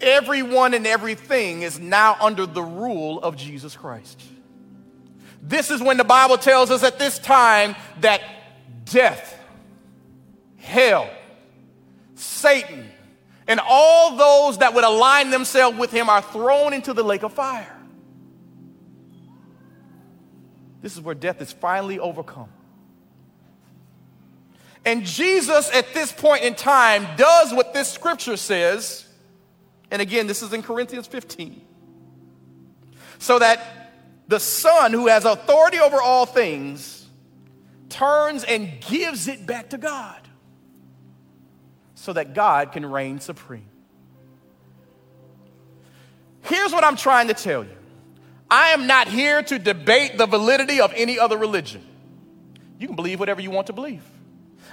everyone 0.00 0.72
and 0.72 0.86
everything 0.86 1.62
is 1.62 1.80
now 1.80 2.16
under 2.20 2.46
the 2.46 2.62
rule 2.62 3.20
of 3.20 3.36
Jesus 3.36 3.74
Christ. 3.76 4.22
This 5.42 5.70
is 5.72 5.82
when 5.82 5.96
the 5.96 6.04
Bible 6.04 6.38
tells 6.38 6.70
us 6.70 6.84
at 6.84 6.98
this 6.98 7.18
time 7.18 7.74
that 8.00 8.22
death, 8.84 9.38
hell, 10.56 11.10
Satan, 12.14 12.88
and 13.46 13.60
all 13.62 14.16
those 14.16 14.58
that 14.58 14.74
would 14.74 14.84
align 14.84 15.30
themselves 15.30 15.76
with 15.78 15.90
him 15.90 16.08
are 16.08 16.22
thrown 16.22 16.72
into 16.72 16.92
the 16.92 17.02
lake 17.02 17.22
of 17.22 17.32
fire. 17.32 17.76
This 20.82 20.94
is 20.96 21.02
where 21.02 21.14
death 21.14 21.42
is 21.42 21.52
finally 21.52 21.98
overcome. 21.98 22.48
And 24.84 25.04
Jesus, 25.04 25.70
at 25.74 25.92
this 25.92 26.10
point 26.10 26.42
in 26.42 26.54
time, 26.54 27.06
does 27.16 27.52
what 27.52 27.74
this 27.74 27.88
scripture 27.90 28.36
says. 28.36 29.06
And 29.90 30.00
again, 30.00 30.26
this 30.26 30.42
is 30.42 30.52
in 30.52 30.62
Corinthians 30.62 31.06
15. 31.06 31.60
So 33.18 33.38
that 33.38 33.92
the 34.28 34.40
Son, 34.40 34.92
who 34.92 35.08
has 35.08 35.24
authority 35.24 35.78
over 35.78 36.00
all 36.00 36.24
things, 36.24 36.99
turns 37.90 38.44
and 38.44 38.80
gives 38.80 39.28
it 39.28 39.46
back 39.46 39.70
to 39.70 39.78
God 39.78 40.20
so 41.94 42.12
that 42.14 42.34
God 42.34 42.72
can 42.72 42.86
reign 42.86 43.20
supreme. 43.20 43.68
Here's 46.42 46.72
what 46.72 46.84
I'm 46.84 46.96
trying 46.96 47.28
to 47.28 47.34
tell 47.34 47.62
you 47.64 47.76
I 48.50 48.70
am 48.70 48.86
not 48.86 49.08
here 49.08 49.42
to 49.42 49.58
debate 49.58 50.16
the 50.16 50.26
validity 50.26 50.80
of 50.80 50.92
any 50.96 51.18
other 51.18 51.36
religion. 51.36 51.84
You 52.78 52.86
can 52.86 52.96
believe 52.96 53.20
whatever 53.20 53.40
you 53.40 53.50
want 53.50 53.66
to 53.66 53.72
believe. 53.72 54.02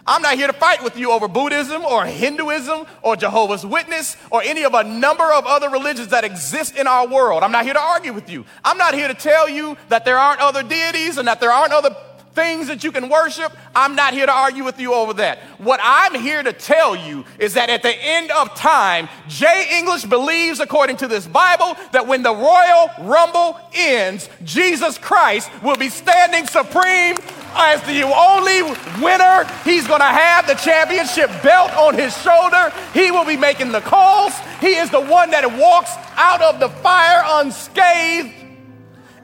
I'm 0.07 0.22
not 0.22 0.36
here 0.36 0.47
to 0.47 0.53
fight 0.53 0.82
with 0.84 0.97
you 0.97 1.11
over 1.11 1.28
Buddhism 1.28 1.84
or 1.84 2.05
Hinduism 2.05 2.86
or 3.01 3.18
Jehovah's 3.18 3.65
Witness 3.65 4.15
or 4.32 4.41
any 4.41 4.63
of 4.63 4.74
a 4.74 4.84
number 4.86 5.30
of 5.34 5.45
other 5.45 5.70
religions 5.70 6.09
that 6.09 6.24
exist 6.24 6.78
in 6.78 6.88
our 6.88 7.07
world. 7.07 7.43
I'm 7.43 7.51
not 7.51 7.65
here 7.65 7.74
to 7.74 7.82
argue 7.82 8.13
with 8.13 8.30
you. 8.30 8.45
I'm 8.63 8.78
not 8.78 8.93
here 8.93 9.09
to 9.09 9.13
tell 9.13 9.49
you 9.49 9.76
that 9.89 10.05
there 10.05 10.18
aren't 10.18 10.39
other 10.39 10.63
deities 10.63 11.18
and 11.18 11.28
that 11.28 11.41
there 11.41 11.51
aren't 11.51 11.74
other 11.74 11.93
things 12.38 12.67
that 12.67 12.83
you 12.83 12.91
can 12.91 13.09
worship. 13.09 13.51
I'm 13.75 13.95
not 13.95 14.13
here 14.13 14.27
to 14.27 14.31
argue 14.31 14.63
with 14.63 14.79
you 14.79 14.93
over 14.93 15.13
that. 15.13 15.39
What 15.57 15.79
I'm 15.81 16.13
here 16.13 16.43
to 16.43 16.53
tell 16.53 16.95
you 16.95 17.25
is 17.39 17.55
that 17.55 17.71
at 17.71 17.81
the 17.81 17.89
end 17.89 18.29
of 18.29 18.53
time, 18.53 19.09
Jay 19.27 19.79
English 19.79 20.05
believes, 20.05 20.59
according 20.59 20.97
to 20.97 21.07
this 21.07 21.25
Bible, 21.25 21.75
that 21.93 22.05
when 22.05 22.21
the 22.21 22.35
Royal 22.35 22.91
Rumble 22.99 23.59
ends, 23.73 24.29
Jesus 24.43 24.99
Christ 24.99 25.49
will 25.63 25.77
be 25.77 25.89
standing 25.89 26.45
supreme 26.45 27.17
as 27.55 27.81
the 27.83 28.03
only 28.03 28.61
winner. 29.01 29.49
He's 29.63 29.88
going 29.88 30.01
to 30.01 30.05
have 30.05 30.45
the 30.45 30.53
championship 30.53 31.31
belt 31.41 31.71
on 31.73 31.95
his 31.95 32.15
shoulder. 32.21 32.71
He 32.93 33.09
will 33.09 33.25
be 33.25 33.35
making 33.35 33.71
the 33.71 33.81
calls. 33.81 34.33
He 34.61 34.75
is 34.75 34.91
the 34.91 35.01
one 35.01 35.31
that 35.31 35.43
walks 35.57 35.91
out 36.15 36.43
of 36.43 36.59
the 36.59 36.69
fire 36.69 37.23
unscathed. 37.41 38.36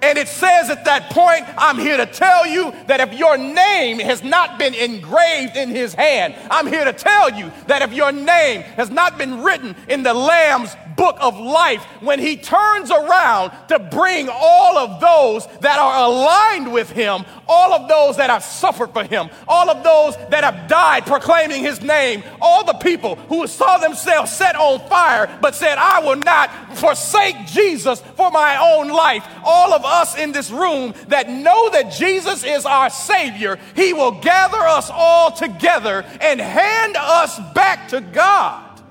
And 0.03 0.17
it 0.17 0.27
says 0.27 0.69
at 0.69 0.83
that 0.83 1.11
point, 1.11 1.45
I'm 1.57 1.79
here 1.79 1.95
to 1.95 2.05
tell 2.05 2.45
you 2.45 2.73
that 2.87 2.99
if 2.99 3.17
your 3.17 3.37
name 3.37 3.99
has 3.99 4.21
not 4.21 4.59
been 4.59 4.73
engraved 4.73 5.55
in 5.55 5.69
his 5.69 5.93
hand, 5.93 6.35
I'm 6.51 6.67
here 6.67 6.83
to 6.83 6.91
tell 6.91 7.33
you 7.33 7.49
that 7.67 7.81
if 7.81 7.93
your 7.93 8.11
name 8.11 8.63
has 8.75 8.89
not 8.89 9.17
been 9.17 9.43
written 9.43 9.77
in 9.87 10.03
the 10.03 10.13
Lamb's 10.13 10.75
book 10.97 11.17
of 11.21 11.39
life, 11.39 11.81
when 12.01 12.19
he 12.19 12.35
turns 12.35 12.91
around 12.91 13.51
to 13.69 13.79
bring 13.79 14.27
all 14.29 14.77
of 14.77 14.99
those 14.99 15.47
that 15.61 15.79
are 15.79 16.05
aligned 16.05 16.73
with 16.73 16.89
him, 16.91 17.23
all 17.47 17.73
of 17.73 17.87
those 17.87 18.17
that 18.17 18.29
have 18.29 18.43
suffered 18.43 18.91
for 18.91 19.05
him, 19.05 19.29
all 19.47 19.69
of 19.69 19.83
those 19.83 20.17
that 20.29 20.43
have 20.43 20.67
died 20.67 21.05
proclaiming 21.05 21.63
his 21.63 21.81
name, 21.81 22.23
all 22.41 22.65
the 22.65 22.73
people 22.73 23.15
who 23.15 23.47
saw 23.47 23.77
themselves 23.77 24.31
set 24.31 24.55
on 24.57 24.79
fire 24.89 25.39
but 25.41 25.55
said, 25.55 25.77
I 25.77 26.01
will 26.01 26.17
not 26.17 26.77
forsake 26.77 27.47
Jesus 27.47 28.01
for 28.17 28.29
my 28.31 28.57
own 28.57 28.89
life, 28.89 29.25
all 29.45 29.73
of 29.73 29.85
us 29.85 29.92
in 30.17 30.31
this 30.31 30.49
room 30.51 30.93
that 31.07 31.29
know 31.29 31.69
that 31.69 31.91
Jesus 31.91 32.43
is 32.43 32.65
our 32.65 32.89
Savior, 32.89 33.59
he 33.75 33.93
will 33.93 34.11
gather 34.11 34.57
us 34.57 34.89
all 34.91 35.31
together 35.31 36.05
and 36.21 36.39
hand 36.39 36.95
us 36.97 37.39
back 37.53 37.87
to 37.89 38.01
God. 38.01 38.81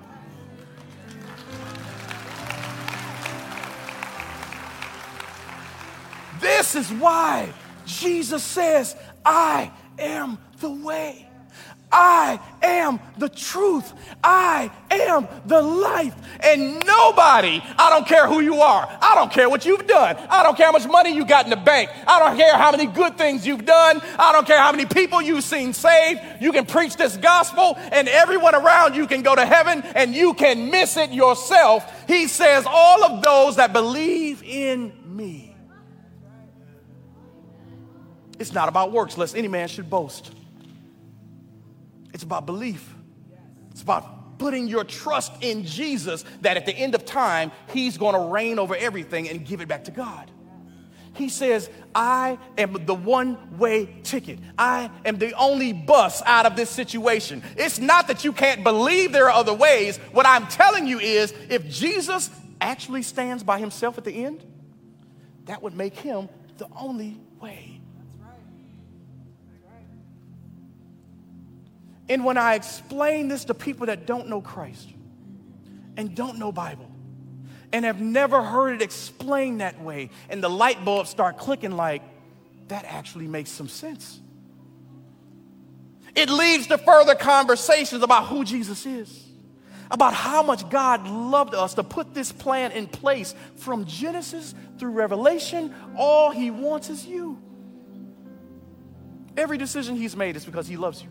This 6.40 6.74
is 6.74 6.90
why 6.92 7.52
Jesus 7.86 8.42
says, 8.42 8.96
I 9.24 9.70
am 9.98 10.38
the 10.60 10.70
way. 10.70 11.28
I 11.92 12.40
am 12.62 13.00
the 13.18 13.28
truth. 13.28 13.92
I 14.24 14.70
am 14.90 15.28
the 15.44 15.60
life. 15.60 16.14
And 16.40 16.82
nobody, 16.86 17.62
I 17.78 17.90
don't 17.90 18.06
care 18.06 18.26
who 18.26 18.40
you 18.40 18.60
are, 18.60 18.88
I 19.00 19.14
don't 19.14 19.30
care 19.30 19.50
what 19.50 19.66
you've 19.66 19.86
done, 19.86 20.16
I 20.30 20.42
don't 20.42 20.56
care 20.56 20.66
how 20.66 20.72
much 20.72 20.86
money 20.86 21.14
you 21.14 21.26
got 21.26 21.44
in 21.44 21.50
the 21.50 21.56
bank, 21.56 21.90
I 22.06 22.18
don't 22.18 22.36
care 22.36 22.56
how 22.56 22.70
many 22.70 22.86
good 22.86 23.18
things 23.18 23.46
you've 23.46 23.66
done, 23.66 24.00
I 24.18 24.32
don't 24.32 24.46
care 24.46 24.58
how 24.58 24.72
many 24.72 24.86
people 24.86 25.20
you've 25.20 25.44
seen 25.44 25.74
saved. 25.74 26.20
You 26.40 26.52
can 26.52 26.64
preach 26.64 26.96
this 26.96 27.16
gospel, 27.16 27.76
and 27.92 28.08
everyone 28.08 28.54
around 28.54 28.96
you 28.96 29.06
can 29.06 29.22
go 29.22 29.34
to 29.34 29.44
heaven, 29.44 29.82
and 29.94 30.14
you 30.14 30.32
can 30.34 30.70
miss 30.70 30.96
it 30.96 31.10
yourself. 31.10 32.08
He 32.08 32.26
says, 32.26 32.64
All 32.66 33.04
of 33.04 33.22
those 33.22 33.56
that 33.56 33.72
believe 33.72 34.42
in 34.42 34.92
me. 35.04 35.54
It's 38.38 38.52
not 38.52 38.68
about 38.68 38.92
works, 38.92 39.18
lest 39.18 39.36
any 39.36 39.48
man 39.48 39.68
should 39.68 39.88
boast. 39.88 40.32
It's 42.12 42.22
about 42.22 42.46
belief. 42.46 42.94
It's 43.70 43.82
about 43.82 44.38
putting 44.38 44.68
your 44.68 44.84
trust 44.84 45.32
in 45.42 45.64
Jesus 45.64 46.24
that 46.40 46.56
at 46.56 46.66
the 46.66 46.74
end 46.74 46.94
of 46.94 47.04
time, 47.04 47.52
He's 47.72 47.96
going 47.96 48.14
to 48.14 48.32
reign 48.32 48.58
over 48.58 48.74
everything 48.76 49.28
and 49.28 49.46
give 49.46 49.60
it 49.60 49.68
back 49.68 49.84
to 49.84 49.90
God. 49.90 50.30
He 51.14 51.28
says, 51.28 51.68
I 51.94 52.38
am 52.56 52.86
the 52.86 52.94
one 52.94 53.58
way 53.58 54.00
ticket. 54.02 54.38
I 54.58 54.90
am 55.04 55.18
the 55.18 55.32
only 55.34 55.72
bus 55.72 56.22
out 56.24 56.46
of 56.46 56.56
this 56.56 56.70
situation. 56.70 57.42
It's 57.56 57.78
not 57.78 58.08
that 58.08 58.24
you 58.24 58.32
can't 58.32 58.64
believe 58.64 59.12
there 59.12 59.26
are 59.26 59.32
other 59.32 59.52
ways. 59.52 59.98
What 60.12 60.26
I'm 60.26 60.46
telling 60.46 60.86
you 60.86 60.98
is 61.00 61.34
if 61.50 61.68
Jesus 61.68 62.30
actually 62.60 63.02
stands 63.02 63.42
by 63.42 63.58
himself 63.58 63.98
at 63.98 64.04
the 64.04 64.24
end, 64.24 64.42
that 65.44 65.62
would 65.62 65.74
make 65.74 65.96
him 65.96 66.28
the 66.56 66.68
only 66.76 67.20
way. 67.40 67.71
And 72.12 72.26
when 72.26 72.36
I 72.36 72.56
explain 72.56 73.28
this 73.28 73.46
to 73.46 73.54
people 73.54 73.86
that 73.86 74.04
don't 74.04 74.28
know 74.28 74.42
Christ 74.42 74.86
and 75.96 76.14
don't 76.14 76.38
know 76.38 76.52
Bible 76.52 76.90
and 77.72 77.86
have 77.86 78.02
never 78.02 78.42
heard 78.42 78.74
it 78.74 78.82
explained 78.82 79.62
that 79.62 79.80
way, 79.82 80.10
and 80.28 80.44
the 80.44 80.50
light 80.50 80.84
bulbs 80.84 81.08
start 81.08 81.38
clicking 81.38 81.70
like, 81.70 82.02
that 82.68 82.84
actually 82.84 83.26
makes 83.28 83.50
some 83.50 83.66
sense. 83.66 84.20
It 86.14 86.28
leads 86.28 86.66
to 86.66 86.76
further 86.76 87.14
conversations 87.14 88.02
about 88.02 88.26
who 88.26 88.44
Jesus 88.44 88.84
is, 88.84 89.24
about 89.90 90.12
how 90.12 90.42
much 90.42 90.68
God 90.68 91.08
loved 91.08 91.54
us 91.54 91.72
to 91.74 91.82
put 91.82 92.12
this 92.12 92.30
plan 92.30 92.72
in 92.72 92.88
place 92.88 93.34
from 93.56 93.86
Genesis 93.86 94.54
through 94.78 94.90
Revelation. 94.90 95.74
All 95.96 96.30
He 96.30 96.50
wants 96.50 96.90
is 96.90 97.06
you. 97.06 97.40
Every 99.34 99.56
decision 99.56 99.96
He's 99.96 100.14
made 100.14 100.36
is 100.36 100.44
because 100.44 100.68
He 100.68 100.76
loves 100.76 101.02
you. 101.02 101.08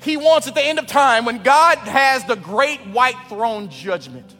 He 0.00 0.16
wants 0.16 0.46
at 0.46 0.54
the 0.54 0.62
end 0.62 0.78
of 0.78 0.86
time, 0.86 1.24
when 1.24 1.42
God 1.42 1.78
has 1.78 2.24
the 2.24 2.36
great 2.36 2.80
white 2.86 3.16
throne 3.28 3.68
judgment, 3.68 4.34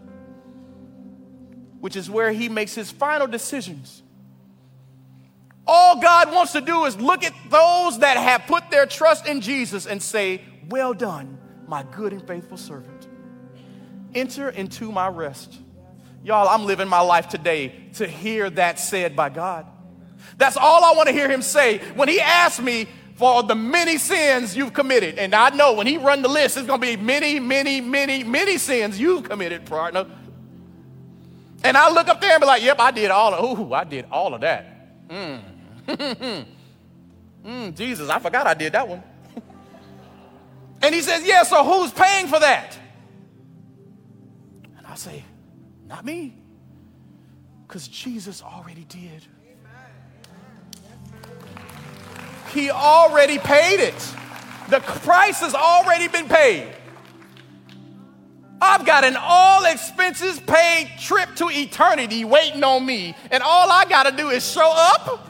which 1.81 1.97
is 1.97 2.09
where 2.09 2.33
he 2.33 2.49
makes 2.49 2.75
his 2.75 2.91
final 2.91 3.27
decisions. 3.27 4.03
All 5.67 6.01
God 6.01 6.33
wants 6.33 6.53
to 6.53 6.61
do 6.61 6.85
is 6.87 6.97
look 6.97 7.25
at 7.25 7.35
those 7.51 7.99
that 7.99 8.17
have 8.17 8.47
put 8.47 8.71
their 8.71 8.87
trust 8.87 9.27
in 9.27 9.41
Jesus 9.41 9.87
and 9.87 10.03
say, 10.03 10.43
Well 10.69 10.95
done, 10.95 11.39
my 11.67 11.83
good 11.83 12.13
and 12.13 12.27
faithful 12.27 12.57
servant. 12.57 13.07
Enter 14.15 14.49
into 14.49 14.91
my 14.91 15.09
rest. 15.09 15.59
Y'all, 16.25 16.49
I'm 16.49 16.65
living 16.65 16.89
my 16.89 17.01
life 17.01 17.29
today 17.29 17.91
to 17.95 18.07
hear 18.07 18.49
that 18.51 18.79
said 18.79 19.15
by 19.15 19.29
God. 19.29 19.67
That's 20.37 20.57
all 20.57 20.85
I 20.85 20.95
want 20.97 21.09
to 21.09 21.13
hear 21.13 21.29
him 21.29 21.43
say. 21.43 21.79
When 21.95 22.09
he 22.09 22.21
asked 22.21 22.61
me, 22.61 22.87
for 23.19 23.43
the 23.43 23.57
many 23.57 23.99
sins 23.99 24.57
you've 24.57 24.73
committed. 24.73 25.19
And 25.19 25.35
I 25.35 25.51
know 25.51 25.73
when 25.73 25.89
he 25.89 25.97
run 25.97 26.23
the 26.23 26.29
list, 26.29 26.57
it's 26.57 26.69
going 26.69 26.81
to 26.81 26.87
be 26.87 26.97
many, 26.97 27.41
many, 27.41 27.81
many, 27.81 28.23
many 28.23 28.59
sins 28.59 29.01
you've 29.01 29.25
committed, 29.25 29.67
partner. 29.67 30.07
And 31.65 31.77
I 31.77 31.91
look 31.91 32.07
up 32.07 32.21
there 32.21 32.31
and 32.31 32.41
be 32.41 32.47
like, 32.47 32.63
yep, 32.63 32.79
I 32.79 32.93
did 32.93 33.11
all 33.11 33.35
of, 33.35 33.59
ooh, 33.59 33.75
I 33.75 33.83
did 33.83 34.07
all 34.13 34.35
of 34.35 34.43
that. 34.43 35.09
Mm. 35.09 35.41
mm, 37.45 37.77
Jesus, 37.77 38.09
I 38.09 38.21
forgot 38.21 38.47
I 38.47 38.55
did 38.55 38.73
that 38.75 38.87
one. 38.87 39.03
and 40.83 40.95
he 40.95 41.03
says, 41.03 41.27
yeah, 41.27 41.43
so 41.43 41.65
who's 41.65 41.91
paying 41.91 42.29
for 42.29 42.39
that? 42.39 42.79
And 44.77 44.87
I 44.87 44.95
say, 44.95 45.25
not 45.89 46.05
me. 46.05 46.37
Because 47.67 47.89
Jesus 47.89 48.45
already 48.45 48.85
did. 48.85 49.27
He 52.53 52.71
already 52.71 53.39
paid 53.39 53.81
it. 53.81 54.15
The 54.69 54.81
price 54.81 55.41
has 55.41 55.55
already 55.55 56.09
been 56.09 56.29
paid. 56.29 56.75
I've 58.61 58.85
got 58.85 59.05
an 59.05 59.17
all 59.19 59.65
expenses 59.65 60.41
paid 60.41 60.91
trip 60.99 61.37
to 61.37 61.49
eternity 61.49 62.25
waiting 62.25 62.65
on 62.65 62.85
me, 62.85 63.15
and 63.31 63.43
all 63.43 63.71
I 63.71 63.85
got 63.85 64.05
to 64.05 64.17
do 64.17 64.31
is 64.31 64.49
show 64.49 64.71
up. 64.75 65.29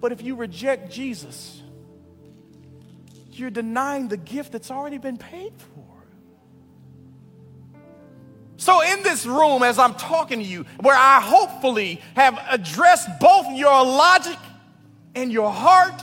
But 0.00 0.10
if 0.10 0.20
you 0.22 0.34
reject 0.34 0.90
Jesus, 0.90 1.62
you're 3.30 3.50
denying 3.50 4.08
the 4.08 4.16
gift 4.16 4.50
that's 4.52 4.70
already 4.70 4.98
been 4.98 5.16
paid 5.16 5.52
for. 5.56 5.71
So, 8.62 8.80
in 8.80 9.02
this 9.02 9.26
room, 9.26 9.64
as 9.64 9.76
I'm 9.76 9.94
talking 9.94 10.38
to 10.38 10.44
you, 10.44 10.64
where 10.78 10.96
I 10.96 11.20
hopefully 11.20 12.00
have 12.14 12.40
addressed 12.48 13.08
both 13.18 13.48
your 13.50 13.84
logic 13.84 14.38
and 15.16 15.32
your 15.32 15.50
heart, 15.50 16.00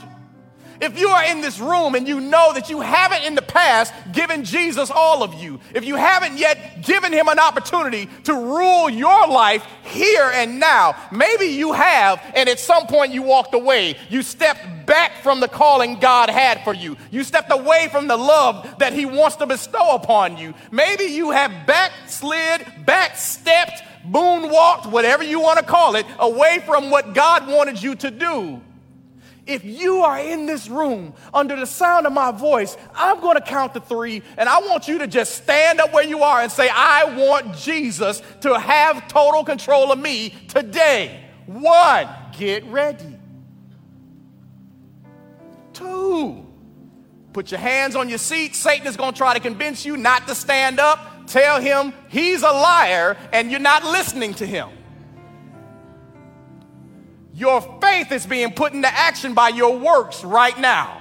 if 0.80 0.98
you 0.98 1.08
are 1.08 1.24
in 1.24 1.40
this 1.40 1.58
room 1.58 1.94
and 1.94 2.08
you 2.08 2.20
know 2.20 2.52
that 2.54 2.70
you 2.70 2.80
haven't 2.80 3.24
in 3.24 3.34
the 3.34 3.42
past 3.42 3.92
given 4.12 4.44
Jesus 4.44 4.90
all 4.90 5.22
of 5.22 5.34
you, 5.34 5.60
if 5.74 5.84
you 5.84 5.96
haven't 5.96 6.38
yet 6.38 6.82
given 6.84 7.12
him 7.12 7.28
an 7.28 7.38
opportunity 7.38 8.08
to 8.24 8.34
rule 8.34 8.88
your 8.88 9.28
life 9.28 9.64
here 9.84 10.30
and 10.34 10.58
now, 10.58 10.94
maybe 11.12 11.46
you 11.46 11.72
have, 11.72 12.20
and 12.34 12.48
at 12.48 12.58
some 12.58 12.86
point 12.86 13.12
you 13.12 13.22
walked 13.22 13.54
away. 13.54 13.96
You 14.08 14.22
stepped 14.22 14.86
back 14.86 15.22
from 15.22 15.40
the 15.40 15.48
calling 15.48 15.98
God 16.00 16.30
had 16.30 16.64
for 16.64 16.74
you. 16.74 16.96
You 17.10 17.24
stepped 17.24 17.52
away 17.52 17.88
from 17.90 18.08
the 18.08 18.16
love 18.16 18.78
that 18.78 18.92
he 18.92 19.06
wants 19.06 19.36
to 19.36 19.46
bestow 19.46 19.94
upon 19.94 20.36
you. 20.36 20.54
Maybe 20.70 21.04
you 21.04 21.30
have 21.30 21.66
backslid, 21.66 22.62
backstepped, 22.84 23.82
moonwalked, 24.06 24.90
whatever 24.90 25.22
you 25.22 25.40
want 25.40 25.58
to 25.58 25.64
call 25.64 25.96
it, 25.96 26.06
away 26.18 26.62
from 26.64 26.90
what 26.90 27.14
God 27.14 27.46
wanted 27.46 27.82
you 27.82 27.94
to 27.96 28.10
do. 28.10 28.60
If 29.50 29.64
you 29.64 30.02
are 30.02 30.16
in 30.20 30.46
this 30.46 30.68
room 30.68 31.12
under 31.34 31.56
the 31.56 31.66
sound 31.66 32.06
of 32.06 32.12
my 32.12 32.30
voice, 32.30 32.76
I'm 32.94 33.20
going 33.20 33.34
to 33.34 33.42
count 33.42 33.74
to 33.74 33.80
three, 33.80 34.22
and 34.36 34.48
I 34.48 34.60
want 34.60 34.86
you 34.86 34.98
to 34.98 35.08
just 35.08 35.34
stand 35.34 35.80
up 35.80 35.92
where 35.92 36.04
you 36.04 36.22
are 36.22 36.40
and 36.40 36.52
say, 36.52 36.68
I 36.72 37.16
want 37.16 37.56
Jesus 37.56 38.22
to 38.42 38.56
have 38.56 39.08
total 39.08 39.42
control 39.42 39.90
of 39.90 39.98
me 39.98 40.30
today. 40.46 41.20
One, 41.46 42.08
get 42.38 42.64
ready. 42.66 43.18
Two, 45.72 46.46
put 47.32 47.50
your 47.50 47.58
hands 47.58 47.96
on 47.96 48.08
your 48.08 48.18
seat. 48.18 48.54
Satan 48.54 48.86
is 48.86 48.96
going 48.96 49.14
to 49.14 49.18
try 49.18 49.34
to 49.34 49.40
convince 49.40 49.84
you 49.84 49.96
not 49.96 50.28
to 50.28 50.36
stand 50.36 50.78
up. 50.78 51.26
Tell 51.26 51.60
him 51.60 51.92
he's 52.08 52.42
a 52.42 52.52
liar 52.52 53.16
and 53.32 53.50
you're 53.50 53.58
not 53.58 53.82
listening 53.82 54.34
to 54.34 54.46
him. 54.46 54.68
Your 57.40 57.62
faith 57.80 58.12
is 58.12 58.26
being 58.26 58.52
put 58.52 58.74
into 58.74 58.86
action 58.86 59.32
by 59.32 59.48
your 59.48 59.78
works 59.78 60.22
right 60.22 60.60
now. 60.60 61.00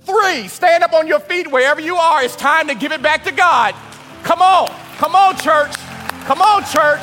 Three, 0.00 0.48
stand 0.48 0.82
up 0.82 0.92
on 0.94 1.06
your 1.06 1.20
feet 1.20 1.48
wherever 1.48 1.80
you 1.80 1.94
are. 1.94 2.24
It's 2.24 2.34
time 2.34 2.66
to 2.66 2.74
give 2.74 2.90
it 2.90 3.02
back 3.02 3.22
to 3.26 3.30
God. 3.30 3.72
Come 4.24 4.42
on. 4.42 4.66
Come 4.96 5.14
on, 5.14 5.36
church. 5.36 5.76
Come 6.26 6.42
on, 6.42 6.64
church. 6.64 7.02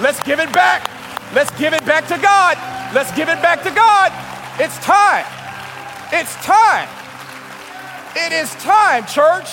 Let's 0.00 0.20
give 0.24 0.40
it 0.40 0.52
back. 0.52 0.90
Let's 1.32 1.52
give 1.52 1.72
it 1.72 1.86
back 1.86 2.08
to 2.08 2.18
God. 2.18 2.58
Let's 2.92 3.12
give 3.12 3.28
it 3.28 3.40
back 3.40 3.62
to 3.62 3.70
God. 3.70 4.10
It's 4.58 4.76
time. 4.78 5.24
It's 6.12 6.34
time. 6.44 6.88
It 8.16 8.32
is 8.32 8.52
time, 8.56 9.06
church. 9.06 9.48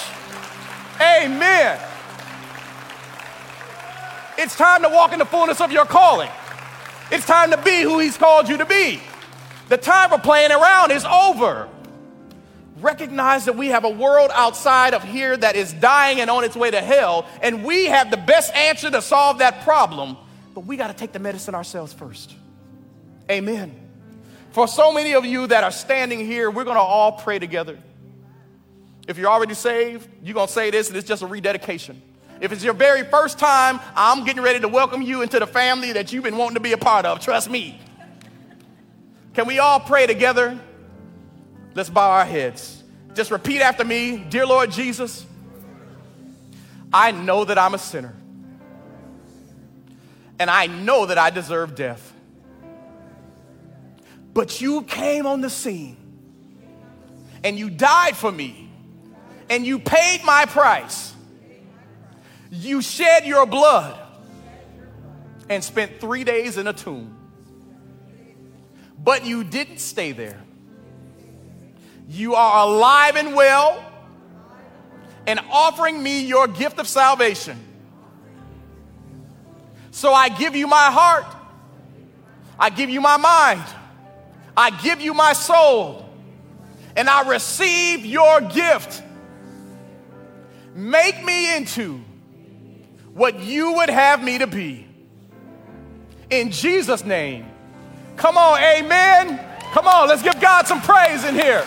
Amen. 1.00 1.80
It's 4.40 4.58
time 4.58 4.82
to 4.82 4.90
walk 4.90 5.14
in 5.14 5.20
the 5.20 5.26
fullness 5.26 5.62
of 5.62 5.72
your 5.72 5.86
calling. 5.86 6.32
It's 7.12 7.26
time 7.26 7.52
to 7.52 7.58
be 7.58 7.82
who 7.82 8.00
He's 8.00 8.18
called 8.18 8.50
you 8.50 8.58
to 8.58 8.66
be. 8.66 9.02
The 9.70 9.78
time 9.78 10.10
for 10.10 10.20
playing 10.20 10.52
around 10.52 10.92
is 10.92 11.06
over. 11.06 11.70
Recognize 12.80 13.46
that 13.46 13.56
we 13.56 13.70
have 13.70 13.86
a 13.86 13.90
world 13.90 14.30
outside 14.34 14.94
of 14.94 15.04
here 15.04 15.36
that 15.36 15.56
is 15.56 15.74
dying 15.74 16.22
and 16.22 16.30
on 16.30 16.44
its 16.44 16.56
way 16.56 16.70
to 16.70 16.80
hell, 16.80 17.26
and 17.42 17.66
we 17.66 17.86
have 17.86 18.12
the 18.12 18.18
best 18.18 18.54
answer 18.54 18.92
to 18.92 19.02
solve 19.02 19.40
that 19.40 19.64
problem, 19.64 20.16
but 20.54 20.62
we 20.66 20.78
got 20.78 20.88
to 20.88 20.94
take 20.94 21.12
the 21.12 21.20
medicine 21.20 21.56
ourselves 21.56 21.92
first. 21.92 22.36
Amen. 23.32 23.76
For 24.52 24.68
so 24.68 24.94
many 24.94 25.16
of 25.16 25.26
you 25.26 25.48
that 25.48 25.64
are 25.64 25.72
standing 25.72 26.20
here, 26.20 26.52
we're 26.52 26.64
going 26.64 26.78
to 26.78 26.82
all 26.82 27.14
pray 27.14 27.40
together. 27.40 27.78
If 29.08 29.18
you're 29.18 29.32
already 29.32 29.54
saved, 29.54 30.08
you're 30.22 30.34
going 30.34 30.48
to 30.48 30.54
say 30.54 30.70
this, 30.70 30.90
and 30.90 30.98
it's 30.98 31.08
just 31.08 31.24
a 31.24 31.28
rededication. 31.28 32.02
If 32.40 32.52
it's 32.52 32.64
your 32.64 32.74
very 32.74 33.04
first 33.04 33.40
time, 33.40 33.80
I'm 33.96 34.24
getting 34.26 34.44
ready 34.44 34.60
to 34.60 34.68
welcome 34.68 35.02
you 35.02 35.22
into 35.22 35.40
the 35.40 35.48
family 35.48 35.94
that 35.94 36.14
you've 36.14 36.24
been 36.24 36.38
wanting 36.38 36.56
to 36.56 36.60
be 36.60 36.74
a 36.74 36.78
part 36.78 37.06
of. 37.06 37.20
Trust 37.20 37.50
me. 37.50 37.80
Can 39.34 39.48
we 39.48 39.60
all 39.60 39.80
pray 39.80 40.08
together? 40.08 40.60
Let's 41.74 41.90
bow 41.90 42.12
our 42.12 42.26
heads. 42.26 42.84
Just 43.14 43.32
repeat 43.32 43.62
after 43.62 43.84
me 43.84 44.18
Dear 44.30 44.46
Lord 44.46 44.72
Jesus, 44.72 45.26
I 46.94 47.12
know 47.12 47.46
that 47.46 47.58
I'm 47.58 47.74
a 47.74 47.78
sinner. 47.78 48.16
And 50.40 50.50
I 50.50 50.68
know 50.68 51.08
that 51.08 51.18
I 51.18 51.32
deserve 51.32 51.76
death. 51.76 52.14
But 54.34 54.62
you 54.62 54.84
came 54.84 55.26
on 55.26 55.42
the 55.42 55.50
scene 55.50 55.98
and 57.44 57.58
you 57.58 57.72
died 57.72 58.16
for 58.16 58.32
me 58.32 58.70
and 59.50 59.66
you 59.66 59.80
paid 59.80 60.24
my 60.24 60.46
price 60.46 61.14
you 62.52 62.82
shed 62.82 63.26
your 63.26 63.46
blood 63.46 64.00
and 65.50 65.64
spent 65.64 66.00
three 66.00 66.24
days 66.24 66.58
in 66.58 66.68
a 66.68 66.74
tomb. 66.74 67.18
But 68.98 69.26
you 69.26 69.44
didn't 69.44 69.80
stay 69.80 70.12
there. 70.12 70.42
You 72.10 72.36
are 72.36 72.68
alive 72.68 73.16
and 73.16 73.36
well 73.36 73.84
and 75.26 75.40
offering 75.52 76.02
me 76.02 76.26
your 76.26 76.48
gift 76.48 76.80
of 76.80 76.88
salvation. 76.88 77.60
So 79.92 80.14
I 80.14 80.30
give 80.30 80.56
you 80.56 80.68
my 80.68 80.92
heart. 80.92 81.26
I 82.60 82.70
give 82.70 82.90
you 82.90 83.02
my 83.02 83.18
mind. 83.18 83.64
I 84.56 84.72
give 84.72 85.02
you 85.02 85.14
my 85.14 85.34
soul. 85.34 86.10
And 86.96 87.10
I 87.10 87.30
receive 87.30 88.06
your 88.06 88.42
gift. 88.42 89.04
Make 90.74 91.24
me 91.24 91.56
into 91.56 92.02
what 93.18 93.40
you 93.40 93.74
would 93.74 93.90
have 93.90 94.24
me 94.24 94.38
to 94.38 94.48
be. 94.48 94.88
In 96.30 96.52
Jesus' 96.52 97.04
name. 97.04 97.48
Come 98.16 98.38
on, 98.38 98.60
amen. 98.62 99.44
Come 99.74 99.88
on, 99.88 100.08
let's 100.08 100.22
give 100.22 100.40
God 100.40 100.68
some 100.68 100.80
praise 100.82 101.26
in 101.26 101.34
here. 101.34 101.66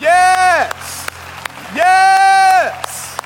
Yes. 0.00 1.08
Yes. 1.74 3.18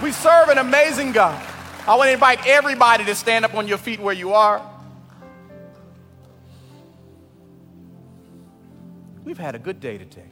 We 0.00 0.12
serve 0.12 0.48
an 0.48 0.58
amazing 0.58 1.12
God. 1.12 1.44
I 1.86 1.96
want 1.96 2.08
to 2.08 2.12
invite 2.12 2.46
everybody 2.46 3.04
to 3.04 3.14
stand 3.16 3.44
up 3.44 3.54
on 3.54 3.66
your 3.66 3.78
feet 3.78 3.98
where 3.98 4.14
you 4.14 4.32
are. 4.32 4.62
We've 9.24 9.38
had 9.38 9.56
a 9.56 9.58
good 9.58 9.80
day 9.80 9.98
today. 9.98 10.31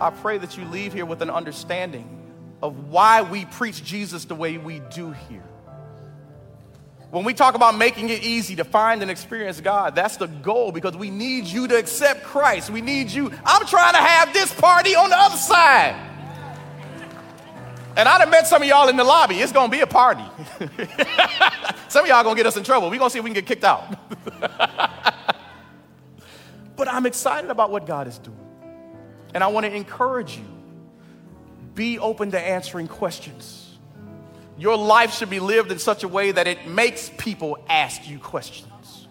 I 0.00 0.10
pray 0.10 0.38
that 0.38 0.56
you 0.58 0.64
leave 0.64 0.92
here 0.92 1.06
with 1.06 1.22
an 1.22 1.30
understanding 1.30 2.20
of 2.62 2.88
why 2.88 3.22
we 3.22 3.44
preach 3.44 3.84
Jesus 3.84 4.24
the 4.24 4.34
way 4.34 4.58
we 4.58 4.80
do 4.90 5.12
here. 5.12 5.44
When 7.10 7.24
we 7.24 7.32
talk 7.32 7.54
about 7.54 7.76
making 7.76 8.08
it 8.08 8.24
easy 8.24 8.56
to 8.56 8.64
find 8.64 9.00
and 9.00 9.08
experience 9.08 9.60
God, 9.60 9.94
that's 9.94 10.16
the 10.16 10.26
goal 10.26 10.72
because 10.72 10.96
we 10.96 11.10
need 11.10 11.44
you 11.44 11.68
to 11.68 11.78
accept 11.78 12.24
Christ. 12.24 12.70
We 12.70 12.80
need 12.80 13.08
you. 13.08 13.30
I'm 13.44 13.64
trying 13.66 13.92
to 13.92 14.00
have 14.00 14.32
this 14.32 14.52
party 14.52 14.96
on 14.96 15.10
the 15.10 15.16
other 15.16 15.36
side. 15.36 15.94
And 17.96 18.08
I'd 18.08 18.18
have 18.18 18.30
met 18.30 18.48
some 18.48 18.62
of 18.62 18.68
y'all 18.68 18.88
in 18.88 18.96
the 18.96 19.04
lobby. 19.04 19.36
It's 19.36 19.52
going 19.52 19.70
to 19.70 19.76
be 19.76 19.82
a 19.82 19.86
party. 19.86 20.24
some 21.88 22.02
of 22.02 22.08
y'all 22.08 22.24
going 22.24 22.34
to 22.34 22.42
get 22.42 22.46
us 22.46 22.56
in 22.56 22.64
trouble. 22.64 22.90
We're 22.90 22.98
going 22.98 23.10
to 23.10 23.12
see 23.12 23.20
if 23.20 23.24
we 23.24 23.30
can 23.30 23.34
get 23.34 23.46
kicked 23.46 23.62
out. 23.62 23.96
but 26.76 26.88
I'm 26.88 27.06
excited 27.06 27.48
about 27.48 27.70
what 27.70 27.86
God 27.86 28.08
is 28.08 28.18
doing. 28.18 28.43
And 29.34 29.42
I 29.42 29.48
want 29.48 29.66
to 29.66 29.74
encourage 29.74 30.36
you 30.36 30.44
be 31.74 31.98
open 31.98 32.30
to 32.30 32.40
answering 32.40 32.86
questions. 32.86 33.76
Your 34.56 34.76
life 34.76 35.12
should 35.12 35.30
be 35.30 35.40
lived 35.40 35.72
in 35.72 35.80
such 35.80 36.04
a 36.04 36.08
way 36.08 36.30
that 36.30 36.46
it 36.46 36.68
makes 36.68 37.10
people 37.18 37.58
ask 37.68 38.08
you 38.08 38.20
questions. 38.20 39.08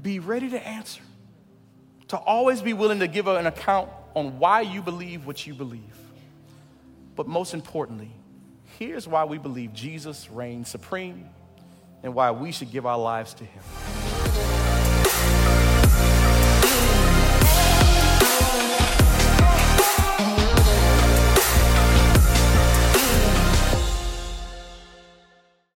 Be 0.00 0.20
ready 0.20 0.50
to 0.50 0.66
answer, 0.66 1.02
to 2.08 2.16
always 2.16 2.62
be 2.62 2.72
willing 2.72 3.00
to 3.00 3.08
give 3.08 3.26
an 3.26 3.46
account 3.46 3.90
on 4.14 4.38
why 4.38 4.60
you 4.60 4.80
believe 4.80 5.26
what 5.26 5.44
you 5.44 5.54
believe. 5.54 5.82
But 7.16 7.26
most 7.26 7.52
importantly, 7.52 8.12
here's 8.78 9.08
why 9.08 9.24
we 9.24 9.38
believe 9.38 9.72
Jesus 9.72 10.30
reigns 10.30 10.68
supreme 10.68 11.28
and 12.04 12.14
why 12.14 12.30
we 12.30 12.52
should 12.52 12.70
give 12.70 12.86
our 12.86 12.98
lives 12.98 13.34
to 13.34 13.44
him. 13.44 13.62